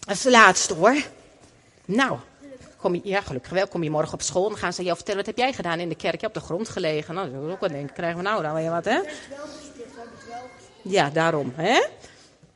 Dat 0.00 0.16
is 0.16 0.22
de 0.22 0.30
laatste 0.30 0.74
hoor. 0.74 0.96
Nou, 1.84 2.18
kom 2.76 2.94
je, 2.94 3.00
ja, 3.04 3.20
gelukkig 3.20 3.52
wel. 3.52 3.68
Kom 3.68 3.82
je 3.82 3.90
morgen 3.90 4.14
op 4.14 4.22
school 4.22 4.50
en 4.50 4.56
gaan 4.56 4.72
ze 4.72 4.82
jou 4.82 4.96
vertellen, 4.96 5.24
wat 5.24 5.34
heb 5.36 5.44
jij 5.44 5.52
gedaan 5.52 5.78
in 5.78 5.88
de 5.88 5.94
kerk? 5.94 6.20
Je 6.20 6.26
op 6.26 6.34
de 6.34 6.40
grond 6.40 6.68
gelegen. 6.68 7.14
Nou, 7.14 7.30
dat 7.30 7.42
is 7.42 7.52
ook 7.52 7.60
wat 7.60 7.70
denken. 7.70 7.94
Krijgen 7.94 8.16
we 8.16 8.22
nou 8.22 8.42
dan 8.42 8.54
weer 8.54 8.70
wat, 8.70 8.84
hè? 8.84 9.00
Ja, 10.82 11.10
daarom, 11.10 11.52
hè? 11.56 11.80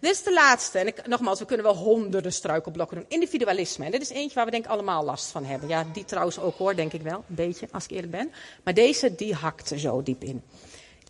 Dit 0.01 0.11
is 0.11 0.23
de 0.23 0.33
laatste. 0.33 0.79
En 0.79 0.87
ik, 0.87 1.07
nogmaals, 1.07 1.39
we 1.39 1.45
kunnen 1.45 1.67
wel 1.67 1.77
honderden 1.77 2.33
struikelblokken 2.33 2.97
doen. 2.97 3.07
Individualisme. 3.09 3.85
En 3.85 3.91
dit 3.91 4.01
is 4.01 4.11
eentje 4.11 4.35
waar 4.35 4.45
we 4.45 4.51
denk 4.51 4.65
ik 4.65 4.71
allemaal 4.71 5.05
last 5.05 5.31
van 5.31 5.45
hebben. 5.45 5.69
Ja, 5.69 5.85
die 5.93 6.05
trouwens 6.05 6.39
ook 6.39 6.57
hoor, 6.57 6.75
denk 6.75 6.93
ik 6.93 7.03
wel. 7.03 7.25
Een 7.29 7.35
beetje, 7.35 7.69
als 7.73 7.85
ik 7.85 7.91
eerlijk 7.91 8.13
ben. 8.13 8.33
Maar 8.65 8.75
deze, 8.75 9.15
die 9.15 9.35
hakt 9.35 9.71
er 9.71 9.79
zo 9.79 10.03
diep 10.03 10.25
in. 10.25 10.43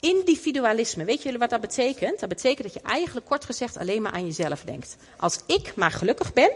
Individualisme. 0.01 1.05
Weet 1.05 1.23
jullie 1.23 1.38
wat 1.38 1.51
dat 1.51 1.61
betekent? 1.61 2.20
Dat 2.20 2.29
betekent 2.29 2.62
dat 2.62 2.73
je 2.73 2.88
eigenlijk 2.88 3.27
kort 3.27 3.44
gezegd 3.44 3.77
alleen 3.77 4.03
maar 4.03 4.12
aan 4.12 4.27
jezelf 4.27 4.62
denkt. 4.64 4.96
Als 5.16 5.40
ik 5.46 5.75
maar 5.75 5.90
gelukkig 5.90 6.33
ben, 6.33 6.51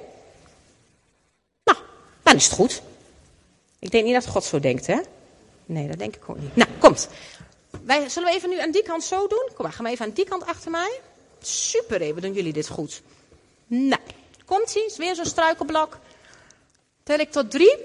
dan 2.24 2.34
is 2.34 2.44
het 2.44 2.52
goed. 2.52 2.82
Ik 3.78 3.90
denk 3.90 4.04
niet 4.04 4.14
dat 4.14 4.26
God 4.26 4.44
zo 4.44 4.60
denkt, 4.60 4.86
hè? 4.86 5.00
Nee, 5.66 5.88
dat 5.88 5.98
denk 5.98 6.16
ik 6.16 6.28
ook 6.30 6.38
niet. 6.38 6.56
Nou, 6.56 6.70
komt. 6.78 7.08
Wij, 7.82 8.08
zullen 8.08 8.28
we 8.28 8.34
even 8.34 8.48
nu 8.48 8.60
aan 8.60 8.70
die 8.70 8.82
kant 8.82 9.04
zo 9.04 9.26
doen? 9.26 9.48
Kom 9.54 9.64
maar, 9.64 9.72
gaan 9.72 9.84
we 9.84 9.90
even 9.90 10.04
aan 10.06 10.12
die 10.12 10.24
kant 10.24 10.46
achter 10.46 10.70
mij. 10.70 11.00
Super, 11.40 12.00
even 12.00 12.22
doen 12.22 12.32
jullie 12.32 12.52
dit 12.52 12.68
goed. 12.68 13.02
Nou, 13.66 14.00
komt-ie. 14.44 14.86
Is 14.86 14.96
weer 14.96 15.14
zo'n 15.14 15.24
struikelblok. 15.24 15.98
Tel 17.02 17.18
ik 17.18 17.30
tot 17.30 17.50
drie. 17.50 17.76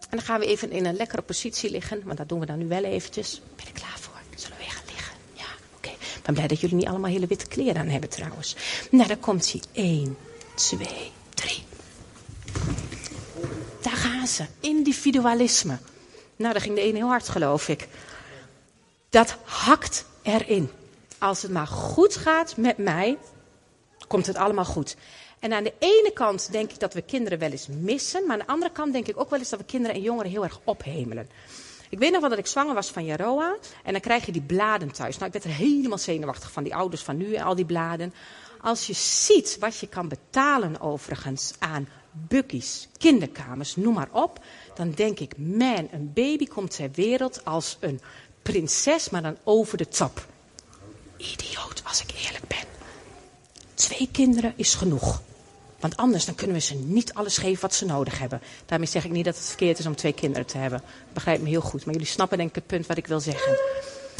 En 0.00 0.16
dan 0.16 0.20
gaan 0.20 0.40
we 0.40 0.46
even 0.46 0.70
in 0.70 0.86
een 0.86 0.96
lekkere 0.96 1.22
positie 1.22 1.70
liggen. 1.70 2.02
Want 2.04 2.18
dat 2.18 2.28
doen 2.28 2.40
we 2.40 2.46
dan 2.46 2.58
nu 2.58 2.68
wel 2.68 2.84
eventjes. 2.84 3.40
Ben 3.56 3.66
je 3.66 3.72
klaar 3.72 3.98
voor? 4.00 4.14
Zullen 4.34 4.56
we 4.56 4.62
weer 4.62 4.72
gaan 4.72 4.86
liggen? 4.86 5.14
Ja, 5.32 5.46
oké. 5.76 5.88
Ik 5.88 6.22
ben 6.22 6.34
blij 6.34 6.46
dat 6.46 6.60
jullie 6.60 6.76
niet 6.76 6.86
allemaal 6.86 7.10
hele 7.10 7.26
witte 7.26 7.46
kleren 7.46 7.76
aan 7.76 7.88
hebben 7.88 8.10
trouwens. 8.10 8.56
Nou, 8.90 9.08
dan 9.08 9.20
komt 9.20 9.52
hij. 9.52 9.62
1, 9.72 10.16
2, 10.54 11.12
3. 14.20 14.36
Daar 14.38 14.46
gaan 14.46 14.46
ze. 14.60 14.68
Individualisme. 14.68 15.78
Nou, 16.36 16.52
daar 16.52 16.62
ging 16.62 16.74
de 16.74 16.84
een 16.84 16.94
heel 16.94 17.08
hard, 17.08 17.28
geloof 17.28 17.68
ik. 17.68 17.88
Dat 19.08 19.36
hakt 19.44 20.04
erin. 20.22 20.70
Als 21.18 21.42
het 21.42 21.50
maar 21.50 21.66
goed 21.66 22.16
gaat 22.16 22.56
met 22.56 22.78
mij, 22.78 23.18
komt 24.08 24.26
het 24.26 24.36
allemaal 24.36 24.64
goed. 24.64 24.96
En 25.38 25.52
aan 25.52 25.64
de 25.64 25.74
ene 25.78 26.10
kant 26.14 26.52
denk 26.52 26.70
ik 26.70 26.80
dat 26.80 26.94
we 26.94 27.02
kinderen 27.02 27.38
wel 27.38 27.50
eens 27.50 27.66
missen. 27.66 28.26
Maar 28.26 28.32
aan 28.32 28.46
de 28.46 28.52
andere 28.52 28.72
kant 28.72 28.92
denk 28.92 29.08
ik 29.08 29.20
ook 29.20 29.30
wel 29.30 29.38
eens 29.38 29.48
dat 29.48 29.58
we 29.58 29.64
kinderen 29.64 29.96
en 29.96 30.02
jongeren 30.02 30.30
heel 30.30 30.44
erg 30.44 30.60
ophemelen. 30.64 31.28
Ik 31.90 31.98
weet 31.98 32.12
nog 32.12 32.20
wel 32.20 32.30
dat 32.30 32.38
ik 32.38 32.46
zwanger 32.46 32.74
was 32.74 32.90
van 32.90 33.04
Jaroa. 33.04 33.56
En 33.84 33.92
dan 33.92 34.00
krijg 34.00 34.26
je 34.26 34.32
die 34.32 34.42
bladen 34.42 34.92
thuis. 34.92 35.14
Nou, 35.14 35.26
ik 35.26 35.32
werd 35.32 35.44
er 35.44 35.64
helemaal 35.64 35.98
zenuwachtig 35.98 36.52
van 36.52 36.62
die 36.62 36.74
ouders 36.74 37.02
van 37.02 37.16
nu 37.16 37.34
en 37.34 37.44
al 37.44 37.54
die 37.54 37.64
bladen. 37.64 38.14
Als 38.60 38.86
je 38.86 38.92
ziet 38.92 39.56
wat 39.60 39.78
je 39.78 39.88
kan 39.88 40.08
betalen 40.08 40.80
overigens 40.80 41.52
aan 41.58 41.88
buggies, 42.12 42.88
kinderkamers, 42.98 43.76
noem 43.76 43.94
maar 43.94 44.08
op. 44.12 44.40
Dan 44.74 44.90
denk 44.90 45.18
ik, 45.18 45.38
man, 45.38 45.88
een 45.92 46.12
baby 46.14 46.46
komt 46.46 46.76
ter 46.76 46.90
wereld 46.94 47.44
als 47.44 47.76
een 47.80 48.00
prinses, 48.42 49.10
maar 49.10 49.22
dan 49.22 49.36
over 49.44 49.78
de 49.78 49.88
top. 49.88 50.26
Idioot, 51.16 51.82
als 51.84 52.02
ik 52.02 52.10
eerlijk 52.24 52.48
ben. 52.48 52.68
Twee 53.74 54.08
kinderen 54.12 54.52
is 54.56 54.74
genoeg. 54.74 55.22
Want 55.80 55.96
anders 55.96 56.24
dan 56.24 56.34
kunnen 56.34 56.56
we 56.56 56.62
ze 56.62 56.74
niet 56.74 57.14
alles 57.14 57.38
geven 57.38 57.62
wat 57.62 57.74
ze 57.74 57.84
nodig 57.84 58.18
hebben. 58.18 58.40
Daarmee 58.66 58.88
zeg 58.88 59.04
ik 59.04 59.10
niet 59.10 59.24
dat 59.24 59.36
het 59.36 59.46
verkeerd 59.46 59.78
is 59.78 59.86
om 59.86 59.96
twee 59.96 60.12
kinderen 60.12 60.46
te 60.46 60.58
hebben. 60.58 60.82
Begrijp 61.12 61.40
me 61.40 61.48
heel 61.48 61.60
goed. 61.60 61.84
Maar 61.84 61.94
jullie 61.94 62.08
snappen 62.08 62.38
denk 62.38 62.48
ik 62.48 62.54
het 62.54 62.66
punt 62.66 62.86
wat 62.86 62.96
ik 62.96 63.06
wil 63.06 63.20
zeggen. 63.20 63.58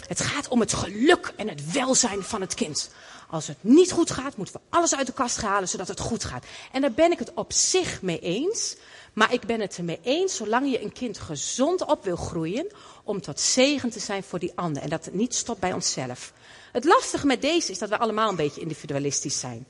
Het 0.07 0.20
gaat 0.20 0.48
om 0.48 0.61
het 0.61 0.72
geluk 0.72 1.33
en 1.37 1.48
het 1.48 1.72
welzijn 1.72 2.22
van 2.22 2.40
het 2.40 2.55
kind. 2.55 2.90
Als 3.30 3.46
het 3.46 3.56
niet 3.60 3.92
goed 3.92 4.10
gaat, 4.10 4.36
moeten 4.36 4.54
we 4.54 4.76
alles 4.76 4.94
uit 4.94 5.06
de 5.06 5.12
kast 5.12 5.40
halen 5.40 5.68
zodat 5.68 5.88
het 5.88 6.00
goed 6.00 6.24
gaat. 6.24 6.44
En 6.72 6.80
daar 6.80 6.92
ben 6.92 7.12
ik 7.12 7.18
het 7.18 7.32
op 7.34 7.52
zich 7.52 8.02
mee 8.02 8.18
eens. 8.20 8.76
Maar 9.12 9.32
ik 9.32 9.40
ben 9.40 9.60
het 9.60 9.76
ermee 9.76 9.98
eens, 10.02 10.36
zolang 10.36 10.70
je 10.70 10.82
een 10.82 10.92
kind 10.92 11.18
gezond 11.18 11.84
op 11.84 12.04
wil 12.04 12.16
groeien, 12.16 12.66
om 13.04 13.20
tot 13.20 13.40
zegen 13.40 13.90
te 13.90 13.98
zijn 13.98 14.22
voor 14.22 14.38
die 14.38 14.52
ander. 14.54 14.82
En 14.82 14.88
dat 14.88 15.04
het 15.04 15.14
niet 15.14 15.34
stopt 15.34 15.60
bij 15.60 15.72
onszelf. 15.72 16.32
Het 16.72 16.84
lastige 16.84 17.26
met 17.26 17.42
deze 17.42 17.70
is 17.70 17.78
dat 17.78 17.88
we 17.88 17.98
allemaal 17.98 18.28
een 18.28 18.36
beetje 18.36 18.60
individualistisch 18.60 19.40
zijn. 19.40 19.66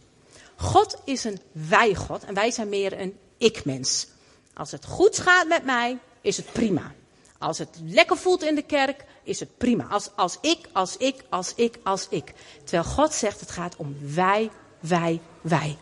God 0.57 0.96
is 1.05 1.25
een 1.25 1.40
wij-God 1.53 2.25
en 2.25 2.35
wij 2.35 2.51
zijn 2.51 2.68
meer 2.68 3.01
een 3.01 3.18
ik-mens. 3.38 4.07
Als 4.55 4.70
het 4.70 4.85
goed 4.85 5.18
gaat 5.18 5.49
met 5.49 5.64
mij, 5.64 5.99
is 6.20 6.37
het 6.37 6.53
prima. 6.53 6.92
Als 7.40 7.59
het 7.59 7.81
lekker 7.85 8.16
voelt 8.16 8.44
in 8.44 8.55
de 8.55 8.62
kerk, 8.62 9.05
is 9.22 9.40
het 9.40 9.57
prima. 9.57 9.85
Als, 9.85 10.11
als 10.16 10.38
ik, 10.40 10.59
als 10.72 10.96
ik, 10.96 11.24
als 11.29 11.55
ik, 11.55 11.79
als 11.83 12.07
ik. 12.11 12.33
Terwijl 12.64 12.85
God 12.85 13.12
zegt, 13.12 13.40
het 13.40 13.50
gaat 13.50 13.76
om 13.76 13.96
wij, 14.14 14.50
wij, 14.81 15.20
wij. 15.40 15.76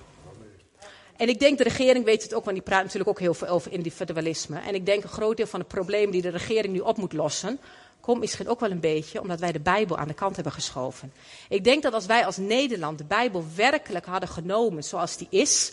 En 1.16 1.28
ik 1.28 1.38
denk, 1.38 1.58
de 1.58 1.64
regering 1.64 2.04
weet 2.04 2.22
het 2.22 2.34
ook, 2.34 2.44
want 2.44 2.56
die 2.56 2.64
praat 2.64 2.82
natuurlijk 2.82 3.10
ook 3.10 3.20
heel 3.20 3.34
veel 3.34 3.48
over 3.48 3.72
individualisme. 3.72 4.58
En 4.58 4.74
ik 4.74 4.86
denk, 4.86 5.02
een 5.02 5.08
groot 5.08 5.36
deel 5.36 5.46
van 5.46 5.60
het 5.60 5.68
probleem 5.68 6.10
die 6.10 6.22
de 6.22 6.28
regering 6.28 6.72
nu 6.72 6.80
op 6.80 6.96
moet 6.96 7.12
lossen, 7.12 7.58
komt 8.00 8.20
misschien 8.20 8.48
ook 8.48 8.60
wel 8.60 8.70
een 8.70 8.80
beetje 8.80 9.20
omdat 9.20 9.40
wij 9.40 9.52
de 9.52 9.60
Bijbel 9.60 9.96
aan 9.96 10.08
de 10.08 10.14
kant 10.14 10.34
hebben 10.34 10.52
geschoven. 10.52 11.12
Ik 11.48 11.64
denk 11.64 11.82
dat 11.82 11.92
als 11.92 12.06
wij 12.06 12.26
als 12.26 12.36
Nederland 12.36 12.98
de 12.98 13.04
Bijbel 13.04 13.44
werkelijk 13.54 14.06
hadden 14.06 14.28
genomen 14.28 14.84
zoals 14.84 15.16
die 15.16 15.26
is, 15.30 15.72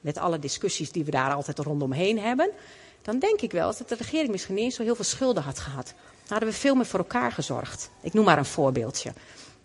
met 0.00 0.18
alle 0.18 0.38
discussies 0.38 0.92
die 0.92 1.04
we 1.04 1.10
daar 1.10 1.32
altijd 1.32 1.58
rondomheen 1.58 2.18
hebben, 2.18 2.50
dan 3.02 3.18
denk 3.18 3.40
ik 3.40 3.52
wel 3.52 3.74
dat 3.78 3.88
de 3.88 3.94
regering 3.94 4.30
misschien 4.30 4.54
niet 4.54 4.74
zo 4.74 4.82
heel 4.82 4.94
veel 4.94 5.04
schulden 5.04 5.42
had 5.42 5.58
gehad. 5.58 5.86
Dan 5.86 6.28
hadden 6.28 6.48
we 6.48 6.54
veel 6.54 6.74
meer 6.74 6.86
voor 6.86 6.98
elkaar 6.98 7.32
gezorgd. 7.32 7.90
Ik 8.00 8.12
noem 8.12 8.24
maar 8.24 8.38
een 8.38 8.44
voorbeeldje. 8.44 9.12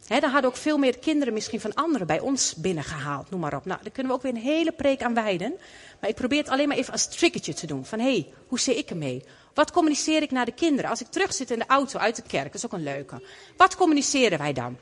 He, 0.07 0.19
dan 0.19 0.29
hadden 0.29 0.49
ook 0.49 0.57
veel 0.57 0.77
meer 0.77 0.97
kinderen 0.99 1.33
misschien 1.33 1.61
van 1.61 1.73
anderen 1.73 2.07
bij 2.07 2.19
ons 2.19 2.55
binnengehaald. 2.55 3.29
Noem 3.29 3.39
maar 3.39 3.55
op. 3.55 3.65
Nou, 3.65 3.79
daar 3.83 3.91
kunnen 3.91 4.11
we 4.11 4.17
ook 4.17 4.23
weer 4.23 4.35
een 4.35 4.49
hele 4.49 4.71
preek 4.71 5.01
aan 5.01 5.13
wijden. 5.13 5.53
Maar 5.99 6.09
ik 6.09 6.15
probeer 6.15 6.39
het 6.39 6.49
alleen 6.49 6.67
maar 6.67 6.77
even 6.77 6.93
als 6.93 7.07
triggertje 7.07 7.53
te 7.53 7.67
doen. 7.67 7.85
Van 7.85 7.99
hé, 7.99 8.11
hey, 8.11 8.33
hoe 8.47 8.59
zie 8.59 8.77
ik 8.77 8.89
ermee? 8.89 9.23
Wat 9.53 9.71
communiceer 9.71 10.21
ik 10.21 10.31
naar 10.31 10.45
de 10.45 10.51
kinderen? 10.51 10.89
Als 10.89 11.01
ik 11.01 11.07
terug 11.07 11.33
zit 11.33 11.51
in 11.51 11.59
de 11.59 11.65
auto 11.67 11.99
uit 11.99 12.15
de 12.15 12.21
kerk, 12.21 12.45
dat 12.45 12.55
is 12.55 12.65
ook 12.65 12.73
een 12.73 12.83
leuke. 12.83 13.21
Wat 13.57 13.75
communiceren 13.75 14.37
wij 14.37 14.53
dan? 14.53 14.77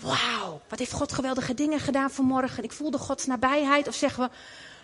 Wauw, 0.00 0.60
wat 0.68 0.78
heeft 0.78 0.92
God 0.92 1.12
geweldige 1.12 1.54
dingen 1.54 1.80
gedaan 1.80 2.10
vanmorgen. 2.10 2.64
Ik 2.64 2.72
voelde 2.72 2.98
Gods 2.98 3.26
nabijheid. 3.26 3.88
Of 3.88 3.94
zeggen 3.94 4.24
we, 4.24 4.30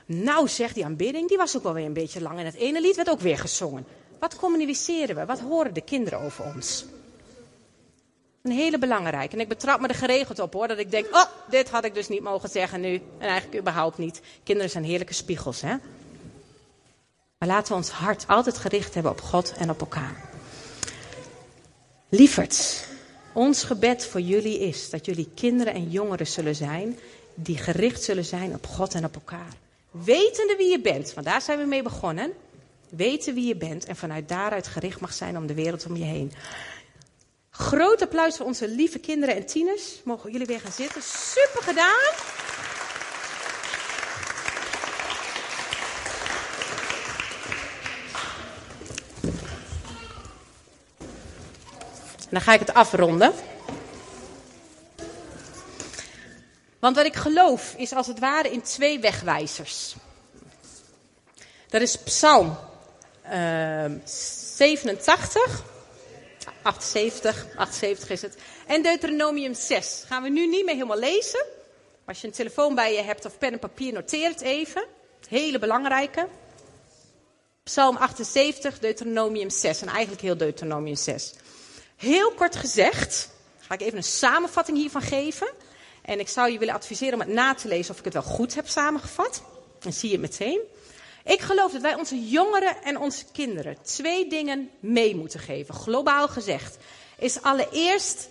nou 0.06 0.48
zeg, 0.48 0.72
die 0.72 0.84
aanbidding, 0.84 1.28
die 1.28 1.36
was 1.36 1.56
ook 1.56 1.62
wel 1.62 1.74
weer 1.74 1.86
een 1.86 1.92
beetje 1.92 2.20
lang. 2.20 2.38
En 2.38 2.44
het 2.44 2.54
ene 2.54 2.80
lied 2.80 2.96
werd 2.96 3.10
ook 3.10 3.20
weer 3.20 3.38
gezongen. 3.38 3.86
Wat 4.18 4.36
communiceren 4.36 5.16
we? 5.16 5.24
Wat 5.24 5.40
horen 5.40 5.74
de 5.74 5.80
kinderen 5.80 6.20
over 6.20 6.44
ons? 6.54 6.84
Een 8.42 8.52
hele 8.52 8.78
belangrijke. 8.78 9.34
En 9.34 9.40
ik 9.40 9.48
betrap 9.48 9.80
me 9.80 9.88
er 9.88 9.94
geregeld 9.94 10.38
op 10.38 10.52
hoor. 10.52 10.68
Dat 10.68 10.78
ik 10.78 10.90
denk, 10.90 11.06
oh, 11.14 11.24
dit 11.50 11.70
had 11.70 11.84
ik 11.84 11.94
dus 11.94 12.08
niet 12.08 12.22
mogen 12.22 12.48
zeggen 12.48 12.80
nu. 12.80 12.94
En 13.18 13.28
eigenlijk 13.28 13.60
überhaupt 13.60 13.98
niet. 13.98 14.20
Kinderen 14.42 14.70
zijn 14.70 14.84
heerlijke 14.84 15.14
spiegels, 15.14 15.60
hè. 15.60 15.76
Maar 17.38 17.48
laten 17.48 17.72
we 17.72 17.78
ons 17.78 17.90
hart 17.90 18.24
altijd 18.26 18.58
gericht 18.58 18.94
hebben 18.94 19.12
op 19.12 19.20
God 19.20 19.52
en 19.52 19.70
op 19.70 19.80
elkaar. 19.80 20.30
Lieverds, 22.08 22.84
ons 23.32 23.62
gebed 23.62 24.06
voor 24.06 24.20
jullie 24.20 24.58
is 24.58 24.90
dat 24.90 25.06
jullie 25.06 25.30
kinderen 25.34 25.74
en 25.74 25.90
jongeren 25.90 26.26
zullen 26.26 26.54
zijn 26.54 26.98
die 27.34 27.58
gericht 27.58 28.02
zullen 28.02 28.24
zijn 28.24 28.54
op 28.54 28.66
God 28.66 28.94
en 28.94 29.04
op 29.04 29.14
elkaar. 29.14 29.52
Wetende 29.92 30.56
wie 30.56 30.70
je 30.70 30.80
bent, 30.80 31.14
want 31.14 31.26
daar 31.26 31.40
zijn 31.40 31.58
we 31.58 31.64
mee 31.64 31.82
begonnen. 31.82 32.32
Weten 32.88 33.34
wie 33.34 33.46
je 33.46 33.56
bent 33.56 33.84
en 33.84 33.96
vanuit 33.96 34.28
daaruit 34.28 34.66
gericht 34.66 35.00
mag 35.00 35.12
zijn 35.12 35.36
om 35.36 35.46
de 35.46 35.54
wereld 35.54 35.86
om 35.86 35.96
je 35.96 36.04
heen. 36.04 36.32
Groot 37.50 38.02
applaus 38.02 38.36
voor 38.36 38.46
onze 38.46 38.68
lieve 38.68 38.98
kinderen 38.98 39.34
en 39.34 39.46
tieners. 39.46 40.00
Mogen 40.04 40.32
jullie 40.32 40.46
weer 40.46 40.60
gaan 40.60 40.72
zitten. 40.72 41.02
Super 41.02 41.62
gedaan. 41.62 42.10
Dan 52.30 52.40
ga 52.40 52.52
ik 52.52 52.60
het 52.60 52.74
afronden. 52.74 53.32
Want 56.82 56.96
wat 56.96 57.04
ik 57.06 57.16
geloof 57.16 57.74
is 57.76 57.92
als 57.92 58.06
het 58.06 58.18
ware 58.18 58.50
in 58.50 58.62
twee 58.62 58.98
wegwijzers. 59.00 59.94
Dat 61.68 61.80
is 61.80 61.96
Psalm 61.98 62.58
uh, 63.32 63.84
87 64.04 65.62
78, 66.62 67.46
78 67.56 68.10
is 68.10 68.22
het. 68.22 68.36
En 68.66 68.82
Deuteronomium 68.82 69.54
6. 69.54 70.04
Gaan 70.06 70.22
we 70.22 70.28
nu 70.28 70.46
niet 70.46 70.64
meer 70.64 70.74
helemaal 70.74 70.98
lezen. 70.98 71.44
Als 72.04 72.20
je 72.20 72.26
een 72.26 72.32
telefoon 72.32 72.74
bij 72.74 72.94
je 72.94 73.02
hebt 73.02 73.24
of 73.24 73.38
pen 73.38 73.52
en 73.52 73.58
papier, 73.58 73.92
noteer 73.92 74.28
het 74.28 74.40
even. 74.40 74.84
Hele 75.28 75.58
belangrijke. 75.58 76.28
Psalm 77.62 77.96
78, 77.96 78.78
Deuteronomium 78.78 79.50
6. 79.50 79.82
En 79.82 79.88
eigenlijk 79.88 80.22
heel 80.22 80.36
Deuteronomium 80.36 80.96
6. 80.96 81.32
Heel 81.96 82.32
kort 82.32 82.56
gezegd, 82.56 83.28
ga 83.58 83.74
ik 83.74 83.80
even 83.80 83.96
een 83.96 84.02
samenvatting 84.04 84.78
hiervan 84.78 85.02
geven. 85.02 85.48
En 86.02 86.20
ik 86.20 86.28
zou 86.28 86.52
je 86.52 86.58
willen 86.58 86.74
adviseren 86.74 87.14
om 87.14 87.20
het 87.20 87.28
na 87.28 87.54
te 87.54 87.68
lezen 87.68 87.92
of 87.92 87.98
ik 87.98 88.04
het 88.04 88.12
wel 88.12 88.22
goed 88.22 88.54
heb 88.54 88.68
samengevat. 88.68 89.42
Dan 89.78 89.92
zie 89.92 90.10
je 90.10 90.18
het 90.18 90.30
meteen. 90.30 90.60
Ik 91.24 91.40
geloof 91.40 91.72
dat 91.72 91.82
wij 91.82 91.94
onze 91.94 92.28
jongeren 92.28 92.82
en 92.82 92.98
onze 92.98 93.24
kinderen 93.32 93.76
twee 93.82 94.28
dingen 94.28 94.70
mee 94.80 95.16
moeten 95.16 95.40
geven. 95.40 95.74
Globaal 95.74 96.28
gezegd 96.28 96.76
is 97.18 97.42
allereerst 97.42 98.28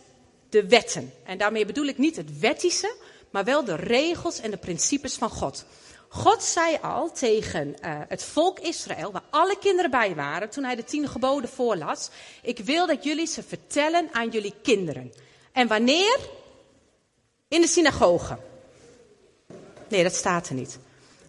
de 0.49 0.67
wetten. 0.67 1.13
En 1.23 1.37
daarmee 1.37 1.65
bedoel 1.65 1.85
ik 1.85 1.97
niet 1.97 2.15
het 2.15 2.39
wettische, 2.39 2.95
maar 3.29 3.43
wel 3.43 3.63
de 3.63 3.75
regels 3.75 4.39
en 4.39 4.51
de 4.51 4.57
principes 4.57 5.15
van 5.15 5.29
God. 5.29 5.65
God 6.07 6.43
zei 6.43 6.77
al 6.81 7.11
tegen 7.11 7.67
uh, 7.67 7.99
het 8.07 8.23
volk 8.23 8.59
Israël, 8.59 9.11
waar 9.11 9.23
alle 9.29 9.57
kinderen 9.59 9.91
bij 9.91 10.15
waren, 10.15 10.49
toen 10.49 10.63
hij 10.63 10.75
de 10.75 10.83
tien 10.83 11.07
geboden 11.07 11.49
voorlas: 11.49 12.09
Ik 12.41 12.59
wil 12.59 12.87
dat 12.87 13.03
jullie 13.03 13.27
ze 13.27 13.43
vertellen 13.43 14.09
aan 14.11 14.29
jullie 14.29 14.53
kinderen. 14.61 15.13
En 15.51 15.67
wanneer? 15.67 16.19
In 17.51 17.61
de 17.61 17.67
synagoge. 17.67 18.37
Nee, 19.87 20.03
dat 20.03 20.13
staat 20.13 20.47
er 20.47 20.55
niet. 20.55 20.79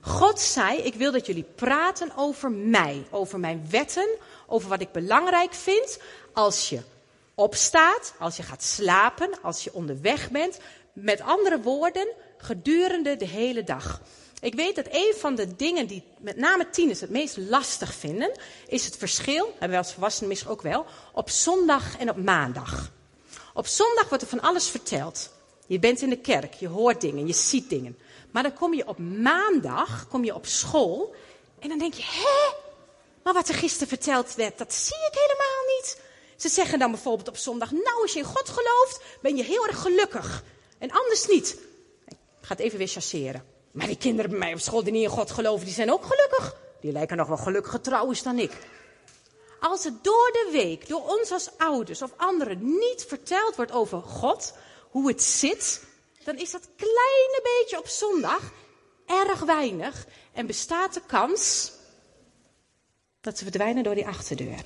God 0.00 0.40
zei, 0.40 0.78
ik 0.78 0.94
wil 0.94 1.12
dat 1.12 1.26
jullie 1.26 1.46
praten 1.54 2.12
over 2.16 2.50
mij, 2.50 3.06
over 3.10 3.40
mijn 3.40 3.66
wetten, 3.70 4.08
over 4.46 4.68
wat 4.68 4.80
ik 4.80 4.92
belangrijk 4.92 5.54
vind 5.54 5.98
als 6.32 6.68
je 6.68 6.80
opstaat, 7.34 8.14
als 8.18 8.36
je 8.36 8.42
gaat 8.42 8.62
slapen, 8.62 9.30
als 9.42 9.64
je 9.64 9.74
onderweg 9.74 10.30
bent. 10.30 10.58
Met 10.92 11.20
andere 11.20 11.60
woorden, 11.60 12.08
gedurende 12.36 13.16
de 13.16 13.26
hele 13.26 13.64
dag. 13.64 14.00
Ik 14.40 14.54
weet 14.54 14.76
dat 14.76 14.86
een 14.90 15.14
van 15.18 15.34
de 15.34 15.56
dingen 15.56 15.86
die 15.86 16.04
met 16.18 16.36
name 16.36 16.70
tieners 16.70 17.00
het 17.00 17.10
meest 17.10 17.36
lastig 17.36 17.94
vinden, 17.94 18.32
is 18.66 18.84
het 18.84 18.96
verschil, 18.96 19.44
hebben 19.50 19.68
wij 19.68 19.78
als 19.78 19.92
volwassenen 19.92 20.28
misschien 20.28 20.50
ook 20.50 20.62
wel, 20.62 20.86
op 21.12 21.30
zondag 21.30 21.98
en 21.98 22.10
op 22.10 22.16
maandag. 22.16 22.92
Op 23.54 23.66
zondag 23.66 24.08
wordt 24.08 24.22
er 24.22 24.30
van 24.30 24.40
alles 24.40 24.68
verteld. 24.68 25.30
Je 25.72 25.78
bent 25.78 26.02
in 26.02 26.10
de 26.10 26.18
kerk, 26.18 26.54
je 26.54 26.68
hoort 26.68 27.00
dingen, 27.00 27.26
je 27.26 27.32
ziet 27.32 27.68
dingen. 27.68 27.98
Maar 28.30 28.42
dan 28.42 28.54
kom 28.54 28.74
je 28.74 28.88
op 28.88 28.98
maandag, 28.98 30.08
kom 30.08 30.24
je 30.24 30.34
op 30.34 30.46
school 30.46 31.14
en 31.58 31.68
dan 31.68 31.78
denk 31.78 31.94
je, 31.94 32.02
hè? 32.02 32.56
Maar 33.22 33.32
wat 33.34 33.48
er 33.48 33.54
gisteren 33.54 33.88
verteld 33.88 34.34
werd, 34.34 34.58
dat 34.58 34.74
zie 34.74 34.96
ik 34.96 35.12
helemaal 35.12 35.76
niet. 35.76 36.00
Ze 36.36 36.48
zeggen 36.48 36.78
dan 36.78 36.90
bijvoorbeeld 36.90 37.28
op 37.28 37.36
zondag, 37.36 37.70
nou 37.70 38.02
als 38.02 38.12
je 38.12 38.18
in 38.18 38.24
God 38.24 38.48
gelooft, 38.48 39.00
ben 39.20 39.36
je 39.36 39.42
heel 39.42 39.66
erg 39.66 39.80
gelukkig. 39.80 40.44
En 40.78 40.90
anders 40.90 41.26
niet. 41.26 41.56
Ik 42.08 42.16
ga 42.40 42.54
het 42.54 42.58
even 42.58 42.78
weer 42.78 42.88
chasseren. 42.88 43.44
Maar 43.70 43.86
die 43.86 43.96
kinderen 43.96 44.30
bij 44.30 44.38
mij 44.38 44.52
op 44.52 44.60
school 44.60 44.82
die 44.82 44.92
niet 44.92 45.02
in 45.02 45.08
God 45.08 45.30
geloven, 45.30 45.64
die 45.64 45.74
zijn 45.74 45.92
ook 45.92 46.04
gelukkig. 46.04 46.56
Die 46.80 46.92
lijken 46.92 47.16
nog 47.16 47.28
wel 47.28 47.36
gelukkiger 47.36 47.80
trouwens 47.80 48.22
dan 48.22 48.38
ik. 48.38 48.52
Als 49.60 49.84
het 49.84 50.04
door 50.04 50.30
de 50.32 50.48
week, 50.52 50.88
door 50.88 51.02
ons 51.06 51.30
als 51.30 51.50
ouders 51.58 52.02
of 52.02 52.10
anderen 52.16 52.62
niet 52.62 53.04
verteld 53.08 53.56
wordt 53.56 53.72
over 53.72 54.02
God, 54.02 54.52
hoe 54.92 55.08
het 55.08 55.22
zit, 55.22 55.82
dan 56.24 56.38
is 56.38 56.50
dat 56.50 56.68
kleine 56.76 57.40
beetje 57.42 57.78
op 57.78 57.86
zondag 57.86 58.52
erg 59.06 59.40
weinig 59.40 60.06
en 60.32 60.46
bestaat 60.46 60.94
de 60.94 61.02
kans 61.06 61.72
dat 63.20 63.38
ze 63.38 63.44
verdwijnen 63.44 63.84
door 63.84 63.94
die 63.94 64.06
achterdeur. 64.06 64.64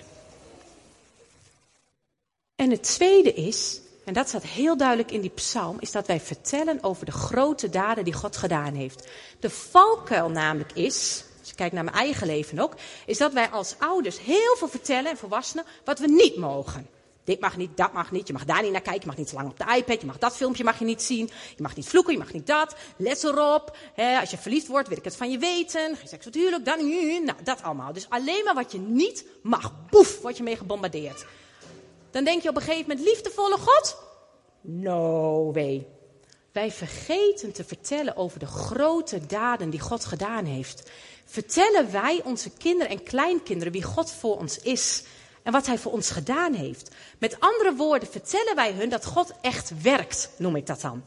En 2.57 2.71
het 2.71 2.83
tweede 2.83 3.33
is, 3.33 3.81
en 4.05 4.13
dat 4.13 4.29
staat 4.29 4.43
heel 4.43 4.77
duidelijk 4.77 5.11
in 5.11 5.21
die 5.21 5.31
psalm, 5.31 5.77
is 5.81 5.91
dat 5.91 6.07
wij 6.07 6.21
vertellen 6.21 6.83
over 6.83 7.07
de 7.07 7.13
grote 7.13 7.69
daden 7.69 8.05
die 8.05 8.13
God 8.13 8.37
gedaan 8.37 8.75
heeft. 8.75 9.09
De 9.41 9.51
valkuil 9.51 10.29
namelijk 10.29 10.73
is, 10.73 11.25
als 11.39 11.49
je 11.49 11.55
kijkt 11.55 11.75
naar 11.75 11.85
mijn 11.85 11.97
eigen 11.97 12.27
leven 12.27 12.59
ook, 12.59 12.75
is 13.07 13.19
dat 13.19 13.33
wij 13.33 13.49
als 13.49 13.75
ouders 13.79 14.21
heel 14.21 14.57
veel 14.57 14.69
vertellen 14.69 15.11
en 15.11 15.17
volwassenen 15.17 15.65
wat 15.85 15.99
we 15.99 16.07
niet 16.07 16.37
mogen. 16.37 16.96
Dit 17.27 17.41
mag 17.41 17.57
niet, 17.57 17.77
dat 17.77 17.93
mag 17.93 18.11
niet, 18.11 18.27
je 18.27 18.33
mag 18.33 18.45
daar 18.45 18.63
niet 18.63 18.73
naar 18.73 18.81
kijken, 18.81 19.01
je 19.01 19.07
mag 19.07 19.17
niet 19.17 19.33
lang 19.33 19.51
op 19.51 19.59
de 19.59 19.77
iPad, 19.77 20.01
je 20.01 20.07
mag 20.07 20.19
dat 20.19 20.37
filmpje 20.37 20.65
mag 20.65 20.79
je 20.79 20.85
niet 20.85 21.03
zien, 21.03 21.31
je 21.57 21.63
mag 21.63 21.77
niet 21.77 21.89
vloeken, 21.89 22.13
je 22.13 22.19
mag 22.19 22.33
niet 22.33 22.47
dat, 22.47 22.75
let 22.97 23.25
erop. 23.25 23.77
Als 24.21 24.31
je 24.31 24.39
verliefd 24.39 24.67
wordt, 24.67 24.89
wil 24.89 24.97
ik 24.97 25.05
het 25.05 25.17
van 25.17 25.31
je 25.31 25.39
weten, 25.39 25.97
geen 25.97 26.09
seks 26.09 26.25
natuurlijk, 26.25 26.65
dan, 26.65 26.89
nou, 27.25 27.43
dat 27.45 27.63
allemaal. 27.63 27.93
Dus 27.93 28.07
alleen 28.09 28.45
maar 28.45 28.55
wat 28.55 28.73
je 28.73 28.79
niet 28.79 29.25
mag, 29.43 29.73
boef, 29.91 30.21
word 30.21 30.37
je 30.37 30.43
mee 30.43 30.57
gebombardeerd. 30.57 31.27
Dan 32.11 32.25
denk 32.25 32.43
je 32.43 32.49
op 32.49 32.57
een 32.57 32.63
gegeven 32.63 32.89
moment, 32.89 33.07
liefdevolle 33.07 33.57
God? 33.59 33.97
No 34.61 35.53
way. 35.53 35.87
Wij 36.53 36.71
vergeten 36.71 37.53
te 37.53 37.65
vertellen 37.65 38.17
over 38.17 38.39
de 38.39 38.47
grote 38.47 39.27
daden 39.27 39.71
die 39.71 39.81
God 39.81 40.05
gedaan 40.05 40.45
heeft. 40.45 40.91
Vertellen 41.25 41.93
wij 41.93 42.21
onze 42.25 42.51
kinderen 42.51 42.93
en 42.93 43.03
kleinkinderen 43.03 43.73
wie 43.73 43.83
God 43.83 44.11
voor 44.11 44.39
ons 44.39 44.59
is 44.59 45.03
en 45.47 45.53
wat 45.53 45.67
Hij 45.67 45.79
voor 45.79 45.93
ons 45.93 46.11
gedaan 46.11 46.53
heeft. 46.53 46.91
Met 47.19 47.41
andere 47.41 47.75
woorden, 47.75 48.09
vertellen 48.09 48.55
wij 48.55 48.73
hun 48.73 48.89
dat 48.89 49.05
God 49.05 49.33
echt 49.41 49.83
werkt, 49.83 50.31
noem 50.39 50.57
ik 50.57 50.67
dat 50.67 50.81
dan. 50.81 51.03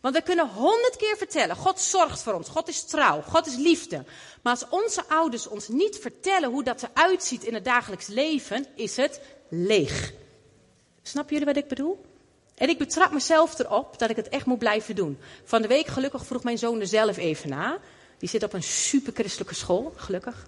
Want 0.00 0.14
we 0.14 0.22
kunnen 0.22 0.48
honderd 0.48 0.96
keer 0.96 1.16
vertellen, 1.16 1.56
God 1.56 1.80
zorgt 1.80 2.22
voor 2.22 2.32
ons, 2.32 2.48
God 2.48 2.68
is 2.68 2.84
trouw, 2.84 3.20
God 3.20 3.46
is 3.46 3.56
liefde. 3.56 4.04
Maar 4.42 4.52
als 4.52 4.68
onze 4.68 5.02
ouders 5.08 5.46
ons 5.46 5.68
niet 5.68 5.98
vertellen 5.98 6.50
hoe 6.50 6.64
dat 6.64 6.82
eruit 6.82 7.24
ziet 7.24 7.44
in 7.44 7.54
het 7.54 7.64
dagelijks 7.64 8.06
leven, 8.06 8.66
is 8.74 8.96
het 8.96 9.20
leeg. 9.48 10.12
Snap 11.02 11.30
jullie 11.30 11.46
wat 11.46 11.56
ik 11.56 11.68
bedoel? 11.68 12.04
En 12.54 12.68
ik 12.68 12.78
betrap 12.78 13.12
mezelf 13.12 13.58
erop 13.58 13.98
dat 13.98 14.10
ik 14.10 14.16
het 14.16 14.28
echt 14.28 14.46
moet 14.46 14.58
blijven 14.58 14.94
doen. 14.94 15.18
Van 15.44 15.62
de 15.62 15.68
week 15.68 15.86
gelukkig 15.86 16.26
vroeg 16.26 16.42
mijn 16.42 16.58
zoon 16.58 16.80
er 16.80 16.86
zelf 16.86 17.16
even 17.16 17.48
na. 17.48 17.78
Die 18.18 18.28
zit 18.28 18.42
op 18.42 18.52
een 18.52 18.62
super 18.62 19.12
christelijke 19.12 19.54
school, 19.54 19.92
gelukkig. 19.96 20.46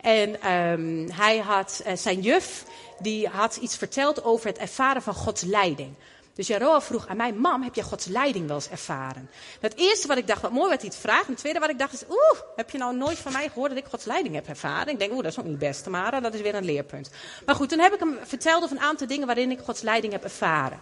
En 0.00 0.52
um, 0.52 1.10
hij 1.10 1.38
had 1.38 1.82
uh, 1.86 1.92
zijn 1.96 2.20
juf, 2.20 2.64
die 2.98 3.28
had 3.28 3.56
iets 3.56 3.76
verteld 3.76 4.24
over 4.24 4.46
het 4.46 4.58
ervaren 4.58 5.02
van 5.02 5.14
Gods 5.14 5.42
leiding. 5.42 5.94
Dus 6.34 6.46
Jaroa 6.46 6.80
vroeg 6.80 7.08
aan 7.08 7.16
mij, 7.16 7.32
mam, 7.32 7.62
heb 7.62 7.74
je 7.74 7.82
Gods 7.82 8.06
leiding 8.06 8.46
wel 8.46 8.56
eens 8.56 8.68
ervaren? 8.68 9.30
Het 9.60 9.76
eerste 9.76 10.06
wat 10.06 10.16
ik 10.16 10.26
dacht, 10.26 10.42
wat 10.42 10.50
mooi 10.52 10.70
wat 10.70 10.80
hij 10.80 10.90
het 10.90 10.98
vraagt. 10.98 11.24
En 11.24 11.30
het 11.30 11.38
tweede 11.38 11.58
wat 11.58 11.70
ik 11.70 11.78
dacht 11.78 11.92
is, 11.92 12.04
oeh, 12.08 12.40
heb 12.56 12.70
je 12.70 12.78
nou 12.78 12.96
nooit 12.96 13.18
van 13.18 13.32
mij 13.32 13.48
gehoord 13.48 13.70
dat 13.70 13.78
ik 13.78 13.90
Gods 13.90 14.04
leiding 14.04 14.34
heb 14.34 14.48
ervaren? 14.48 14.92
Ik 14.92 14.98
denk, 14.98 15.12
oeh, 15.12 15.22
dat 15.22 15.32
is 15.32 15.38
ook 15.38 15.44
niet 15.44 15.58
best, 15.58 15.86
maar 15.86 16.22
dat 16.22 16.34
is 16.34 16.40
weer 16.40 16.54
een 16.54 16.64
leerpunt. 16.64 17.10
Maar 17.46 17.54
goed, 17.54 17.68
toen 17.68 17.78
heb 17.78 17.92
ik 17.92 17.98
hem 17.98 18.18
verteld 18.22 18.62
over 18.62 18.76
een 18.76 18.82
aantal 18.82 19.06
dingen 19.06 19.26
waarin 19.26 19.50
ik 19.50 19.58
Gods 19.58 19.80
leiding 19.80 20.12
heb 20.12 20.24
ervaren. 20.24 20.80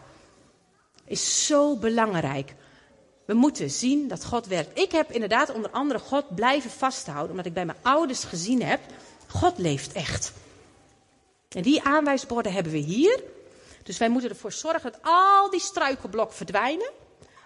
Is 1.05 1.47
zo 1.47 1.76
belangrijk. 1.76 2.55
We 3.29 3.35
moeten 3.35 3.70
zien 3.70 4.09
dat 4.09 4.24
God 4.24 4.47
werkt. 4.47 4.79
Ik 4.79 4.93
heb 4.93 5.11
inderdaad 5.11 5.53
onder 5.53 5.70
andere 5.70 5.99
God 5.99 6.35
blijven 6.35 6.70
vasthouden, 6.70 7.31
omdat 7.31 7.47
ik 7.47 7.53
bij 7.55 7.64
mijn 7.64 7.79
ouders 7.83 8.24
gezien 8.24 8.62
heb, 8.62 8.81
God 9.26 9.59
leeft 9.59 9.93
echt. 9.93 10.33
En 11.49 11.62
die 11.62 11.83
aanwijsborden 11.83 12.53
hebben 12.53 12.72
we 12.72 12.79
hier. 12.79 13.22
Dus 13.83 13.99
wij 13.99 14.09
moeten 14.09 14.31
ervoor 14.31 14.53
zorgen 14.53 14.93
dat 14.93 15.01
al 15.03 15.51
die 15.51 15.61
struikelblokken 15.61 16.37
verdwijnen. 16.37 16.91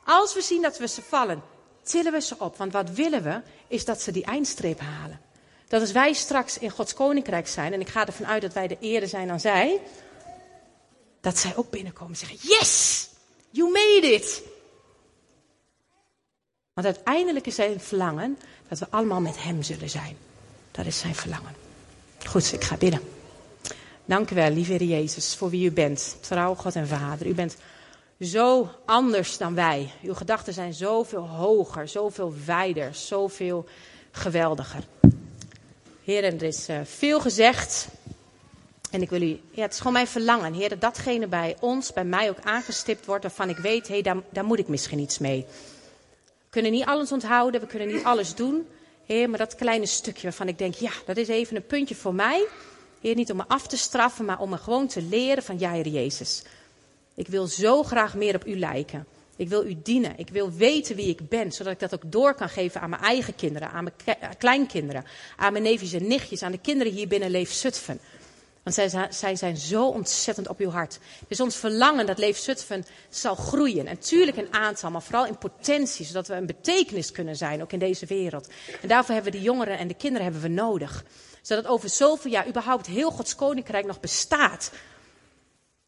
Als 0.05 0.35
we 0.35 0.43
zien 0.43 0.63
dat 0.63 0.79
we 0.79 0.89
ze 0.89 1.03
vallen, 1.03 1.43
tillen 1.83 2.13
we 2.13 2.21
ze 2.21 2.35
op. 2.39 2.57
Want 2.57 2.73
wat 2.73 2.91
willen 2.91 3.23
we, 3.23 3.41
is 3.69 3.85
dat 3.85 4.03
ze 4.03 4.13
die 4.13 4.25
eindstreep 4.25 4.81
halen. 4.81 5.21
Dat 5.69 5.81
als 5.81 5.93
wij 5.93 6.13
straks 6.13 6.59
in 6.59 6.71
Gods 6.71 6.95
koninkrijk 6.95 7.49
zijn, 7.49 7.73
en 7.73 7.81
ik 7.81 7.89
ga 7.89 8.07
ervan 8.07 8.27
uit 8.27 8.43
dat 8.43 8.53
wij 8.53 8.69
de 8.69 8.77
eerder 8.81 9.09
zijn 9.09 9.29
dan 9.29 9.41
zij, 9.41 9.81
dat 11.21 11.39
zij 11.39 11.57
ook 11.57 11.71
binnenkomen 11.71 12.13
en 12.13 12.27
zeggen: 12.27 12.39
Yes, 12.41 13.09
you 13.51 13.71
made 13.71 14.13
it. 14.13 14.43
Want 16.75 16.87
uiteindelijk 16.87 17.47
is 17.47 17.55
zijn 17.55 17.81
verlangen 17.81 18.39
dat 18.69 18.79
we 18.79 18.87
allemaal 18.91 19.21
met 19.21 19.43
Hem 19.43 19.63
zullen 19.63 19.91
zijn. 19.91 20.17
Dat 20.71 20.87
is 20.87 20.99
zijn 20.99 21.15
verlangen. 21.15 21.55
Goed, 22.27 22.53
ik 22.53 22.65
ga 22.65 22.77
bidden. 22.77 23.01
Dank 24.05 24.31
u 24.31 24.35
wel, 24.35 24.51
lieve 24.51 24.87
Jezus, 24.87 25.35
voor 25.35 25.51
wie 25.51 25.67
u 25.67 25.73
bent. 25.73 26.17
Trouw 26.21 26.55
God 26.55 26.77
en 26.77 26.89
Vader. 26.89 27.27
U 27.27 27.35
bent 27.35 27.57
zo 28.21 28.71
anders 28.85 29.39
dan 29.39 29.55
wij. 29.55 29.93
Uw 30.03 30.15
gedachten 30.15 30.53
zijn 30.53 30.75
zoveel 30.75 31.29
hoger, 31.29 31.89
zoveel 31.89 32.35
wijder, 32.45 32.95
zoveel 32.95 33.67
geweldiger. 34.11 34.85
Heer, 36.05 36.25
er 36.25 36.43
is 36.43 36.69
uh, 36.69 36.81
veel 36.85 37.21
gezegd. 37.21 37.89
En 38.91 39.03
ik 39.03 39.11
wil 39.11 39.23
u, 39.23 39.41
ja, 39.51 39.63
het 39.63 39.73
is 39.73 39.79
gewoon 39.79 39.93
mijn 39.93 40.07
verlangen, 40.07 40.53
Heer, 40.53 40.69
dat 40.69 40.81
datgene 40.81 41.27
bij 41.27 41.57
ons, 41.61 41.93
bij 41.93 42.05
mij 42.05 42.31
ook 42.31 42.41
aangestipt 42.43 43.07
wordt 43.07 43.23
waarvan 43.23 43.49
ik 43.49 43.57
weet, 43.57 43.87
hé, 43.87 43.93
hey, 43.93 44.03
daar, 44.03 44.17
daar 44.31 44.45
moet 44.45 44.59
ik 44.59 44.69
misschien 44.69 44.99
iets 44.99 45.19
mee. 45.19 45.47
Kunnen 46.53 46.73
niet 46.73 46.85
alles 46.85 47.13
onthouden, 47.13 47.61
we 47.61 47.67
kunnen 47.67 47.89
niet 47.89 48.05
alles 48.05 48.35
doen. 48.35 48.67
Heer, 49.07 49.31
maar 49.31 49.39
dat 49.39 49.55
kleine 49.55 49.87
stukje 49.87 50.23
waarvan 50.23 50.49
ik 50.49 50.59
denk, 50.59 50.75
ja, 50.75 50.91
dat 51.07 51.17
is 51.17 51.29
even 51.29 51.57
een 51.57 51.67
puntje 51.67 51.95
voor 51.95 52.15
mij. 52.15 52.47
Heer, 53.01 53.15
niet 53.15 53.31
om 53.31 53.37
me 53.37 53.45
af 53.47 53.67
te 53.67 53.77
straffen, 53.77 54.25
maar 54.25 54.41
om 54.41 54.51
me 54.51 54.57
gewoon 54.57 54.87
te 54.87 55.03
leren 55.03 55.43
van, 55.43 55.59
Heer 55.59 55.89
Jezus. 55.89 56.43
Ik 57.15 57.29
wil 57.29 57.47
zo 57.47 57.83
graag 57.83 58.15
meer 58.15 58.35
op 58.35 58.47
u 58.47 58.59
lijken. 58.59 59.07
Ik 59.37 59.49
wil 59.49 59.67
u 59.67 59.77
dienen. 59.83 60.13
Ik 60.17 60.29
wil 60.29 60.53
weten 60.53 60.97
wie 60.97 61.09
ik 61.09 61.29
ben, 61.29 61.53
zodat 61.53 61.73
ik 61.73 61.79
dat 61.79 61.95
ook 61.95 62.13
door 62.13 62.35
kan 62.35 62.49
geven 62.49 62.81
aan 62.81 62.91
mijn 62.91 63.03
eigen 63.03 63.35
kinderen, 63.35 63.71
aan 63.71 63.85
mijn 63.85 64.19
kleinkinderen, 64.39 65.05
aan 65.37 65.53
mijn 65.53 65.65
neefjes 65.65 65.93
en 65.93 66.07
nichtjes, 66.07 66.43
aan 66.43 66.53
de 66.53 66.59
kinderen 66.59 66.93
hier 66.93 67.09
binnen 67.09 67.31
Leef 67.31 67.53
Zutphen. 67.53 68.01
Want 68.63 68.77
zij, 68.77 69.09
zij, 69.11 69.37
zijn 69.37 69.57
zo 69.57 69.89
ontzettend 69.89 70.49
op 70.49 70.59
uw 70.59 70.71
hart. 70.71 70.99
Dus 71.29 71.41
ons 71.41 71.57
verlangen 71.57 72.07
dat 72.07 72.19
Leef 72.19 72.39
Zutphen 72.39 72.85
zal 73.09 73.35
groeien. 73.35 73.87
En 73.87 73.99
tuurlijk 73.99 74.37
in 74.37 74.53
aantal, 74.53 74.91
maar 74.91 75.03
vooral 75.03 75.27
in 75.27 75.39
potentie. 75.39 76.07
Zodat 76.07 76.27
we 76.27 76.35
een 76.35 76.47
betekenis 76.47 77.13
kunnen 77.13 77.37
zijn, 77.37 77.63
ook 77.63 77.73
in 77.73 77.79
deze 77.79 78.07
wereld. 78.07 78.49
En 78.83 78.89
daarvoor 78.89 79.15
hebben 79.15 79.33
we 79.33 79.39
de 79.39 79.45
jongeren 79.45 79.79
en 79.79 79.89
de 79.89 79.95
kinderen 79.95 80.23
hebben 80.25 80.43
we 80.43 80.49
nodig. 80.49 81.05
Zodat 81.43 81.67
over 81.67 81.89
zoveel 81.89 82.31
jaar 82.31 82.49
überhaupt 82.49 82.87
heel 82.87 83.11
Gods 83.11 83.35
koninkrijk 83.35 83.87
nog 83.87 84.01
bestaat. 84.01 84.71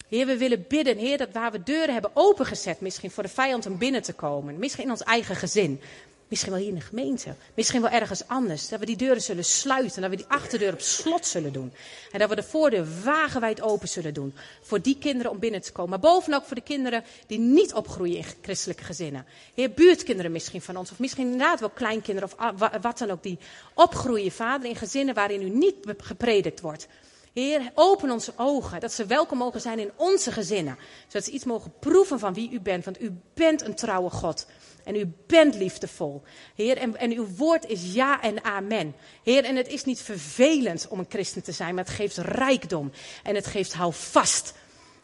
Heer, 0.09 0.27
we 0.27 0.37
willen 0.37 0.65
bidden, 0.69 0.97
Heer, 0.97 1.19
dat 1.19 1.33
waar 1.33 1.53
we 1.53 1.63
deuren 1.63 1.93
hebben 1.93 2.11
opengezet, 2.15 2.81
misschien 2.81 3.11
voor 3.11 3.23
de 3.23 3.29
vijand 3.29 3.67
om 3.67 3.79
binnen 3.79 4.03
te 4.03 4.13
komen. 4.13 4.59
Misschien 4.59 4.85
in 4.85 4.91
ons 4.91 5.03
eigen 5.03 5.37
gezin. 5.37 5.81
Misschien 6.29 6.53
wel 6.53 6.61
hier 6.61 6.71
in 6.71 6.79
de 6.79 6.81
gemeente. 6.81 7.35
Misschien 7.55 7.81
wel 7.81 7.91
ergens 7.91 8.29
anders. 8.29 8.69
Dat 8.69 8.81
we 8.81 8.87
die 8.87 8.97
deuren 8.97 9.23
zullen 9.23 9.45
sluiten. 9.45 10.03
Dat 10.03 10.11
we 10.11 10.17
die 10.17 10.27
achterdeur 10.29 10.73
op 10.73 10.81
slot 10.81 11.27
zullen 11.27 11.53
doen. 11.53 11.73
En 12.13 12.19
dat 12.19 12.29
we 12.29 12.35
de 12.35 12.43
voordeur 12.43 12.87
wagenwijd 13.05 13.63
open 13.63 13.89
zullen 13.89 14.15
doen. 14.15 14.35
Voor 14.61 14.83
die 14.83 14.99
kinderen 14.99 15.31
om 15.31 15.39
binnen 15.39 15.61
te 15.61 15.73
komen. 15.73 15.91
Maar 15.91 16.11
bovenop 16.11 16.45
voor 16.47 16.57
de 16.57 16.63
kinderen 16.63 17.05
die 17.27 17.39
niet 17.39 17.75
opgroeien 17.75 18.17
in 18.17 18.25
christelijke 18.43 18.85
gezinnen. 18.85 19.27
Heer, 19.55 19.71
buurtkinderen 19.71 20.33
misschien 20.33 20.63
van 20.63 20.77
ons. 20.77 20.91
Of 20.91 20.99
misschien 20.99 21.25
inderdaad 21.25 21.61
wel 21.61 21.71
kleinkinderen 21.71 22.31
of 22.39 22.55
wat 22.81 22.99
dan 22.99 23.11
ook. 23.11 23.23
Die 23.23 23.39
opgroeien, 23.75 24.33
vader, 24.33 24.69
in 24.69 24.77
gezinnen 24.77 25.15
waarin 25.15 25.43
u 25.43 25.49
niet 25.49 25.75
gepredikt 25.99 26.61
wordt. 26.61 26.87
Heer, 27.35 27.71
open 27.75 28.11
onze 28.11 28.33
ogen, 28.37 28.81
dat 28.81 28.93
ze 28.93 29.07
welkom 29.07 29.39
mogen 29.39 29.61
zijn 29.61 29.79
in 29.79 29.93
onze 29.97 30.33
gezinnen. 30.33 30.79
Zodat 31.07 31.25
ze 31.25 31.31
iets 31.31 31.45
mogen 31.45 31.73
proeven 31.81 32.19
van 32.19 32.35
wie 32.35 32.51
u 32.51 32.61
bent, 32.61 32.85
want 32.85 33.03
u 33.03 33.13
bent 33.35 33.63
een 33.63 33.75
trouwe 33.75 34.11
God. 34.11 34.47
En 34.85 34.97
u 34.97 35.13
bent 35.27 35.55
liefdevol. 35.55 36.23
Heer, 36.55 36.77
en, 36.77 36.97
en, 36.97 37.13
uw 37.13 37.27
woord 37.37 37.67
is 37.67 37.95
ja 37.95 38.23
en 38.23 38.45
amen. 38.45 38.95
Heer, 39.23 39.45
en 39.45 39.57
het 39.57 39.69
is 39.69 39.85
niet 39.85 40.01
vervelend 40.01 40.89
om 40.89 40.99
een 40.99 41.07
christen 41.09 41.43
te 41.43 41.53
zijn, 41.53 41.75
maar 41.75 41.85
het 41.85 41.93
geeft 41.93 42.17
rijkdom. 42.17 42.91
En 43.23 43.35
het 43.35 43.47
geeft 43.47 43.73
houvast. 43.73 44.55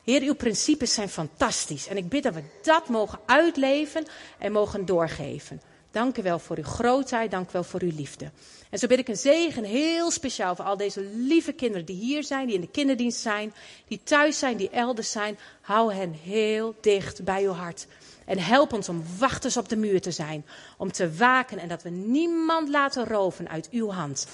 Heer, 0.04 0.22
uw 0.22 0.34
principes 0.34 0.94
zijn 0.94 1.08
fantastisch. 1.08 1.86
En 1.86 1.96
ik 1.96 2.08
bid 2.08 2.22
dat 2.22 2.34
we 2.34 2.42
dat 2.62 2.88
mogen 2.88 3.18
uitleven 3.26 4.06
en 4.38 4.52
mogen 4.52 4.84
doorgeven. 4.84 5.60
Dank 5.90 6.18
u 6.18 6.22
wel 6.22 6.38
voor 6.38 6.56
uw 6.56 6.64
grootheid, 6.64 7.30
dank 7.30 7.48
u 7.48 7.52
wel 7.52 7.64
voor 7.64 7.82
uw 7.82 7.92
liefde. 7.94 8.30
En 8.70 8.78
zo 8.78 8.86
bid 8.86 8.98
ik 8.98 9.08
een 9.08 9.16
zegen 9.16 9.64
heel 9.64 10.10
speciaal 10.10 10.56
voor 10.56 10.64
al 10.64 10.76
deze 10.76 11.00
lieve 11.14 11.52
kinderen 11.52 11.86
die 11.86 11.96
hier 11.96 12.24
zijn, 12.24 12.46
die 12.46 12.54
in 12.54 12.60
de 12.60 12.70
kinderdienst 12.70 13.20
zijn, 13.20 13.54
die 13.88 14.00
thuis 14.02 14.38
zijn, 14.38 14.56
die 14.56 14.70
elders 14.70 15.10
zijn. 15.10 15.38
Hou 15.60 15.94
hen 15.94 16.12
heel 16.12 16.74
dicht 16.80 17.24
bij 17.24 17.44
uw 17.44 17.52
hart. 17.52 17.86
En 18.24 18.38
help 18.38 18.72
ons 18.72 18.88
om 18.88 19.04
wachters 19.18 19.56
op 19.56 19.68
de 19.68 19.76
muur 19.76 20.00
te 20.00 20.10
zijn, 20.10 20.44
om 20.76 20.92
te 20.92 21.14
waken 21.14 21.58
en 21.58 21.68
dat 21.68 21.82
we 21.82 21.90
niemand 21.90 22.68
laten 22.68 23.06
roven 23.06 23.48
uit 23.48 23.68
uw 23.70 23.90
hand. 23.90 24.26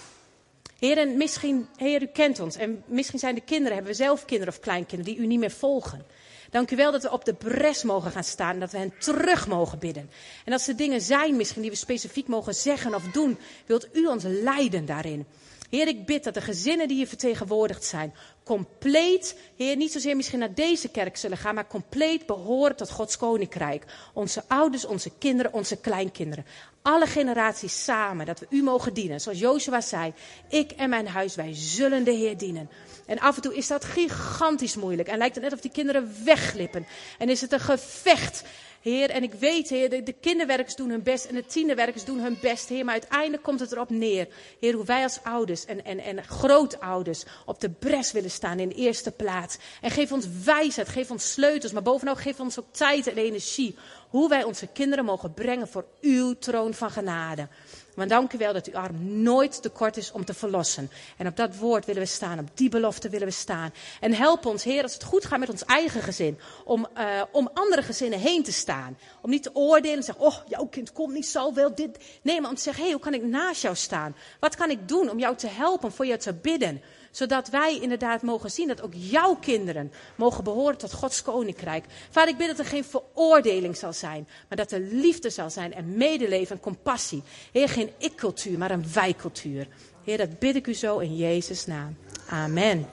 Heer, 0.79 0.99
en 0.99 1.17
misschien, 1.17 1.69
Heer, 1.77 2.03
u 2.03 2.07
kent 2.07 2.41
ons. 2.41 2.57
En 2.57 2.83
misschien 2.87 3.19
zijn 3.19 3.35
de 3.35 3.41
kinderen, 3.41 3.73
hebben 3.73 3.93
we 3.93 3.99
zelf 3.99 4.25
kinderen 4.25 4.55
of 4.55 4.61
kleinkinderen 4.61 5.15
die 5.15 5.25
u 5.25 5.27
niet 5.27 5.39
meer 5.39 5.51
volgen. 5.51 6.05
Dank 6.51 6.71
u 6.71 6.77
wel 6.77 6.93
dat 6.93 7.03
we 7.03 7.11
op 7.11 7.25
de 7.25 7.35
bres 7.35 7.83
mogen 7.83 8.11
gaan 8.11 8.25
staan 8.25 8.53
en 8.55 8.61
dat 8.61 8.71
we 8.71 8.79
hen 8.79 8.93
terug 8.99 9.47
mogen 9.49 9.79
bidden. 9.79 10.11
En 10.45 10.53
als 10.53 10.69
er 10.69 10.77
dingen 10.77 11.01
zijn 11.01 11.37
misschien 11.37 11.63
die 11.63 11.71
we 11.71 11.77
specifiek 11.77 12.29
mogen 12.29 12.55
zeggen 12.55 12.95
of 12.95 13.03
doen, 13.03 13.39
wilt 13.67 13.89
u 13.93 14.07
ons 14.07 14.23
leiden 14.27 14.87
daarin. 14.87 15.27
Heer, 15.71 15.89
ik 15.89 16.07
bid 16.07 16.25
dat 16.25 16.35
de 16.35 16.41
gezinnen 16.41 16.89
die 16.89 16.97
hier 16.97 17.07
vertegenwoordigd 17.07 17.85
zijn, 17.85 18.15
compleet, 18.45 19.39
Heer, 19.57 19.77
niet 19.77 19.93
zozeer 19.93 20.17
misschien 20.17 20.39
naar 20.39 20.55
deze 20.55 20.89
kerk 20.89 21.17
zullen 21.17 21.37
gaan, 21.37 21.55
maar 21.55 21.67
compleet 21.67 22.27
behoren 22.27 22.77
tot 22.77 22.91
Gods 22.91 23.17
koninkrijk. 23.17 23.85
Onze 24.13 24.43
ouders, 24.49 24.85
onze 24.85 25.11
kinderen, 25.19 25.53
onze 25.53 25.77
kleinkinderen. 25.77 26.47
Alle 26.83 27.07
generaties 27.07 27.85
samen, 27.85 28.27
dat 28.27 28.41
we 28.41 28.47
u 28.51 28.63
mogen 28.63 28.95
dienen. 28.95 29.21
Zoals 29.21 29.39
Joshua 29.39 29.81
zei, 29.81 30.13
ik 30.49 30.71
en 30.71 30.89
mijn 30.89 31.09
huis, 31.09 31.35
wij 31.35 31.55
zullen 31.55 32.05
de 32.05 32.13
Heer 32.13 32.37
dienen. 32.39 32.71
En 33.07 33.19
af 33.19 33.37
en 33.37 33.43
toe 33.43 33.57
is 33.57 33.67
dat 33.67 33.85
gigantisch 33.85 34.77
moeilijk. 34.77 35.09
En 35.09 35.19
lijkt 35.19 35.35
het 35.35 35.45
net 35.45 35.53
of 35.53 35.61
die 35.61 35.71
kinderen 35.71 36.15
wegglippen. 36.25 36.87
En 37.19 37.29
is 37.29 37.41
het 37.41 37.53
een 37.53 37.61
gevecht. 37.61 38.45
Heer, 38.87 39.11
en 39.11 39.23
ik 39.23 39.35
weet, 39.35 39.69
Heer, 39.69 39.91
de, 39.91 40.03
de 40.03 40.13
kinderwerkers 40.13 40.75
doen 40.75 40.91
hun 40.91 41.03
best 41.03 41.25
en 41.25 41.35
de 41.35 41.47
tienerwerkers 41.47 42.05
doen 42.05 42.19
hun 42.19 42.39
best, 42.41 42.69
Heer. 42.69 42.85
Maar 42.85 42.93
uiteindelijk 42.93 43.43
komt 43.43 43.61
het 43.61 43.73
erop 43.73 43.91
neer, 43.91 44.29
Heer, 44.61 44.75
hoe 44.75 44.85
wij 44.85 45.03
als 45.03 45.19
ouders 45.23 45.65
en, 45.65 45.85
en, 45.85 45.99
en 45.99 46.25
grootouders 46.25 47.25
op 47.47 47.61
de 47.61 47.71
bres 47.71 48.13
willen 48.13 48.31
staan 48.31 48.59
in 48.59 48.69
de 48.69 48.75
eerste 48.75 49.11
plaats. 49.11 49.59
En 49.81 49.91
geef 49.91 50.13
ons 50.13 50.27
wijsheid, 50.45 50.89
geef 50.89 51.11
ons 51.11 51.33
sleutels, 51.33 51.73
maar 51.73 51.83
bovenal 51.83 52.17
geef 52.17 52.41
ons 52.41 52.59
ook 52.59 52.73
tijd 52.73 53.07
en 53.07 53.17
energie. 53.17 53.77
Hoe 54.09 54.29
wij 54.29 54.45
onze 54.45 54.67
kinderen 54.67 55.05
mogen 55.05 55.35
brengen 55.35 55.69
voor 55.69 55.87
uw 56.01 56.35
troon 56.39 56.75
van 56.75 56.91
genade. 56.91 57.49
Maar 57.97 58.09
dank 58.09 58.33
u 58.33 58.39
wel 58.39 58.53
dat 58.53 58.67
uw 58.67 58.75
arm 58.75 59.23
nooit 59.23 59.63
te 59.63 59.69
kort 59.69 59.97
is 59.97 60.13
om 60.13 60.25
te 60.25 60.35
verlossen. 60.35 60.91
En 61.17 61.27
op 61.27 61.37
dat 61.37 61.57
woord 61.57 61.85
willen 61.85 62.03
we 62.03 62.09
staan, 62.09 62.39
op 62.39 62.49
die 62.55 62.69
belofte 62.69 63.09
willen 63.09 63.27
we 63.27 63.33
staan. 63.33 63.73
En 64.01 64.15
help 64.15 64.47
ons, 64.47 64.65
Heer, 64.65 64.83
als 64.83 64.95
het 64.95 65.03
goed 65.03 65.25
gaat 65.25 65.39
met 65.39 65.51
ons 65.51 65.65
eigen 65.65 66.03
gezin, 66.03 66.39
om, 66.65 66.87
uh, 66.99 67.23
om 67.33 67.51
andere 67.55 67.83
gezinnen 67.83 68.19
heen 68.19 68.43
te 68.43 68.53
staan. 68.53 68.99
Om 69.23 69.31
niet 69.31 69.43
te 69.43 69.55
oordelen 69.55 69.97
en 69.97 70.03
zeggen, 70.03 70.25
oh, 70.25 70.37
jouw 70.49 70.67
kind 70.67 70.93
komt 70.93 71.13
niet 71.13 71.27
zo 71.27 71.55
wel 71.55 71.75
dit. 71.75 71.99
Nee, 72.23 72.41
maar 72.41 72.51
om 72.51 72.57
te 72.57 72.63
zeggen, 72.63 72.83
hé, 72.83 72.89
hey, 72.89 72.99
hoe 72.99 73.11
kan 73.11 73.21
ik 73.21 73.27
naast 73.27 73.63
jou 73.63 73.77
staan? 73.77 74.17
Wat 74.41 74.57
kan 74.57 74.71
ik 74.71 74.89
doen 74.89 75.11
om 75.11 75.19
jou 75.19 75.37
te 75.37 75.49
helpen, 75.49 75.93
voor 75.93 76.07
jou 76.07 76.19
te 76.19 76.33
bidden? 76.33 76.83
Zodat 77.17 77.49
wij 77.49 77.79
inderdaad 77.81 78.23
mogen 78.23 78.51
zien 78.51 78.69
dat 78.69 78.83
ook 78.83 78.93
jouw 78.95 79.35
kinderen 79.35 79.93
mogen 80.17 80.45
behoren 80.45 80.79
tot 80.79 80.93
Gods 80.93 81.23
koninkrijk. 81.23 81.85
Vader, 82.11 82.29
ik 82.29 82.37
bid 82.37 82.47
dat 82.47 82.59
er 82.59 82.65
geen 82.65 82.85
veroordeling 82.85 83.77
zal 83.77 83.93
zijn, 83.93 84.29
maar 84.49 84.57
dat 84.57 84.73
er 84.73 84.81
liefde 84.81 85.31
zal 85.31 85.51
zijn 85.51 85.75
en 85.75 85.97
medeleven 85.97 86.57
en 86.57 86.63
compassie. 86.63 87.23
Heer, 87.53 87.69
geen 87.69 87.91
ik-cultuur, 87.99 88.59
maar 88.59 88.71
een 88.71 88.93
wij-cultuur. 88.93 89.69
Heer, 90.05 90.17
dat 90.17 90.39
bid 90.39 90.57
ik 90.57 90.67
u 90.67 90.75
zo 90.75 90.99
in 90.99 91.17
Jezus' 91.17 91.67
naam. 91.67 91.97
Amen. 92.29 92.87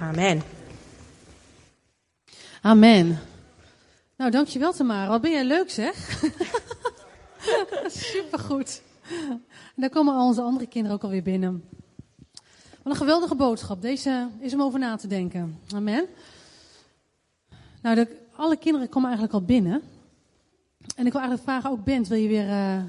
Amen. 0.00 0.42
Amen. 2.60 3.18
Nou, 4.16 4.30
dankjewel 4.30 4.72
Tamara. 4.72 5.08
Wat 5.08 5.20
ben 5.20 5.30
jij 5.30 5.44
leuk 5.44 5.70
zeg. 5.70 6.22
Supergoed. 7.86 8.82
En 9.40 9.42
dan 9.76 9.90
komen 9.90 10.14
al 10.14 10.26
onze 10.26 10.42
andere 10.42 10.66
kinderen 10.66 10.96
ook 10.96 11.02
alweer 11.02 11.22
binnen. 11.22 11.82
Wat 12.84 12.92
een 12.92 12.98
geweldige 12.98 13.34
boodschap. 13.34 13.82
Deze 13.82 14.28
is 14.38 14.54
om 14.54 14.62
over 14.62 14.78
na 14.78 14.96
te 14.96 15.06
denken. 15.06 15.60
Amen. 15.74 16.06
Nou, 17.82 18.06
alle 18.36 18.56
kinderen 18.56 18.88
komen 18.88 19.08
eigenlijk 19.08 19.38
al 19.38 19.46
binnen. 19.46 19.82
En 20.96 21.06
ik 21.06 21.12
wil 21.12 21.20
eigenlijk 21.20 21.42
vragen, 21.42 21.70
ook 21.70 21.84
Bent, 21.84 22.08
wil 22.08 22.18
je 22.18 22.28
weer 22.28 22.46
uh, 22.46 22.82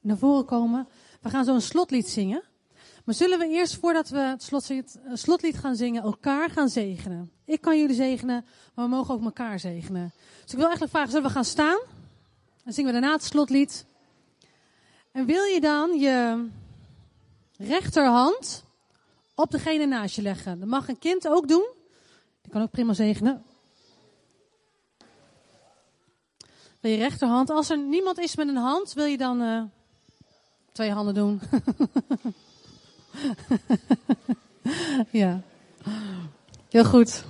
naar 0.00 0.16
voren 0.16 0.44
komen? 0.44 0.88
We 1.20 1.28
gaan 1.28 1.44
zo 1.44 1.54
een 1.54 1.62
slotlied 1.62 2.08
zingen. 2.08 2.42
Maar 3.04 3.14
zullen 3.14 3.38
we 3.38 3.48
eerst, 3.48 3.74
voordat 3.74 4.08
we 4.08 4.18
het 4.18 4.42
slotlied, 4.42 4.98
slotlied 5.12 5.58
gaan 5.58 5.76
zingen, 5.76 6.02
elkaar 6.02 6.50
gaan 6.50 6.68
zegenen? 6.68 7.30
Ik 7.44 7.60
kan 7.60 7.78
jullie 7.78 7.96
zegenen, 7.96 8.44
maar 8.74 8.84
we 8.84 8.90
mogen 8.90 9.14
ook 9.14 9.24
elkaar 9.24 9.60
zegenen. 9.60 10.12
Dus 10.42 10.52
ik 10.52 10.56
wil 10.56 10.66
eigenlijk 10.66 10.92
vragen, 10.92 11.10
zullen 11.10 11.26
we 11.26 11.32
gaan 11.32 11.44
staan? 11.44 11.78
Dan 12.64 12.72
zingen 12.72 12.92
we 12.92 13.00
daarna 13.00 13.14
het 13.14 13.24
slotlied. 13.24 13.84
En 15.12 15.26
wil 15.26 15.44
je 15.44 15.60
dan 15.60 15.98
je 15.98 16.46
rechterhand 17.56 18.66
op 19.38 19.50
degene 19.50 19.86
naast 19.86 20.16
je 20.16 20.22
leggen. 20.22 20.58
Dat 20.60 20.68
mag 20.68 20.88
een 20.88 20.98
kind 20.98 21.28
ook 21.28 21.48
doen. 21.48 21.68
Die 22.42 22.52
kan 22.52 22.62
ook 22.62 22.70
prima 22.70 22.92
zegenen. 22.92 23.44
Wil 26.80 26.90
je 26.90 26.96
rechterhand. 26.96 27.50
Als 27.50 27.70
er 27.70 27.78
niemand 27.78 28.18
is 28.18 28.36
met 28.36 28.48
een 28.48 28.56
hand, 28.56 28.92
wil 28.92 29.04
je 29.04 29.16
dan 29.16 29.42
uh, 29.42 29.62
twee 30.72 30.90
handen 30.90 31.14
doen. 31.14 31.40
ja. 35.22 35.40
Heel 36.68 36.84
goed. 36.84 37.24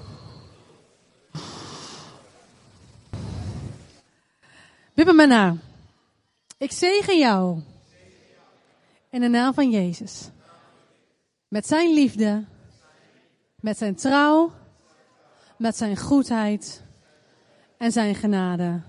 Bid 4.94 5.12
me 5.12 5.26
na. 5.26 5.56
Ik 6.58 6.72
zegen 6.72 7.18
jou. 7.18 7.60
In 9.10 9.20
de 9.20 9.28
naam 9.28 9.54
van 9.54 9.70
Jezus. 9.70 10.30
Met 11.48 11.66
zijn 11.66 11.92
liefde, 11.94 12.44
met 13.60 13.78
zijn 13.78 13.94
trouw, 13.94 14.52
met 15.58 15.76
zijn 15.76 15.96
goedheid 15.96 16.84
en 17.76 17.92
zijn 17.92 18.14
genade. 18.14 18.80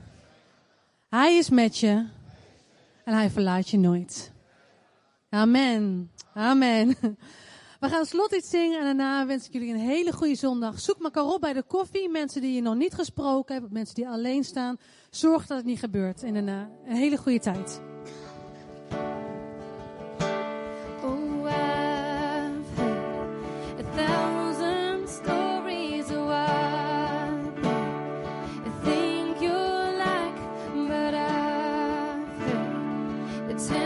Hij 1.09 1.37
is 1.37 1.49
met 1.49 1.77
je 1.77 2.07
en 3.03 3.13
hij 3.13 3.29
verlaat 3.29 3.69
je 3.69 3.77
nooit. 3.77 4.31
Amen. 5.29 6.11
Amen. 6.33 6.95
We 7.79 7.89
gaan 7.89 8.05
slot 8.05 8.35
iets 8.35 8.49
zingen 8.49 8.79
en 8.79 8.85
daarna 8.85 9.25
wens 9.25 9.45
ik 9.45 9.53
jullie 9.53 9.73
een 9.73 9.79
hele 9.79 10.11
goede 10.11 10.35
zondag. 10.35 10.79
Zoek 10.79 11.03
elkaar 11.03 11.25
op 11.25 11.41
bij 11.41 11.53
de 11.53 11.63
koffie. 11.63 12.09
Mensen 12.09 12.41
die 12.41 12.53
je 12.53 12.61
nog 12.61 12.75
niet 12.75 12.93
gesproken 12.93 13.53
hebben, 13.53 13.73
mensen 13.73 13.95
die 13.95 14.07
alleen 14.07 14.43
staan. 14.43 14.77
Zorg 15.09 15.45
dat 15.45 15.57
het 15.57 15.65
niet 15.65 15.79
gebeurt. 15.79 16.23
En 16.23 16.35
een, 16.35 16.47
een 16.47 16.95
hele 16.95 17.17
goede 17.17 17.39
tijd. 17.39 17.81